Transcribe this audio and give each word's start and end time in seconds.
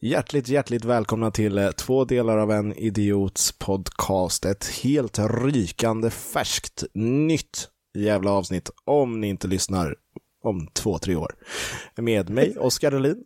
Hjärtligt, 0.00 0.48
hjärtligt 0.48 0.84
välkomna 0.84 1.30
till 1.30 1.58
eh, 1.58 1.70
två 1.70 2.04
delar 2.04 2.38
av 2.38 2.50
en 2.50 2.72
idiots 2.72 3.52
podcast. 3.52 4.44
Ett 4.44 4.66
helt 4.82 5.18
rykande 5.18 6.10
färskt, 6.10 6.84
nytt 6.94 7.68
jävla 7.98 8.30
avsnitt 8.30 8.70
om 8.84 9.20
ni 9.20 9.28
inte 9.28 9.48
lyssnar 9.48 9.94
om 10.42 10.68
två, 10.74 10.98
tre 10.98 11.16
år. 11.16 11.34
Med 11.96 12.30
mig, 12.30 12.56
Oskar 12.58 12.90
Dahlin. 12.90 13.24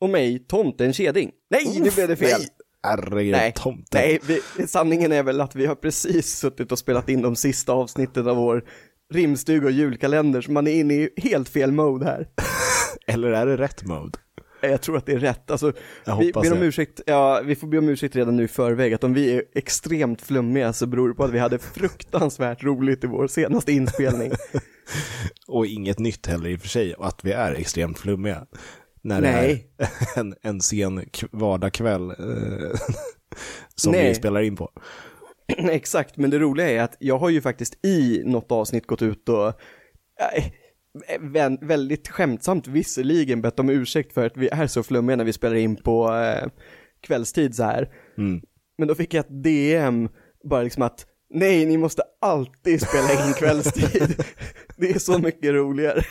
Och 0.00 0.10
mig, 0.10 0.38
Tomten 0.38 0.92
Keding. 0.92 1.30
Nej, 1.50 1.80
nu 1.80 1.90
blev 1.90 2.08
det 2.08 2.16
fel! 2.16 2.40
Nej, 2.40 2.48
herregud, 2.82 3.32
Nej, 3.32 3.52
tomten. 3.56 4.00
Nej, 4.00 4.20
vi, 4.26 4.66
sanningen 4.66 5.12
är 5.12 5.22
väl 5.22 5.40
att 5.40 5.54
vi 5.54 5.66
har 5.66 5.74
precis 5.74 6.36
suttit 6.36 6.72
och 6.72 6.78
spelat 6.78 7.08
in 7.08 7.22
de 7.22 7.36
sista 7.36 7.72
avsnitten 7.72 8.28
av 8.28 8.36
vår 8.36 8.64
rimstuga 9.12 9.66
och 9.66 9.72
julkalender, 9.72 10.40
så 10.40 10.52
man 10.52 10.66
är 10.66 10.74
inne 10.74 10.94
i 10.94 11.10
helt 11.16 11.48
fel 11.48 11.72
mode 11.72 12.04
här. 12.04 12.28
Eller 13.06 13.28
är 13.28 13.46
det 13.46 13.56
rätt 13.56 13.82
mode? 13.82 14.18
Jag 14.70 14.82
tror 14.82 14.96
att 14.96 15.06
det 15.06 15.12
är 15.12 15.18
rätt. 15.18 15.50
Alltså, 15.50 15.72
Jag 16.04 16.18
vi, 16.18 16.32
ber 16.32 16.52
om 16.52 16.62
ursäkt, 16.62 17.00
ja, 17.06 17.40
vi 17.44 17.56
får 17.56 17.66
be 17.66 17.78
om 17.78 17.88
ursäkt 17.88 18.16
redan 18.16 18.36
nu 18.36 18.44
i 18.44 18.48
förväg, 18.48 18.94
att 18.94 19.04
om 19.04 19.14
vi 19.14 19.32
är 19.36 19.42
extremt 19.54 20.22
flummiga 20.22 20.72
så 20.72 20.86
beror 20.86 21.08
det 21.08 21.14
på 21.14 21.24
att 21.24 21.30
vi 21.30 21.38
hade 21.38 21.58
fruktansvärt 21.58 22.62
roligt 22.62 23.04
i 23.04 23.06
vår 23.06 23.26
senaste 23.26 23.72
inspelning. 23.72 24.32
Och 25.46 25.66
inget 25.66 25.98
nytt 25.98 26.26
heller 26.26 26.48
i 26.48 26.56
och 26.56 26.60
för 26.60 26.68
sig, 26.68 26.94
att 26.98 27.24
vi 27.24 27.32
är 27.32 27.52
extremt 27.52 27.98
flummiga. 27.98 28.46
När 29.02 29.20
Nej. 29.20 29.68
det 29.76 29.84
är 29.84 29.90
en, 30.20 30.34
en 30.42 30.60
sen 30.60 31.04
vardagkväll 31.30 32.10
eh, 32.10 32.78
som 33.74 33.92
Nej. 33.92 34.08
vi 34.08 34.14
spelar 34.14 34.42
in 34.42 34.56
på. 34.56 34.70
Exakt, 35.70 36.16
men 36.16 36.30
det 36.30 36.38
roliga 36.38 36.70
är 36.70 36.82
att 36.82 36.96
jag 36.98 37.18
har 37.18 37.28
ju 37.28 37.40
faktiskt 37.40 37.84
i 37.84 38.22
något 38.24 38.52
avsnitt 38.52 38.86
gått 38.86 39.02
ut 39.02 39.28
och 39.28 39.46
äh, 40.36 40.44
vä- 41.20 41.66
väldigt 41.66 42.08
skämtsamt 42.08 42.66
visserligen 42.66 43.42
bett 43.42 43.60
om 43.60 43.68
ursäkt 43.70 44.12
för 44.12 44.26
att 44.26 44.36
vi 44.36 44.48
är 44.48 44.66
så 44.66 44.82
flummiga 44.82 45.16
när 45.16 45.24
vi 45.24 45.32
spelar 45.32 45.56
in 45.56 45.76
på 45.76 46.14
äh, 46.14 46.48
kvällstid 47.00 47.54
så 47.54 47.62
här. 47.62 47.94
Mm. 48.18 48.42
Men 48.78 48.88
då 48.88 48.94
fick 48.94 49.14
jag 49.14 49.20
ett 49.20 49.42
DM, 49.42 50.08
bara 50.44 50.62
liksom 50.62 50.82
att 50.82 51.06
nej, 51.30 51.66
ni 51.66 51.76
måste 51.76 52.02
alltid 52.20 52.82
spela 52.82 53.26
in 53.26 53.34
kvällstid. 53.34 54.24
det 54.76 54.90
är 54.90 54.98
så 54.98 55.18
mycket 55.18 55.52
roligare. 55.54 56.02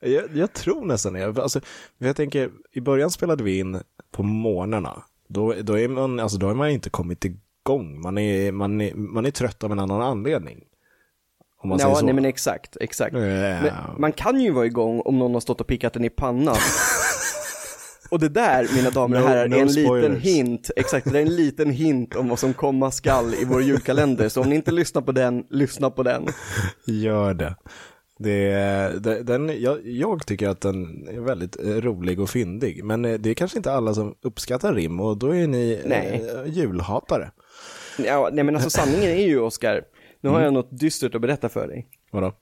Jag, 0.00 0.24
jag 0.34 0.52
tror 0.52 0.84
nästan 0.84 1.12
det. 1.12 1.24
Alltså, 1.24 1.60
jag 1.98 2.16
tänker, 2.16 2.50
i 2.72 2.80
början 2.80 3.10
spelade 3.10 3.44
vi 3.44 3.58
in 3.58 3.80
på 4.12 4.22
morgnarna. 4.22 5.02
Då, 5.28 5.54
då, 5.62 5.78
är 5.78 5.88
man, 5.88 6.20
alltså, 6.20 6.38
då 6.38 6.46
har 6.46 6.54
man 6.54 6.70
inte 6.70 6.90
kommit 6.90 7.24
igång. 7.24 8.00
Man 8.00 8.18
är, 8.18 8.52
man, 8.52 8.80
är, 8.80 8.94
man 8.94 9.26
är 9.26 9.30
trött 9.30 9.64
av 9.64 9.72
en 9.72 9.78
annan 9.78 10.02
anledning. 10.02 10.64
Om 11.62 11.68
man 11.68 11.78
säger 11.78 11.90
Ja, 11.90 11.96
så. 11.96 12.04
nej 12.04 12.14
men 12.14 12.24
exakt, 12.24 12.76
exakt. 12.80 13.14
Eh, 13.14 13.20
Men 13.20 13.72
man 13.98 14.12
kan 14.12 14.40
ju 14.40 14.50
vara 14.50 14.66
igång 14.66 15.00
om 15.00 15.18
någon 15.18 15.32
har 15.34 15.40
stått 15.40 15.60
och 15.60 15.66
pickat 15.66 15.92
den 15.92 16.04
i 16.04 16.10
pannan. 16.10 16.56
Och 18.10 18.20
det 18.20 18.28
där, 18.28 18.68
mina 18.76 18.90
damer 18.90 19.16
och 19.16 19.22
No- 19.22 19.28
herrar, 19.28 19.48
no 19.48 19.56
är 19.56 19.60
en 19.60 19.68
liten 19.68 19.84
spoilers. 19.86 20.22
hint, 20.22 20.70
exakt, 20.76 21.12
det 21.12 21.18
är 21.18 21.22
en 21.22 21.36
liten 21.36 21.70
hint 21.70 22.16
om 22.16 22.28
vad 22.28 22.38
som 22.38 22.54
komma 22.54 22.90
skall 22.90 23.34
i 23.34 23.44
vår 23.44 23.62
julkalender. 23.62 24.28
Så 24.28 24.40
om 24.42 24.48
ni 24.48 24.54
inte 24.56 24.70
lyssnar 24.72 25.02
på 25.02 25.12
den, 25.12 25.44
lyssna 25.50 25.90
på 25.90 26.02
den. 26.02 26.26
Gör 26.86 27.34
det. 27.34 27.54
det, 28.18 29.00
det 29.00 29.22
den, 29.22 29.62
jag, 29.62 29.78
jag 29.86 30.26
tycker 30.26 30.48
att 30.48 30.60
den 30.60 31.08
är 31.08 31.20
väldigt 31.20 31.56
eh, 31.64 31.68
rolig 31.68 32.20
och 32.20 32.30
fyndig. 32.30 32.84
Men 32.84 33.04
eh, 33.04 33.14
det 33.18 33.30
är 33.30 33.34
kanske 33.34 33.56
inte 33.56 33.72
alla 33.72 33.94
som 33.94 34.14
uppskattar 34.22 34.74
rim 34.74 35.00
och 35.00 35.16
då 35.16 35.34
är 35.36 35.46
ni 35.46 35.80
Nej. 35.86 36.30
eh, 36.44 36.52
julhatare. 36.52 37.30
Ja, 37.98 38.28
nej 38.32 38.44
men 38.44 38.54
alltså 38.54 38.70
sanningen 38.70 39.10
är 39.10 39.26
ju, 39.26 39.40
Oskar, 39.40 39.82
nu 40.20 40.28
har 40.28 40.40
jag 40.40 40.52
något 40.52 40.78
dystert 40.78 41.14
att 41.14 41.20
berätta 41.20 41.48
för 41.48 41.68
dig. 41.68 41.88
Vadå? 42.10 42.32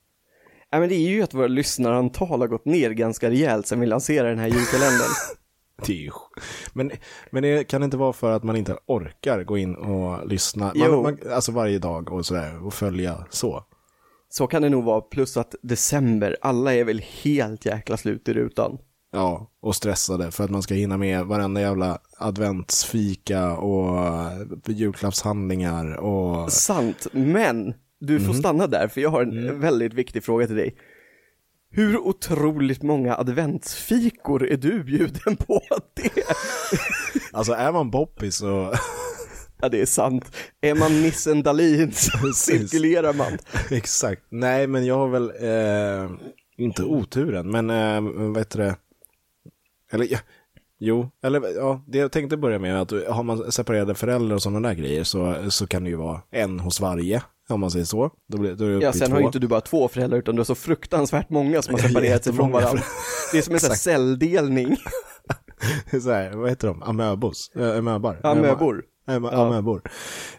Ja 0.70 0.80
men 0.80 0.88
det 0.88 0.94
är 0.94 1.08
ju 1.08 1.22
att 1.22 1.34
våra 1.34 1.46
lyssnarantal 1.46 2.40
har 2.40 2.48
gått 2.48 2.64
ner 2.64 2.90
ganska 2.90 3.30
rejält 3.30 3.66
sen 3.66 3.80
vi 3.80 3.86
lanserade 3.86 4.28
den 4.28 4.38
här 4.38 4.48
julkalendern. 4.48 5.10
Det 5.86 5.92
är 5.92 5.96
ju... 5.96 6.10
Men, 6.72 6.90
men 7.30 7.42
det 7.42 7.64
kan 7.64 7.82
inte 7.82 7.96
vara 7.96 8.12
för 8.12 8.32
att 8.32 8.42
man 8.42 8.56
inte 8.56 8.76
orkar 8.86 9.42
gå 9.42 9.58
in 9.58 9.74
och 9.74 10.26
lyssna. 10.26 10.72
Jo. 10.74 10.90
Man, 10.90 11.02
man, 11.02 11.32
alltså 11.32 11.52
varje 11.52 11.78
dag 11.78 12.12
och 12.12 12.26
sådär 12.26 12.66
och 12.66 12.74
följa 12.74 13.26
så. 13.30 13.64
Så 14.28 14.46
kan 14.46 14.62
det 14.62 14.68
nog 14.68 14.84
vara, 14.84 15.00
plus 15.00 15.36
att 15.36 15.54
december, 15.62 16.36
alla 16.40 16.74
är 16.74 16.84
väl 16.84 17.02
helt 17.22 17.66
jäkla 17.66 17.96
slut 17.96 18.28
i 18.28 18.34
rutan. 18.34 18.78
Ja, 19.12 19.50
och 19.60 19.76
stressade 19.76 20.30
för 20.30 20.44
att 20.44 20.50
man 20.50 20.62
ska 20.62 20.74
hinna 20.74 20.96
med 20.96 21.24
varenda 21.26 21.60
jävla 21.60 21.98
adventsfika 22.18 23.52
och 23.56 24.10
julklappshandlingar 24.66 25.96
och... 25.96 26.52
Sant, 26.52 27.06
men 27.12 27.74
du 28.00 28.20
får 28.20 28.32
stanna 28.32 28.66
där 28.66 28.88
för 28.88 29.00
jag 29.00 29.10
har 29.10 29.22
en 29.22 29.60
väldigt 29.60 29.94
viktig 29.94 30.24
fråga 30.24 30.46
till 30.46 30.56
dig. 30.56 30.74
Hur 31.70 31.98
otroligt 31.98 32.82
många 32.82 33.16
adventsfikor 33.16 34.46
är 34.46 34.56
du 34.56 34.84
bjuden 34.84 35.36
på? 35.36 35.60
Det, 35.94 36.10
Alltså 37.32 37.52
är 37.52 37.72
man 37.72 37.90
boppis 37.90 38.36
så... 38.36 38.74
ja, 39.60 39.68
det 39.68 39.80
är 39.80 39.86
sant. 39.86 40.36
Är 40.60 40.74
man 40.74 41.02
Nissen 41.02 41.42
Dahlin 41.42 41.92
så 41.92 42.32
cirkulerar 42.34 43.12
man. 43.12 43.38
Exakt. 43.70 44.22
Nej, 44.28 44.66
men 44.66 44.86
jag 44.86 44.94
har 44.94 45.08
väl 45.08 45.30
eh, 45.40 46.10
inte 46.56 46.84
oturen, 46.84 47.50
men 47.50 47.70
eh, 47.70 48.00
vad 48.28 48.38
heter 48.38 48.58
det? 48.58 48.76
Eller 49.92 50.06
ja, 50.10 50.18
jo, 50.78 51.10
eller 51.22 51.56
ja, 51.56 51.82
det 51.86 51.98
jag 51.98 52.12
tänkte 52.12 52.36
börja 52.36 52.58
med 52.58 52.74
är 52.74 52.76
att 52.76 53.14
har 53.14 53.22
man 53.22 53.52
separerade 53.52 53.94
föräldrar 53.94 54.34
och 54.36 54.42
sådana 54.42 54.68
där 54.68 54.74
grejer 54.74 55.04
så, 55.04 55.50
så 55.50 55.66
kan 55.66 55.84
det 55.84 55.90
ju 55.90 55.96
vara 55.96 56.20
en 56.30 56.60
hos 56.60 56.80
varje, 56.80 57.22
om 57.48 57.60
man 57.60 57.70
säger 57.70 57.84
så. 57.84 58.10
Då, 58.28 58.38
blir, 58.38 58.54
då 58.54 58.64
är 58.64 58.68
det 58.68 58.78
Ja, 58.84 58.92
sen 58.92 59.06
två. 59.08 59.14
har 59.14 59.20
ju 59.20 59.26
inte 59.26 59.38
du 59.38 59.48
bara 59.48 59.60
två 59.60 59.88
föräldrar 59.88 60.18
utan 60.18 60.34
du 60.34 60.40
har 60.40 60.44
så 60.44 60.54
fruktansvärt 60.54 61.30
många 61.30 61.62
som 61.62 61.74
har 61.74 61.80
separerat 61.88 62.24
sig 62.24 62.32
från 62.32 62.50
varandra. 62.52 62.82
Det 63.32 63.38
är 63.38 63.42
som 63.42 63.54
en 63.54 63.60
sån 63.60 63.70
här 63.70 63.76
celldelning. 63.76 64.76
så 66.02 66.10
här, 66.10 66.30
vad 66.32 66.48
heter 66.50 66.68
de? 66.68 66.82
Amöbos? 66.82 67.50
Amöbar? 67.54 68.20
Amöbor. 68.22 68.84
Amö, 69.08 69.28
Ja. 69.32 69.46
amöbor. 69.46 69.82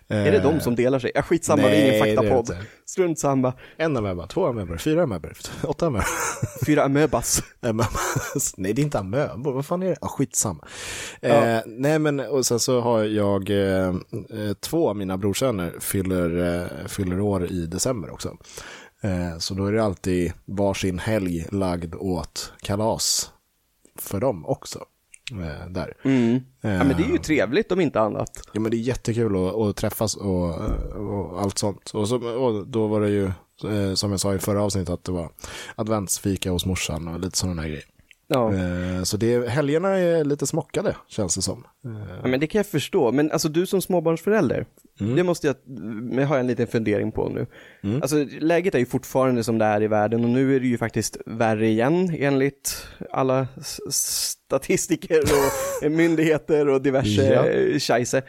Är 0.07 0.31
det 0.31 0.40
de 0.40 0.59
som 0.59 0.75
delar 0.75 1.00
sig? 1.00 1.12
Ja, 1.16 1.22
skitsamma, 1.22 1.62
nej, 1.62 1.81
ingen 1.81 1.94
det 2.03 2.09
är 2.12 2.16
det 2.16 2.30
faktapodd. 2.30 2.57
Strunt 2.85 3.19
samma. 3.19 3.53
En 3.78 3.97
amöba, 3.97 4.28
två 4.28 4.47
amöbor, 4.47 4.78
fyra 4.78 5.03
amöbor, 5.03 5.34
åtta 5.63 5.88
amöbor. 5.88 6.06
Fyra 6.66 6.84
amöbas. 6.84 7.44
Amöbas. 7.62 8.53
Nej, 8.57 8.74
det 8.74 8.81
är 8.81 8.84
inte 8.84 9.00
amöbor. 9.00 9.53
Vad 9.53 9.66
fan 9.66 9.84
är 9.84 9.90
det? 9.90 9.97
Ah, 10.02 10.07
skitsamma. 10.07 10.66
Ja. 11.22 11.30
Eh, 11.46 11.62
nej, 11.66 12.00
men 12.00 12.19
och 12.19 12.46
sen 12.46 12.59
så 12.59 12.80
har 12.81 13.03
jag 13.03 13.50
eh, 13.50 13.88
eh, 13.88 14.53
två 14.59 14.90
av 14.90 14.96
mina 14.97 15.18
brorsöner 15.18 15.74
fyller, 15.80 16.62
eh, 16.63 16.88
fyller 16.88 17.19
år 17.19 17.46
i 17.51 17.66
december 17.66 18.09
också. 18.13 18.38
Eh, 19.01 19.38
så 19.38 19.53
då 19.53 19.66
är 19.66 19.72
det 19.72 19.84
alltid 19.84 20.34
varsin 20.46 21.00
helg 21.00 21.46
lagd 21.51 21.96
åt 21.96 22.53
kalas 22.62 23.31
för 24.00 24.19
dem 24.19 24.46
också. 24.46 24.86
Eh, 25.32 25.70
där. 25.70 25.94
Mm. 26.04 26.40
Ja, 26.62 26.84
men 26.84 26.98
det 26.98 27.04
är 27.04 27.12
ju 27.12 27.18
trevligt 27.18 27.72
om 27.72 27.82
inte 27.82 28.02
annat. 28.02 28.42
Ja, 28.54 28.60
men 28.60 28.72
det 28.72 28.78
är 28.78 28.80
jättekul 28.80 29.36
att, 29.36 29.56
att 29.56 29.76
träffas 29.76 30.16
och, 30.16 30.56
och 30.96 31.42
allt 31.42 31.58
sånt. 31.58 31.92
Och, 31.94 32.08
så, 32.08 32.28
och 32.28 32.68
då 32.68 32.88
var 32.88 33.02
det 33.02 33.10
ju, 33.10 33.26
eh, 33.26 33.94
som 33.94 34.12
jag 34.12 34.20
sa 34.20 34.36
i 34.36 34.40
förra 34.40 34.64
avsnittet, 34.64 34.90
att 34.90 35.04
det 35.04 35.12
var 35.12 35.30
adventsfika 35.76 36.52
hos 36.52 36.66
morsan 36.66 37.08
och 37.08 37.20
lite 37.20 37.38
sådana 37.38 37.62
där 37.62 37.70
grejer. 37.70 37.86
Ja. 38.32 38.54
Eh, 38.54 39.04
Så 39.04 39.18
det, 39.18 39.50
helgerna 39.50 39.90
är 39.90 40.24
lite 40.24 40.48
smockade, 40.48 40.96
känns 41.08 41.36
det 41.36 41.42
som. 41.42 41.64
Ja, 42.22 42.28
men 42.28 42.40
det 42.40 42.48
kan 42.48 42.60
jag 42.60 42.66
förstå, 42.66 43.12
men 43.12 43.32
alltså 43.32 43.50
du 43.50 43.66
som 43.66 43.82
småbarnsförälder, 43.82 44.66
det 45.16 45.24
måste 45.24 45.48
jag, 45.48 45.56
det 46.16 46.24
har 46.24 46.36
jag 46.36 46.40
en 46.40 46.48
liten 46.48 46.68
fundering 46.68 47.12
på 47.12 47.30
nu. 47.30 47.48
Alltså 48.02 48.26
läget 48.40 48.76
är 48.76 48.80
ju 48.80 48.86
fortfarande 48.86 49.44
som 49.44 49.58
det 49.58 49.66
är 49.66 49.84
i 49.84 49.88
världen 49.88 50.24
och 50.24 50.30
nu 50.30 50.56
är 50.56 50.60
det 50.60 50.68
ju 50.68 50.78
faktiskt 50.78 51.18
värre 51.26 51.68
igen 51.68 52.16
enligt 52.20 52.88
alla 53.12 53.48
statistiker 53.90 55.20
och 55.22 55.92
myndigheter 55.92 56.68
och 56.68 56.82
diverse 56.82 57.34
ja. 57.34 57.80
scheisse. 57.80 58.22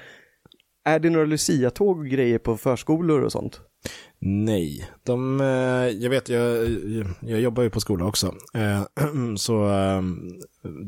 Är 0.85 0.99
det 0.99 1.11
några 1.11 1.27
Lucia-tåg 1.27 1.99
och 1.99 2.07
grejer 2.07 2.39
på 2.39 2.57
förskolor 2.57 3.23
och 3.23 3.33
sånt? 3.33 3.61
Nej, 4.19 4.91
de, 5.05 5.41
eh, 5.41 5.47
jag 6.03 6.11
vet, 6.11 6.29
jag, 6.29 6.69
jag 7.21 7.41
jobbar 7.41 7.63
ju 7.63 7.71
på 7.71 7.81
skola 7.81 8.05
också. 8.05 8.35
Eh, 8.55 8.83
Så 9.37 9.69
eh, 9.69 10.03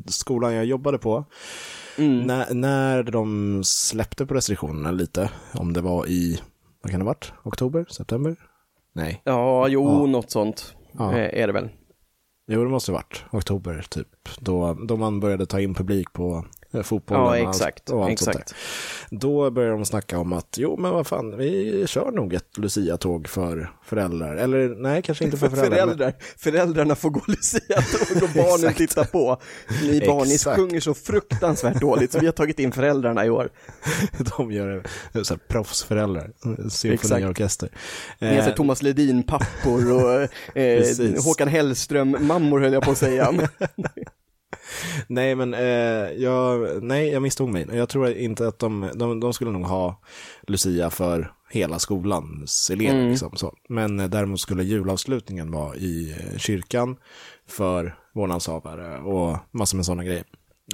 skolan 0.07 0.55
jag 0.55 0.65
jobbade 0.65 0.99
på, 0.99 1.25
när, 1.97 2.55
när 2.55 3.03
de 3.03 3.61
släppte 3.65 4.27
på 4.27 4.35
restriktionerna 4.35 4.91
lite, 4.91 5.31
om 5.55 5.73
det 5.73 5.81
var 5.81 6.07
i, 6.07 6.41
vad 6.83 6.91
kan 6.91 7.01
det 7.01 7.05
ha 7.05 7.11
varit? 7.11 7.33
Oktober? 7.43 7.87
September? 7.91 8.37
Nej, 8.95 9.23
Ja, 9.25 9.69
jo, 9.69 9.85
Ja. 9.85 10.07
något 10.07 10.31
sånt 10.31 10.75
Ja. 10.99 11.13
eh, 11.19 11.43
är 11.43 11.47
det 11.47 11.53
väl. 11.53 11.69
jo 12.47 12.65
det 12.65 12.71
måste 12.71 12.93
ha 12.93 12.97
varit 12.99 13.25
oktober 13.31 13.87
typ. 13.91 14.09
Då, 14.39 14.75
då 14.89 14.97
man 14.97 15.21
började 15.21 15.47
ta 15.47 15.61
in 15.61 15.75
publik 15.75 16.13
på 16.13 16.45
fotbollen 16.83 17.23
Ja, 17.25 17.29
och 17.31 17.37
allt- 17.49 17.57
exakt. 17.57 17.91
och 17.91 18.05
allt 18.05 18.19
sånt 18.19 18.33
där. 18.33 18.41
exakt. 18.41 18.55
Då 19.11 19.51
började 19.51 19.75
de 19.75 19.85
snacka 19.85 20.19
om 20.19 20.33
att, 20.33 20.55
jo 20.59 20.77
men 20.77 20.91
vad 20.91 21.07
fan, 21.07 21.37
vi 21.37 21.85
kör 21.87 22.11
nog 22.11 22.35
ett 22.35 22.59
Lucia-tåg 22.59 23.29
för 23.29 23.71
föräldrar. 23.85 24.37
Eller 24.37 24.69
nej, 24.69 25.03
kanske 25.03 25.25
inte 25.25 25.37
för 25.37 25.49
För 25.49 25.57
föräldrar. 25.57 25.79
föräldrar, 25.87 26.13
föräldrarna 26.37 26.95
får 26.95 27.11
gå 27.11 27.21
Lucia-tåg 27.27 28.23
och 28.23 28.29
barnen 28.35 28.55
Exakt. 28.71 28.79
tittar 28.79 29.05
på. 29.05 29.41
Ni 29.83 30.01
barn, 30.07 30.27
ni 30.29 30.35
Exakt. 30.35 30.57
sjunger 30.57 30.81
så 30.81 30.95
fruktansvärt 30.95 31.81
dåligt 31.81 32.13
så 32.13 32.19
vi 32.19 32.27
har 32.27 32.33
tagit 32.33 32.59
in 32.59 32.73
föräldrarna 32.73 33.27
i 33.27 33.31
år. 33.31 33.49
Men 34.13 34.27
de 34.37 34.53
gör 34.53 34.83
det, 35.13 35.25
så 35.25 35.35
här, 35.35 35.41
proffsföräldrar, 35.49 36.31
Exakt. 36.45 36.73
symfoniorkester. 36.73 37.69
Ni 38.19 38.43
så 38.43 38.49
Eh, 38.49 38.55
Thomas 38.55 38.83
Ledin-pappor 38.83 39.93
och 39.93 40.29
eh. 40.59 41.25
Håkan 41.25 41.49
Hellström-mammor 41.49 42.61
höll 42.61 42.73
jag 42.73 42.83
på 42.83 42.91
att 42.91 42.99
säga. 42.99 43.33
Nej, 45.07 45.35
men 45.35 45.55
eh, 45.55 46.13
jag, 46.23 46.83
nej, 46.83 47.09
jag 47.09 47.23
misstog 47.23 47.49
mig. 47.49 47.67
Jag 47.73 47.89
tror 47.89 48.11
inte 48.11 48.49
att 48.49 48.59
de, 48.59 48.91
de, 48.95 49.21
de 49.21 49.33
skulle 49.33 49.51
nog 49.51 49.67
ha 49.67 50.01
Lucia 50.47 50.91
för 50.91 51.33
hela 51.51 51.79
skolans 51.79 52.71
elever. 52.71 52.95
Mm. 52.95 53.09
Liksom, 53.09 53.37
så. 53.37 53.55
Men 53.69 54.01
eh, 54.01 54.09
däremot 54.09 54.41
skulle 54.41 54.63
julavslutningen 54.65 55.51
vara 55.51 55.77
i 55.77 56.11
eh, 56.11 56.39
kyrkan 56.39 56.97
för 57.49 57.97
vårdnadshavare 58.15 58.99
och 58.99 59.37
massor 59.51 59.77
med 59.77 59.87
sådana 59.87 60.05
grejer. 60.05 60.25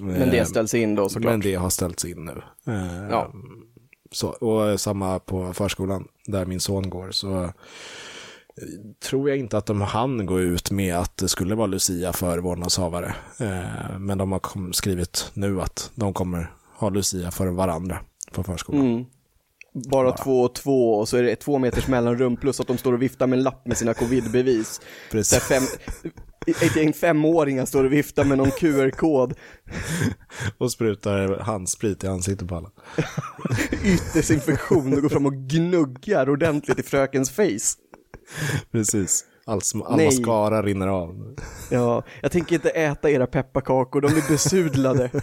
Men 0.00 0.30
det 0.30 0.38
eh, 0.38 0.44
ställs 0.44 0.74
in 0.74 0.94
då 0.94 1.08
såklart? 1.08 1.32
Men 1.32 1.40
det 1.40 1.54
har 1.54 1.70
ställts 1.70 2.04
in 2.04 2.24
nu. 2.24 2.42
Eh, 2.72 3.08
ja. 3.10 3.32
Så, 4.10 4.28
och 4.28 4.80
samma 4.80 5.18
på 5.18 5.52
förskolan 5.52 6.08
där 6.26 6.46
min 6.46 6.60
son 6.60 6.90
går. 6.90 7.10
Så 7.10 7.52
tror 9.10 9.28
jag 9.28 9.38
inte 9.38 9.58
att 9.58 9.66
de 9.66 9.80
hann 9.80 10.26
gå 10.26 10.40
ut 10.40 10.70
med 10.70 10.96
att 10.96 11.16
det 11.16 11.28
skulle 11.28 11.54
vara 11.54 11.66
Lucia 11.66 12.12
för 12.12 12.38
vårdnadshavare. 12.38 13.14
Eh, 13.40 13.98
men 13.98 14.18
de 14.18 14.32
har 14.32 14.72
skrivit 14.72 15.30
nu 15.34 15.60
att 15.60 15.90
de 15.94 16.12
kommer 16.12 16.52
ha 16.78 16.90
Lucia 16.90 17.30
för 17.30 17.46
varandra 17.46 17.98
på 18.32 18.42
förskolan. 18.42 18.86
Mm. 18.86 19.04
Bara, 19.90 20.12
två 20.12 20.40
och 20.40 20.54
två 20.54 20.94
och 20.94 21.08
så 21.08 21.16
är 21.16 21.22
det 21.22 21.36
två 21.36 21.58
meters 21.58 21.88
mellanrum 21.88 22.36
plus 22.36 22.60
att 22.60 22.66
de 22.66 22.78
står 22.78 22.92
och 22.92 23.02
viftar 23.02 23.26
med 23.26 23.36
en 23.36 23.42
lapp 23.42 23.66
med 23.66 23.76
sina 23.76 23.94
covidbevis. 23.94 24.80
Precis. 25.10 25.42
Fem, 25.42 25.62
ett 26.46 26.76
gäng 26.76 26.92
femåringar 26.92 27.66
står 27.66 27.84
och 27.84 27.92
viftar 27.92 28.24
med 28.24 28.38
någon 28.38 28.50
QR-kod. 28.50 29.34
och 30.58 30.72
sprutar 30.72 31.38
handsprit 31.38 32.04
i 32.04 32.06
ansiktet 32.06 32.48
på 32.48 32.56
alla. 32.56 32.70
Yttersinfektion 33.84 34.92
och 34.92 35.02
går 35.02 35.08
fram 35.08 35.26
och 35.26 35.34
gnuggar 35.34 36.30
ordentligt 36.30 36.78
i 36.78 36.82
frökens 36.82 37.30
face. 37.30 37.87
Precis. 38.72 39.24
All, 39.44 39.60
all 39.84 40.04
mascara 40.04 40.62
rinner 40.62 40.86
av. 40.86 41.36
Ja, 41.70 42.02
jag 42.22 42.32
tänker 42.32 42.54
inte 42.54 42.70
äta 42.70 43.10
era 43.10 43.26
pepparkakor, 43.26 44.00
de 44.00 44.08
är 44.08 44.28
besudlade. 44.28 45.10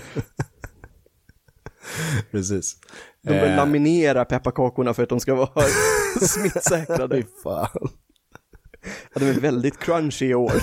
Precis. 2.32 2.78
De 3.22 3.30
bör 3.30 3.50
eh. 3.50 3.56
laminera 3.56 4.26
pepparkakorna 4.26 4.94
för 4.94 5.04
att 5.04 5.10
de 5.10 5.20
ska 5.20 5.36
vara 5.36 5.66
smittsäkrade. 6.22 7.24
fan. 7.44 7.90
Ja, 9.14 9.20
de 9.20 9.26
är 9.26 9.40
väldigt 9.40 9.80
crunchy 9.80 10.26
i 10.26 10.36
år. 10.36 10.54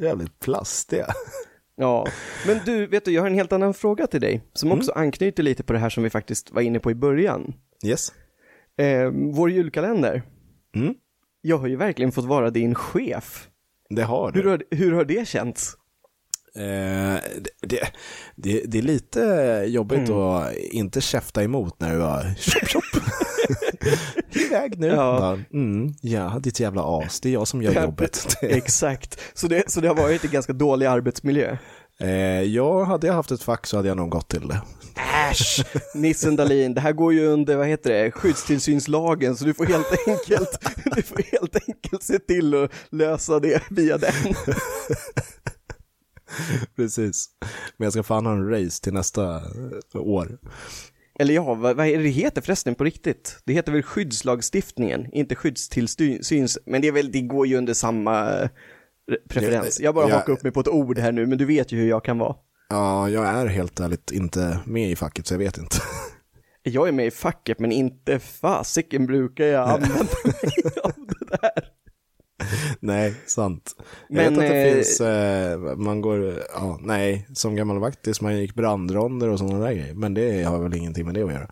Jävligt 0.00 0.38
plastiga. 0.40 1.06
Ja, 1.76 2.06
men 2.46 2.60
du, 2.64 2.86
vet 2.86 3.04
du, 3.04 3.10
jag 3.10 3.22
har 3.22 3.26
en 3.26 3.34
helt 3.34 3.52
annan 3.52 3.74
fråga 3.74 4.06
till 4.06 4.20
dig, 4.20 4.42
som 4.52 4.68
mm. 4.68 4.78
också 4.78 4.92
anknyter 4.92 5.42
lite 5.42 5.62
på 5.62 5.72
det 5.72 5.78
här 5.78 5.90
som 5.90 6.02
vi 6.02 6.10
faktiskt 6.10 6.50
var 6.50 6.62
inne 6.62 6.80
på 6.80 6.90
i 6.90 6.94
början. 6.94 7.54
Yes. 7.84 8.12
Eh, 8.78 9.10
vår 9.10 9.50
julkalender. 9.50 10.22
Mm. 10.74 10.94
Jag 11.40 11.58
har 11.58 11.66
ju 11.66 11.76
verkligen 11.76 12.12
fått 12.12 12.24
vara 12.24 12.50
din 12.50 12.74
chef. 12.74 13.48
Det 13.90 14.02
har 14.02 14.32
du. 14.32 14.42
Hur 14.42 14.50
har, 14.50 14.62
hur 14.70 14.92
har 14.92 15.04
det 15.04 15.28
känts? 15.28 15.76
Eh, 16.56 17.20
det, 17.60 17.92
det, 18.36 18.62
det, 18.66 18.78
är 18.78 18.82
lite 18.82 19.20
jobbigt 19.68 20.08
mm. 20.08 20.20
att 20.20 20.54
inte 20.56 21.00
käfta 21.00 21.42
emot 21.42 21.80
när 21.80 21.92
du 21.92 21.98
bara 21.98 22.34
tjopp 22.34 22.68
tjopp. 22.68 23.02
Iväg 24.46 24.78
nu. 24.78 24.86
Ja. 24.86 25.38
mm, 25.52 25.94
ja, 26.00 26.38
ditt 26.42 26.60
jävla 26.60 26.82
as, 26.84 27.20
det 27.20 27.28
är 27.28 27.32
jag 27.32 27.48
som 27.48 27.62
gör 27.62 27.82
jobbet. 27.82 28.36
Exakt, 28.42 29.20
så 29.34 29.48
det, 29.48 29.70
så 29.70 29.80
det 29.80 29.88
har 29.88 29.94
varit 29.94 30.24
en 30.24 30.30
ganska 30.30 30.52
dålig 30.52 30.86
arbetsmiljö. 30.86 31.56
Eh, 32.00 32.42
ja, 32.42 32.84
hade 32.84 33.06
jag 33.06 33.14
haft 33.14 33.30
ett 33.30 33.42
fack 33.42 33.66
så 33.66 33.76
hade 33.76 33.88
jag 33.88 33.96
nog 33.96 34.10
gått 34.10 34.28
till 34.28 34.48
det. 34.48 34.62
Äsch! 35.30 35.64
Nissen 35.94 36.36
Dahlin, 36.36 36.74
det 36.74 36.80
här 36.80 36.92
går 36.92 37.12
ju 37.12 37.26
under, 37.26 37.56
vad 37.56 37.66
heter 37.66 37.90
det, 37.90 38.10
skyddstillsynslagen, 38.10 39.36
så 39.36 39.44
du 39.44 39.54
får 39.54 39.66
helt 39.66 40.08
enkelt, 40.08 40.58
du 40.96 41.02
får 41.02 41.22
helt 41.32 41.56
enkelt 41.68 42.02
se 42.02 42.18
till 42.18 42.54
att 42.54 42.70
lösa 42.90 43.40
det 43.40 43.62
via 43.70 43.98
den. 43.98 44.34
Precis. 46.76 47.26
Men 47.76 47.86
jag 47.86 47.92
ska 47.92 48.02
fan 48.02 48.26
ha 48.26 48.32
en 48.32 48.50
race 48.50 48.82
till 48.82 48.92
nästa 48.92 49.36
eh, 49.94 50.00
år. 50.00 50.38
Eller 51.18 51.34
ja, 51.34 51.54
vad, 51.54 51.76
vad 51.76 51.86
är 51.86 51.98
det 51.98 52.08
heter 52.08 52.40
förresten 52.40 52.74
på 52.74 52.84
riktigt? 52.84 53.38
Det 53.44 53.52
heter 53.52 53.72
väl 53.72 53.82
skyddslagstiftningen, 53.82 55.08
inte 55.12 55.34
skyddstillsyns, 55.34 56.58
men 56.66 56.82
det 56.82 56.88
är 56.88 56.92
väl, 56.92 57.12
det 57.12 57.20
går 57.20 57.46
ju 57.46 57.56
under 57.56 57.74
samma 57.74 58.48
preferens. 59.28 59.80
Jag 59.80 59.94
bara 59.94 60.08
jag, 60.08 60.16
hakar 60.16 60.32
upp 60.32 60.42
mig 60.42 60.52
på 60.52 60.60
ett 60.60 60.68
ord 60.68 60.98
här 60.98 61.12
nu, 61.12 61.26
men 61.26 61.38
du 61.38 61.44
vet 61.44 61.72
ju 61.72 61.76
hur 61.76 61.88
jag 61.88 62.04
kan 62.04 62.18
vara. 62.18 62.36
Ja, 62.68 63.08
jag 63.08 63.26
är 63.26 63.46
helt 63.46 63.80
ärligt 63.80 64.10
inte 64.10 64.58
med 64.64 64.90
i 64.90 64.96
facket, 64.96 65.26
så 65.26 65.34
jag 65.34 65.38
vet 65.38 65.58
inte. 65.58 65.76
Jag 66.64 66.88
är 66.88 66.92
med 66.92 67.06
i 67.06 67.10
facket, 67.10 67.58
men 67.58 67.72
inte 67.72 68.18
fasiken 68.18 69.06
brukar 69.06 69.44
jag 69.44 69.68
använda 69.68 69.96
mig 70.24 70.52
av 70.82 70.92
det 70.96 71.26
där. 71.40 71.64
nej, 72.80 73.14
sant. 73.26 73.76
Jag 74.08 74.16
vet 74.16 74.32
att 74.32 74.38
det 74.38 74.68
eh, 74.68 74.74
finns, 74.74 75.00
eh, 75.00 75.58
man 75.76 76.00
går, 76.00 76.42
ja, 76.54 76.78
nej, 76.82 77.28
som 77.34 77.56
gammal 77.56 77.78
vaktis, 77.78 78.20
man 78.20 78.38
gick 78.38 78.54
brandronder 78.54 79.28
och 79.28 79.38
sådana 79.38 79.64
där 79.64 79.72
grejer. 79.72 79.94
Men 79.94 80.14
det 80.14 80.42
har 80.42 80.58
väl 80.58 80.74
ingenting 80.74 81.06
med 81.06 81.14
det 81.14 81.22
att 81.22 81.32
göra. 81.32 81.50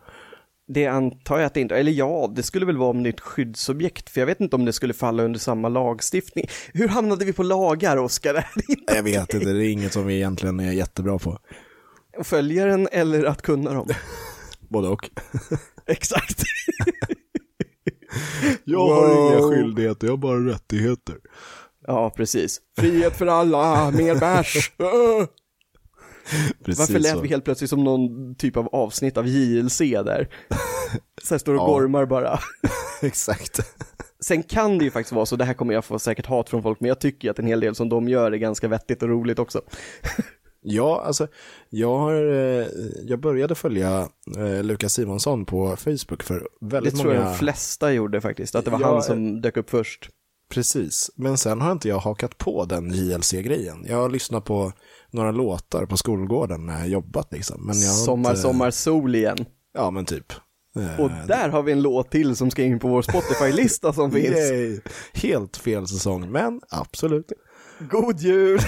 Det 0.73 0.87
antar 0.87 1.39
jag 1.39 1.47
att 1.47 1.55
det 1.55 1.61
inte, 1.61 1.77
eller 1.77 1.93
ja, 1.93 2.33
det 2.37 2.43
skulle 2.43 2.67
väl 2.67 2.77
vara 2.77 2.91
om 2.91 3.07
ett 3.07 3.21
skyddsobjekt, 3.21 4.11
för 4.11 4.21
jag 4.21 4.27
vet 4.27 4.41
inte 4.41 4.57
om 4.57 4.65
det 4.65 4.73
skulle 4.73 4.95
falla 4.95 5.23
under 5.23 5.41
samma 5.41 5.69
lagstiftning. 5.69 6.47
Hur 6.75 6.89
hamnade 6.89 7.25
vi 7.25 7.33
på 7.33 7.43
lagar, 7.43 7.97
Oskar? 7.97 8.47
Jag 8.87 9.03
vet 9.03 9.35
inte, 9.35 9.53
det 9.53 9.67
är 9.67 9.71
inget 9.71 9.93
som 9.93 10.07
vi 10.07 10.15
egentligen 10.15 10.61
är 10.61 10.73
jättebra 10.73 11.19
på. 11.19 11.39
Följa 12.25 12.67
den 12.67 12.89
eller 12.93 13.25
att 13.25 13.43
kunna 13.43 13.73
dem? 13.73 13.89
Både 14.69 14.89
och. 14.89 15.11
Exakt. 15.87 16.43
jag 18.65 18.79
wow. 18.79 18.95
har 18.95 19.33
inga 19.33 19.49
skyldigheter, 19.49 20.07
jag 20.07 20.13
har 20.13 20.19
bara 20.19 20.39
rättigheter. 20.39 21.17
Ja, 21.87 22.11
precis. 22.11 22.61
Frihet 22.79 23.17
för 23.17 23.27
alla, 23.27 23.91
mer 23.91 24.15
bärs. 24.15 24.73
Varför 26.79 26.99
lät 26.99 27.13
så. 27.13 27.21
vi 27.21 27.29
helt 27.29 27.45
plötsligt 27.45 27.71
som 27.71 27.85
någon 27.85 28.35
typ 28.35 28.57
av 28.57 28.69
avsnitt 28.69 29.17
av 29.17 29.29
JLC 29.29 29.79
där? 29.79 30.29
Så 31.23 31.35
här 31.35 31.39
står 31.39 31.55
och 31.55 31.61
ja. 31.61 31.67
gormar 31.67 32.07
bara. 32.07 32.39
Exakt. 33.03 33.61
Sen 34.21 34.43
kan 34.43 34.79
det 34.79 34.85
ju 34.85 34.91
faktiskt 34.91 35.13
vara 35.13 35.27
så, 35.27 35.37
det 35.37 35.45
här 35.45 35.55
kommer 35.55 35.75
jag 35.75 35.85
få 35.85 35.99
säkert 35.99 36.27
hat 36.27 36.49
från 36.49 36.63
folk, 36.63 36.81
men 36.81 36.89
jag 36.89 37.01
tycker 37.01 37.31
att 37.31 37.39
en 37.39 37.47
hel 37.47 37.61
del 37.61 37.75
som 37.75 37.89
de 37.89 38.09
gör 38.09 38.33
är 38.33 38.37
ganska 38.37 38.69
vettigt 38.69 39.03
och 39.03 39.09
roligt 39.09 39.39
också. 39.39 39.61
Ja, 40.63 41.03
alltså 41.07 41.29
jag, 41.71 41.99
har, 41.99 42.15
eh, 42.15 42.67
jag 43.05 43.21
började 43.21 43.55
följa 43.55 44.09
eh, 44.37 44.63
Lukas 44.63 44.95
Simonsson 44.95 45.45
på 45.45 45.77
Facebook 45.77 46.23
för 46.23 46.49
väldigt 46.61 46.95
många... 46.95 47.09
Det 47.09 47.15
tror 47.15 47.15
jag 47.15 47.33
de 47.33 47.39
flesta 47.39 47.93
gjorde 47.93 48.21
faktiskt, 48.21 48.55
att 48.55 48.65
det 48.65 48.71
var 48.71 48.81
ja, 48.81 48.93
han 48.93 49.03
som 49.03 49.41
dök 49.41 49.57
upp 49.57 49.71
först. 49.71 50.09
Precis, 50.51 51.11
men 51.15 51.39
sen 51.39 51.61
har 51.61 51.73
inte 51.73 51.89
jag 51.89 51.99
hakat 51.99 52.39
på 52.39 52.65
den 52.65 52.91
JLC-grejen. 52.91 53.87
Jag 53.89 53.97
har 53.97 54.09
lyssnat 54.09 54.45
på 54.45 54.73
några 55.13 55.31
låtar 55.31 55.87
på 55.87 55.97
skolgården 55.97 56.67
när 56.67 56.79
jag 56.79 56.89
jobbat 56.89 57.33
liksom. 57.33 57.67
Men 57.67 57.81
jag 57.81 57.95
sommar, 57.95 58.31
inte... 58.31 58.43
sommar, 58.43 58.71
sol 58.71 59.15
igen. 59.15 59.39
Ja, 59.75 59.91
men 59.91 60.05
typ. 60.05 60.33
Och 60.99 61.11
eh, 61.11 61.27
där 61.27 61.49
har 61.49 61.63
vi 61.63 61.73
en 61.73 61.83
låt 61.83 62.11
till 62.11 62.37
som 62.37 62.51
ska 62.51 62.63
in 62.63 62.79
på 62.79 62.89
vår 62.89 63.03
Spotify-lista 63.03 63.93
som 63.93 64.11
finns. 64.13 64.37
Yay. 64.37 64.81
Helt 65.13 65.57
fel 65.57 65.87
säsong, 65.87 66.33
men 66.33 66.61
absolut. 66.69 67.33
God 67.91 68.21
jul! 68.21 68.61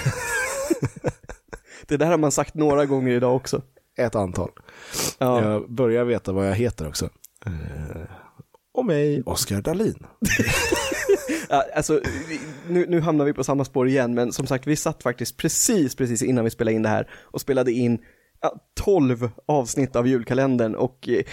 Det 1.87 1.97
där 1.97 2.05
har 2.05 2.17
man 2.17 2.31
sagt 2.31 2.53
några 2.53 2.85
gånger 2.85 3.11
idag 3.11 3.35
också. 3.35 3.61
Ett 3.97 4.15
antal. 4.15 4.51
Ja. 5.17 5.43
Jag 5.43 5.71
börjar 5.71 6.03
veta 6.03 6.31
vad 6.31 6.47
jag 6.49 6.55
heter 6.55 6.87
också. 6.87 7.09
Eh, 7.45 8.01
och 8.73 8.85
mig, 8.85 9.23
Oskar 9.25 9.61
Dahlin. 9.61 10.05
ja, 11.49 11.65
alltså, 11.75 12.01
nu, 12.69 12.85
nu 12.89 12.99
hamnar 13.01 13.25
vi 13.25 13.33
på 13.33 13.43
samma 13.43 13.65
spår 13.65 13.87
igen, 13.87 14.13
men 14.13 14.33
som 14.33 14.47
sagt, 14.47 14.67
vi 14.67 14.75
satt 14.75 15.03
faktiskt 15.03 15.37
precis, 15.37 15.95
precis 15.95 16.21
innan 16.21 16.43
vi 16.43 16.49
spelade 16.49 16.75
in 16.75 16.83
det 16.83 16.89
här 16.89 17.09
och 17.23 17.41
spelade 17.41 17.71
in 17.71 17.99
ja, 18.41 18.55
12 18.79 19.29
avsnitt 19.45 19.95
av 19.95 20.07
julkalendern 20.07 20.75
och 20.75 21.09
eh, 21.09 21.23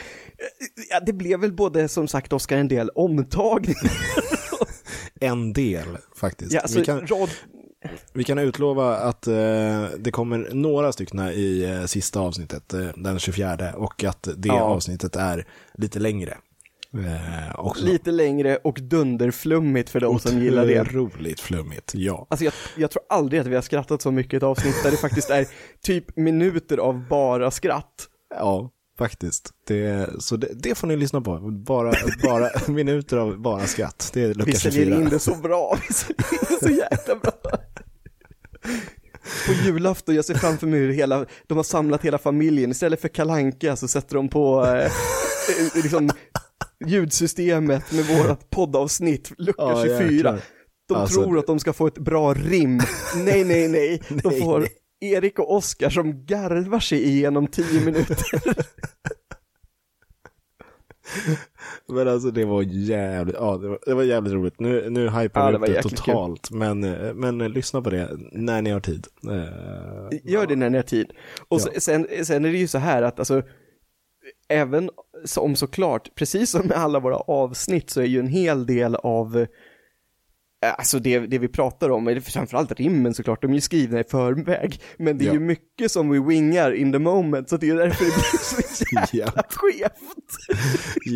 ja, 0.90 1.00
det 1.06 1.12
blev 1.12 1.40
väl 1.40 1.52
både 1.52 1.88
som 1.88 2.08
sagt 2.08 2.32
Oskar 2.32 2.58
en 2.58 2.68
del 2.68 2.90
omtagningar. 2.90 3.92
en 5.20 5.52
del 5.52 5.98
faktiskt. 6.16 6.52
Ja, 6.52 6.60
alltså, 6.60 6.78
vi, 6.78 6.84
kan, 6.84 7.06
rad... 7.06 7.28
vi 8.12 8.24
kan 8.24 8.38
utlova 8.38 8.96
att 8.96 9.26
eh, 9.26 9.34
det 9.98 10.10
kommer 10.12 10.48
några 10.52 10.92
stycken 10.92 11.20
i 11.20 11.76
eh, 11.80 11.86
sista 11.86 12.20
avsnittet, 12.20 12.74
eh, 12.74 12.88
den 12.96 13.18
24, 13.18 13.72
och 13.74 14.04
att 14.04 14.28
det 14.36 14.50
avsnittet 14.50 15.16
är 15.16 15.46
lite 15.74 15.98
längre. 15.98 16.38
Eh, 16.94 17.74
Lite 17.76 18.10
längre 18.10 18.56
och 18.56 18.78
dunderflummigt 18.82 19.90
för 19.90 20.00
de 20.00 20.18
som 20.18 20.42
gillar 20.42 20.66
det. 20.66 20.80
Otroligt 20.80 21.40
flummigt, 21.40 21.94
ja. 21.94 22.26
Alltså 22.30 22.44
jag, 22.44 22.54
jag, 22.76 22.90
tror 22.90 23.02
aldrig 23.08 23.40
att 23.40 23.46
vi 23.46 23.54
har 23.54 23.62
skrattat 23.62 24.02
så 24.02 24.10
mycket 24.10 24.32
i 24.32 24.36
ett 24.36 24.42
avsnitt 24.42 24.82
där 24.82 24.90
det 24.90 24.96
faktiskt 24.96 25.30
är 25.30 25.46
typ 25.82 26.16
minuter 26.16 26.78
av 26.78 27.08
bara 27.08 27.50
skratt. 27.50 28.08
Ja, 28.34 28.70
faktiskt. 28.98 29.50
Det, 29.66 30.10
så 30.18 30.36
det, 30.36 30.48
det 30.54 30.74
får 30.74 30.86
ni 30.86 30.96
lyssna 30.96 31.20
på. 31.20 31.38
Bara, 31.38 31.92
bara 32.22 32.50
minuter 32.68 33.16
av 33.16 33.38
bara 33.38 33.66
skratt. 33.66 34.10
Det 34.14 34.22
är 34.22 34.34
lucka 34.34 34.50
Vi 34.50 34.54
säljer 34.56 35.00
in 35.00 35.08
det 35.08 35.18
så 35.18 35.34
bra, 35.34 35.78
vi 35.88 35.94
säljer 35.94 36.32
in 36.32 36.38
det 36.50 36.66
så 36.66 36.70
jäkla 36.70 37.14
bra. 37.14 37.32
På 39.46 39.52
julafton, 39.52 40.14
jag 40.14 40.24
ser 40.24 40.34
framför 40.34 40.66
mig 40.66 40.80
hur 40.80 40.92
hela, 40.92 41.26
de 41.46 41.56
har 41.56 41.64
samlat 41.64 42.04
hela 42.04 42.18
familjen, 42.18 42.70
istället 42.70 43.00
för 43.00 43.08
kalanka 43.08 43.76
så 43.76 43.88
sätter 43.88 44.14
de 44.14 44.28
på 44.28 44.66
eh, 44.66 44.84
eh 44.84 44.90
liksom 45.82 46.10
ljudsystemet 46.86 47.92
med 47.92 48.04
vårat 48.04 48.50
poddavsnitt, 48.50 49.32
lucka 49.38 49.62
ja, 49.62 49.82
24. 49.84 50.10
Jäklar. 50.12 50.40
De 50.88 50.94
Alltså, 50.94 51.22
tror 51.22 51.38
att 51.38 51.46
de 51.46 51.58
ska 51.60 51.72
få 51.72 51.86
ett 51.86 51.98
bra 51.98 52.34
rim. 52.34 52.80
Nej, 53.16 53.44
nej, 53.44 53.68
nej. 53.68 54.02
De 54.08 54.28
Nej, 54.28 54.40
får 54.40 54.58
nej. 54.60 54.68
Erik 55.00 55.38
och 55.38 55.56
Oskar 55.56 55.90
som 55.90 56.24
garvar 56.26 56.80
sig 56.80 57.02
igenom 57.08 57.46
tio 57.46 57.80
minuter. 57.84 58.16
Men 61.88 62.08
alltså 62.08 62.30
det 62.30 62.44
var 62.44 62.62
jävligt, 62.62 63.36
ja 63.38 63.56
det 63.56 63.68
var, 63.68 63.78
det 63.86 63.94
var 63.94 64.02
jävligt 64.02 64.32
roligt. 64.32 64.60
Nu, 64.60 64.90
nu 64.90 65.08
hypar 65.10 65.52
Ja, 65.52 65.58
vi 65.58 65.66
upp 65.66 65.74
det 65.74 65.82
totalt. 65.82 66.50
Men, 66.50 66.80
men 67.14 67.38
lyssna 67.38 67.82
på 67.82 67.90
det 67.90 68.10
när 68.32 68.62
ni 68.62 68.70
har 68.70 68.80
tid. 68.80 69.06
Eh, 69.30 70.18
Gör 70.32 70.46
det 70.46 70.56
när 70.56 70.70
ni 70.70 70.78
har 70.78 70.82
tid. 70.82 71.12
Och 71.48 71.60
Ja. 71.74 71.80
sen, 71.80 72.06
sen 72.24 72.44
är 72.44 72.52
det 72.52 72.58
ju 72.58 72.68
så 72.68 72.78
här 72.78 73.02
att 73.02 73.18
alltså, 73.18 73.42
även 74.48 74.90
som 75.24 75.56
såklart, 75.56 76.14
precis 76.14 76.50
som 76.50 76.66
med 76.66 76.76
alla 76.76 77.00
våra 77.00 77.16
avsnitt 77.16 77.90
så 77.90 78.00
är 78.00 78.04
ju 78.06 78.20
en 78.20 78.28
hel 78.28 78.66
del 78.66 78.94
av 78.94 79.36
eh, 79.38 79.46
Alltså 80.78 80.98
det, 80.98 81.18
det 81.18 81.38
vi 81.38 81.48
pratar 81.48 81.90
om, 81.90 82.08
eller 82.08 82.20
framförallt 82.20 82.72
rimmen 82.80 83.14
såklart, 83.14 83.42
de 83.42 83.50
är 83.50 83.54
ju 83.54 83.60
skrivna 83.60 84.00
i 84.00 84.04
förväg. 84.04 84.80
Men 84.98 85.18
det 85.18 85.24
är 85.24 85.26
Ja. 85.26 85.32
ju 85.32 85.40
mycket 85.40 85.90
som 85.92 86.10
vi 86.10 86.18
wingar 86.18 86.72
in 86.72 86.92
the 86.92 86.98
moment, 86.98 87.48
så 87.48 87.56
det 87.56 87.68
är 87.68 87.74
därför 87.76 88.04
det 88.04 88.10
blir 88.10 88.74
så 89.08 89.16
jävla 89.16 89.42
skevt. 89.50 90.36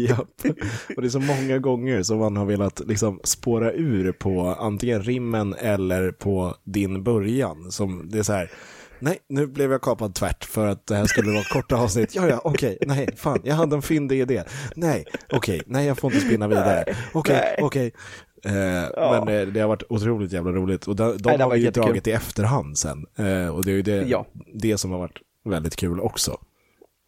Japp. 0.08 0.56
Och 0.96 1.02
det 1.02 1.08
är 1.08 1.10
så 1.10 1.20
många 1.20 1.58
gånger 1.58 2.02
som 2.02 2.18
man 2.18 2.36
har 2.36 2.44
velat 2.44 2.80
liksom 2.86 3.20
spåra 3.24 3.72
ur 3.72 4.12
på 4.12 4.40
antingen 4.60 5.02
rimmen 5.02 5.54
eller 5.54 6.12
på 6.12 6.54
din 6.64 7.02
början. 7.02 7.70
Som 7.70 8.08
det 8.10 8.18
är 8.18 8.22
så 8.22 8.32
här, 8.32 8.50
nej, 9.04 9.18
nu 9.28 9.46
blev 9.46 9.72
jag 9.72 9.82
kapad 9.82 10.14
tvärt 10.14 10.44
för 10.44 10.66
att 10.66 10.86
det 10.86 10.96
här 10.96 11.04
skulle 11.06 11.30
vara 11.32 11.44
korta 11.52 11.76
avsnitt. 11.76 12.14
Ja, 12.14 12.28
ja, 12.28 12.40
okej, 12.44 12.78
nej, 12.86 13.08
fan, 13.16 13.38
jag 13.44 13.54
hade 13.54 13.76
en 13.76 13.82
fyndig 13.82 14.20
idé. 14.20 14.42
Nej, 14.76 15.04
okej, 15.32 15.62
nej, 15.66 15.86
jag 15.86 15.98
får 15.98 16.12
inte 16.14 16.26
spinna 16.26 16.48
vidare. 16.48 16.84
Okej, 17.12 17.34
nej. 17.42 17.56
okej. 17.62 17.92
Eh, 18.44 18.54
Ja. 18.96 19.24
Men 19.24 19.40
eh, 19.40 19.46
det 19.46 19.60
har 19.60 19.68
varit 19.68 19.82
otroligt 19.88 20.32
jävla 20.32 20.52
roligt. 20.52 20.86
Och 20.88 20.96
de, 20.96 21.16
de 21.18 21.30
Nej, 21.30 21.38
har 21.38 21.54
ju 21.54 21.62
jättekul. 21.62 21.82
dragit 21.86 22.06
i 22.06 22.10
efterhand 22.10 22.78
sen. 22.78 23.06
Eh, 23.18 23.48
och 23.48 23.64
det 23.64 23.70
är 23.70 23.74
ju 23.74 23.82
det, 23.82 24.02
Ja. 24.08 24.26
det 24.54 24.78
som 24.78 24.90
har 24.90 24.98
varit 24.98 25.18
väldigt 25.44 25.76
kul 25.76 26.00
också. 26.00 26.40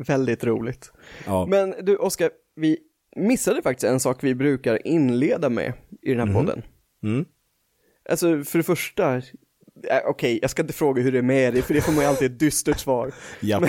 Väldigt 0.06 0.44
roligt. 0.44 0.92
Ja. 1.26 1.46
Men 1.46 1.74
du 1.82 1.96
Oskar, 1.96 2.30
vi 2.56 2.78
missade 3.16 3.62
faktiskt 3.62 3.84
en 3.84 4.00
sak 4.00 4.24
vi 4.24 4.34
brukar 4.34 4.86
inleda 4.86 5.48
med 5.48 5.72
i 6.02 6.14
den 6.14 6.28
här 6.28 6.34
podden. 6.34 6.62
Mm. 7.02 7.24
Alltså 8.10 8.44
för 8.44 8.58
det 8.58 8.62
första, 8.64 9.22
äh, 9.90 9.98
okej 10.06 10.38
jag 10.42 10.50
ska 10.50 10.62
inte 10.62 10.74
fråga 10.74 11.02
hur 11.02 11.12
det 11.12 11.18
är 11.18 11.22
med 11.22 11.54
dig 11.54 11.62
för 11.62 11.74
det 11.74 11.80
får 11.80 11.92
man 11.92 12.00
ju 12.04 12.08
alltid 12.08 12.32
ett 12.32 12.38
dystert 12.38 12.78
svar. 12.78 13.12
Japp, 13.40 13.64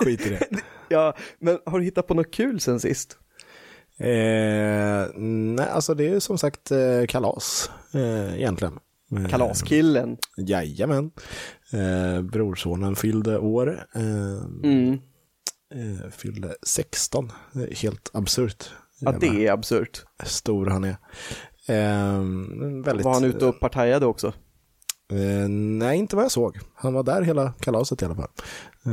skit 0.00 0.26
i 0.26 0.30
det. 0.30 0.46
Ja, 0.92 1.16
men 1.38 1.58
har 1.66 1.78
du 1.78 1.84
hittat 1.84 2.06
på 2.06 2.14
något 2.14 2.30
kul 2.34 2.60
sen 2.60 2.80
sist? 2.80 3.18
Eh, 3.98 5.06
nej, 5.16 5.68
alltså 5.70 5.94
det 5.94 6.08
är 6.08 6.20
som 6.20 6.38
sagt 6.38 6.70
eh, 6.70 7.06
kalas 7.08 7.70
eh, 7.94 8.34
egentligen. 8.38 8.78
Eh, 9.16 9.28
Kalaskillen. 9.30 10.16
Jajamän. 10.36 11.10
Eh, 11.72 12.22
brorsonen 12.22 12.96
fyllde 12.96 13.38
år. 13.38 13.86
Eh, 13.94 14.02
Mm. 14.70 14.92
eh, 15.74 16.10
fyllde 16.10 16.54
16. 16.62 17.32
Det 17.52 17.62
är 17.70 17.74
helt 17.74 18.10
absurt. 18.12 18.70
Ja, 19.00 19.12
Jävla 19.12 19.32
det 19.32 19.46
är 19.46 19.52
absurt. 19.52 20.04
Stor 20.24 20.66
han 20.66 20.84
är. 20.84 20.96
Eh, 21.66 22.22
väldigt, 22.84 23.04
Var 23.04 23.14
han 23.14 23.24
ute 23.24 23.46
och 23.46 23.60
partajade 23.60 24.06
också? 24.06 24.32
Eh, 25.10 25.48
nej, 25.48 25.98
inte 25.98 26.16
vad 26.16 26.24
jag 26.24 26.32
såg. 26.32 26.58
Han 26.74 26.94
var 26.94 27.02
där 27.02 27.22
hela 27.22 27.52
kalaset 27.60 28.02
i 28.02 28.04
alla 28.04 28.14
fall. 28.14 28.28
Eh, 28.86 28.92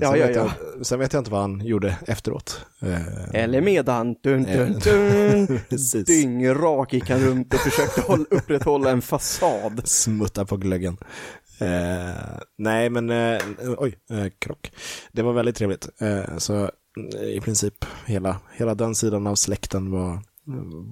Ja, 0.00 0.10
sen, 0.10 0.20
ja, 0.20 0.26
vet 0.26 0.36
ja. 0.36 0.50
Jag, 0.76 0.86
sen 0.86 0.98
vet 0.98 1.12
jag 1.12 1.20
inte 1.20 1.30
vad 1.30 1.40
han 1.40 1.60
gjorde 1.66 1.96
efteråt. 2.06 2.66
Eh, 2.82 3.34
Eller 3.34 3.60
medan, 3.60 4.14
dun, 4.22 4.42
dun, 4.42 4.78
dun. 4.84 5.60
Precis. 5.68 6.06
Dyngrak 6.06 6.92
gick 6.92 7.10
han 7.10 7.20
runt 7.20 7.54
och 7.54 7.60
försökte 7.60 8.00
hålla, 8.00 8.24
upprätthålla 8.30 8.90
en 8.90 9.02
fasad. 9.02 9.80
smutta 9.84 10.44
på 10.44 10.56
glöggen. 10.56 10.96
Eh, 11.58 12.10
nej, 12.58 12.90
men 12.90 13.10
eh, 13.10 13.40
oj, 13.78 13.98
eh, 14.10 14.26
krock. 14.38 14.72
Det 15.12 15.22
var 15.22 15.32
väldigt 15.32 15.56
trevligt. 15.56 15.88
Eh, 16.00 16.36
så 16.38 16.62
eh, 17.20 17.28
i 17.28 17.40
princip 17.40 17.84
hela, 18.06 18.36
hela 18.52 18.74
den 18.74 18.94
sidan 18.94 19.26
av 19.26 19.34
släkten 19.34 19.90
var, 19.90 20.18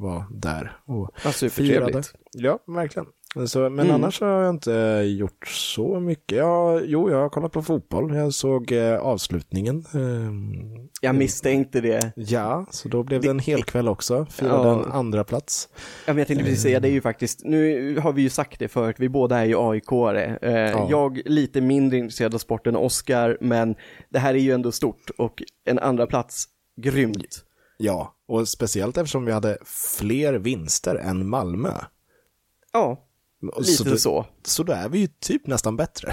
var 0.01 0.25
där. 0.31 0.77
Och 0.85 1.11
Ja, 1.25 1.33
supertrevligt. 1.33 2.13
Ja, 2.33 2.59
verkligen. 2.67 3.07
Så, 3.47 3.59
men 3.61 3.79
Mm. 3.87 3.95
annars 3.95 4.21
har 4.21 4.29
jag 4.29 4.51
inte 4.55 4.73
gjort 5.19 5.49
så 5.49 6.01
mycket. 6.01 6.39
Ja, 6.39 6.81
jo, 6.85 7.11
jag 7.11 7.19
har 7.19 7.29
kollat 7.29 7.53
på 7.53 7.63
fotboll. 7.63 8.15
Jag 8.15 8.35
såg 8.35 8.73
eh, 8.73 8.99
avslutningen. 8.99 9.79
Eh, 9.95 10.33
Jag 11.01 11.15
misstänkte 11.15 11.81
det. 11.81 12.13
ja, 12.17 12.67
så 12.71 12.89
då 12.89 13.03
blev 13.03 13.21
det 13.23 13.29
en 13.31 13.39
hel 13.39 13.63
kväll 13.65 13.89
också. 13.89 14.27
Firade 14.31 14.69
Ja. 14.69 14.85
en 14.85 14.93
andra 14.93 15.25
plats. 15.25 15.69
Ja, 16.07 16.13
men 16.13 16.19
jag 16.19 16.27
tänkte 16.27 16.45
precis 16.45 16.63
säga, 16.63 16.81
det 16.81 16.89
är 16.89 16.93
ju 16.93 17.01
faktiskt, 17.01 17.41
nu 17.45 17.99
har 17.99 18.13
vi 18.13 18.23
ju 18.23 18.31
sagt 18.31 18.59
det 18.59 18.69
förut, 18.69 18.97
vi 18.99 19.09
båda 19.09 19.39
är 19.39 19.45
ju 19.45 19.55
AIK-are. 19.57 20.39
Eh, 20.43 20.53
Ja. 20.71 20.87
Jag 20.91 21.21
lite 21.25 21.61
mindre 21.61 21.99
intresserad 21.99 22.35
av 22.35 22.39
sporten 22.39 22.75
än 22.75 22.81
Oscar, 22.83 23.39
men 23.41 23.75
det 24.11 24.19
här 24.19 24.35
är 24.35 24.39
ju 24.39 24.53
ändå 24.53 24.73
stort 24.73 25.11
och 25.19 25.43
en 25.65 25.79
andra 25.79 26.07
plats 26.07 26.45
grymt. 26.83 27.45
Ja, 27.77 28.15
och 28.29 28.49
speciellt 28.49 28.97
eftersom 28.99 29.25
vi 29.25 29.33
hade 29.33 29.59
fler 29.99 30.35
vinster 30.35 30.95
än 30.95 31.29
Malmö. 31.29 31.73
Ja, 32.73 33.05
lite 33.59 33.85
så. 33.85 33.99
så. 33.99 34.27
Så 34.43 34.63
då 34.63 34.73
är 34.73 34.89
vi 34.89 34.99
ju 34.99 35.07
typ 35.07 35.47
nästan 35.47 35.77
bättre. 35.77 36.13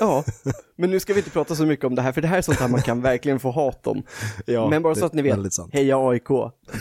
Ja, 0.00 0.24
men 0.76 0.90
nu 0.90 1.00
ska 1.00 1.12
vi 1.12 1.20
inte 1.20 1.30
prata 1.30 1.54
så 1.54 1.66
mycket 1.66 1.84
om 1.84 1.94
det 1.94 2.02
här, 2.02 2.12
för 2.12 2.20
det 2.20 2.28
här 2.28 2.38
är 2.38 2.42
sånt 2.42 2.58
här 2.58 2.68
man 2.68 2.82
kan 2.82 3.02
verkligen 3.02 3.40
få 3.40 3.50
hat 3.50 3.86
om. 3.86 4.02
Ja, 4.46 4.70
men 4.70 4.82
bara 4.82 4.94
så 4.94 5.06
att 5.06 5.12
ni 5.12 5.22
vet, 5.22 5.38
heja 5.72 6.08
AIK. 6.08 6.28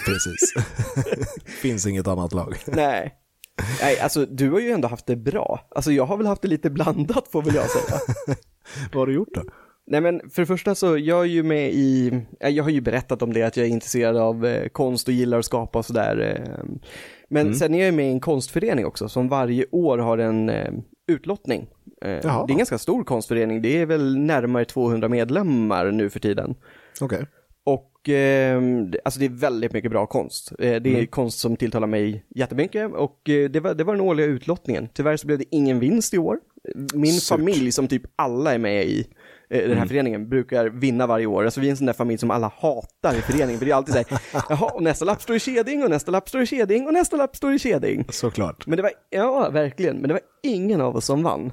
Precis. 0.05 0.53
Finns 1.62 1.86
inget 1.86 2.07
annat 2.07 2.33
lag. 2.33 2.57
Nej. 2.65 3.17
Nej, 3.81 4.00
alltså 4.00 4.25
du 4.25 4.51
har 4.51 4.60
ju 4.60 4.71
ändå 4.71 4.88
haft 4.88 5.05
det 5.05 5.15
bra. 5.15 5.67
Alltså 5.75 5.91
jag 5.91 6.05
har 6.05 6.17
väl 6.17 6.27
haft 6.27 6.41
det 6.41 6.48
lite 6.48 6.69
blandat 6.69 7.27
får 7.27 7.41
väl 7.41 7.55
jag 7.55 7.69
säga. 7.69 8.00
Vad 8.93 9.01
har 9.01 9.07
du 9.07 9.13
gjort 9.13 9.33
då? 9.33 9.41
Nej 9.88 10.01
men 10.01 10.29
för 10.29 10.41
det 10.41 10.45
första 10.45 10.75
så, 10.75 10.98
jag 10.98 11.19
är 11.19 11.29
ju 11.29 11.43
med 11.43 11.74
i, 11.74 12.21
ja, 12.39 12.50
jag 12.50 12.63
har 12.63 12.69
ju 12.69 12.81
berättat 12.81 13.21
om 13.21 13.33
det 13.33 13.43
att 13.43 13.57
jag 13.57 13.65
är 13.65 13.69
intresserad 13.69 14.17
av 14.17 14.45
eh, 14.45 14.67
konst 14.67 15.07
och 15.07 15.13
gillar 15.13 15.39
att 15.39 15.45
skapa 15.45 15.79
och 15.79 15.86
sådär. 15.86 16.17
Eh, 16.19 16.63
men 17.31 17.41
Mm. 17.41 17.53
sen 17.53 17.73
är 17.75 17.85
jag 17.85 17.93
med 17.93 18.07
i 18.07 18.11
en 18.11 18.19
konstförening 18.19 18.85
också 18.85 19.09
som 19.09 19.27
varje 19.29 19.65
år 19.71 19.97
har 19.97 20.17
en 20.17 20.50
eh, 20.50 20.71
utlottning. 21.11 21.61
Eh, 22.01 22.07
det 22.09 22.27
är 22.27 22.51
en 22.51 22.57
ganska 22.57 22.77
stor 22.77 23.03
konstförening, 23.03 23.61
det 23.61 23.77
är 23.77 23.85
väl 23.85 24.17
närmare 24.17 24.65
200 24.65 25.09
medlemmar 25.09 25.91
nu 25.91 26.09
för 26.09 26.19
tiden. 26.19 26.55
Okej. 27.01 27.25
Och 27.65 28.09
eh, 28.09 28.61
alltså 29.05 29.19
det 29.19 29.25
är 29.25 29.29
väldigt 29.29 29.73
mycket 29.73 29.91
bra 29.91 30.05
konst. 30.05 30.51
Eh, 30.51 30.55
det 30.59 30.89
är 30.89 30.93
Mm. 30.95 31.07
konst 31.07 31.39
som 31.39 31.55
tilltalar 31.55 31.88
mig 31.88 32.25
jättemycket 32.35 32.91
och 32.93 33.29
eh, 33.29 33.50
det, 33.50 33.59
var, 33.59 33.73
det 33.73 33.83
var 33.83 33.93
den 33.95 34.01
årliga 34.01 34.25
utlottningen. 34.27 34.88
Tyvärr 34.93 35.17
så 35.17 35.27
blev 35.27 35.39
det 35.39 35.45
ingen 35.55 35.79
vinst 35.79 36.13
i 36.13 36.17
år. 36.17 36.39
Min 36.93 37.13
Surt. 37.13 37.38
familj 37.39 37.71
som 37.71 37.88
typ 37.88 38.01
alla 38.15 38.53
är 38.53 38.57
med 38.57 38.85
i 38.85 39.07
eh, 39.51 39.58
den 39.62 39.70
här 39.70 39.75
Mm. 39.75 39.88
föreningen 39.88 40.29
brukar 40.29 40.70
vinna 40.70 41.08
varje 41.08 41.25
år. 41.25 41.43
Alltså 41.46 41.62
vi 41.62 41.67
är 41.67 41.72
en 41.72 41.77
sån 41.77 41.86
där 41.86 41.93
familj 41.93 42.17
som 42.17 42.31
alla 42.31 42.51
hatar 42.58 43.13
i 43.17 43.22
föreningen. 43.22 43.60
För 43.60 43.65
det 43.65 43.72
är 43.72 43.75
alltid 43.75 43.93
så 43.93 43.98
här, 43.98 44.22
jaha, 44.50 44.72
och 44.74 44.84
nästa 44.84 45.05
lapp 45.05 45.22
står 45.22 45.36
i 45.36 45.39
keding 45.39 45.84
och 45.84 45.89
nästa 45.89 46.12
lapp 46.12 46.29
står 46.29 46.41
i 46.41 46.46
keding 46.46 46.88
och 46.88 46.93
nästa 46.93 47.17
lapp 47.17 47.36
står 47.36 47.53
i 47.53 47.60
keding. 47.60 48.05
Såklart. 48.10 48.67
Men 48.67 48.77
det 48.77 48.84
var, 48.84 48.91
ja 49.10 49.50
verkligen, 49.50 49.98
men 49.98 50.08
det 50.08 50.13
var 50.13 50.22
ingen 50.43 50.81
av 50.81 50.96
oss 50.96 51.05
som 51.05 51.24
vann. 51.24 51.46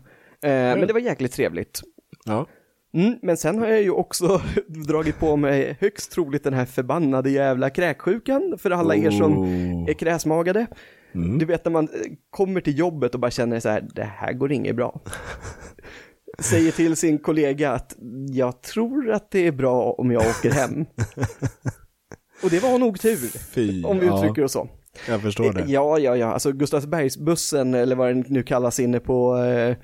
Eh, 0.43 0.51
men 0.51 0.87
det 0.87 0.93
var 0.93 1.01
jäkligt 1.01 1.33
trevligt. 1.33 1.81
Ja. 2.25 2.47
Mm, 2.95 3.19
men 3.23 3.37
sen 3.37 3.59
har 3.59 3.67
jag 3.67 3.83
ju 3.83 3.91
också 3.91 4.41
dragit 4.89 5.19
på 5.21 5.37
mig 5.37 5.77
högst 5.81 6.13
troligt 6.13 6.45
den 6.45 6.55
här 6.55 6.65
förbannade 6.65 7.31
jävla 7.31 7.71
kräksjukan 7.71 8.55
för 8.59 8.71
alla 8.71 8.97
er 8.97 9.11
som 9.11 9.39
Oh. 9.39 9.91
är 9.91 9.95
kräsmagade. 9.95 10.67
Mm. 11.15 11.39
Du 11.39 11.45
vet 11.45 11.65
när 11.65 11.73
man 11.73 11.85
eh, 11.85 12.13
kommer 12.31 12.61
till 12.61 12.79
jobbet 12.79 13.15
och 13.15 13.21
bara 13.21 13.31
känner 13.31 13.61
så 13.61 13.69
här, 13.69 13.85
det 13.95 14.03
här 14.05 14.33
går 14.33 14.53
inget 14.53 14.77
bra. 14.77 15.01
Säger 16.43 16.73
till 16.73 16.97
sin 16.97 17.19
kollega 17.19 17.71
att 17.73 17.97
jag 18.31 18.63
tror 18.63 19.11
att 19.11 19.31
det 19.31 19.47
är 19.47 19.53
bra 19.53 19.93
om 19.99 20.11
jag 20.11 20.23
åker 20.27 20.51
hem. 20.51 20.87
Och 22.43 22.51
det 22.51 22.63
var 22.63 22.79
nog 22.79 23.01
tur, 23.01 23.39
Fy, 23.39 23.85
om 23.85 23.99
vi 24.01 24.07
ja, 24.07 24.17
uttrycker 24.19 24.45
oss 24.45 24.53
så. 24.53 24.69
Jag 25.09 25.23
förstår 25.23 25.53
det. 25.53 25.65
Ja, 25.67 25.99
ja, 25.99 26.17
ja, 26.17 26.27
alltså 26.33 26.53
Gustavsbergsbussen 26.53 27.75
eller 27.75 27.97
vad 27.97 28.09
den 28.09 28.25
nu 28.29 28.43
kallas 28.43 28.81
inne 28.81 29.01
på 29.01 29.37
eh, 29.37 29.77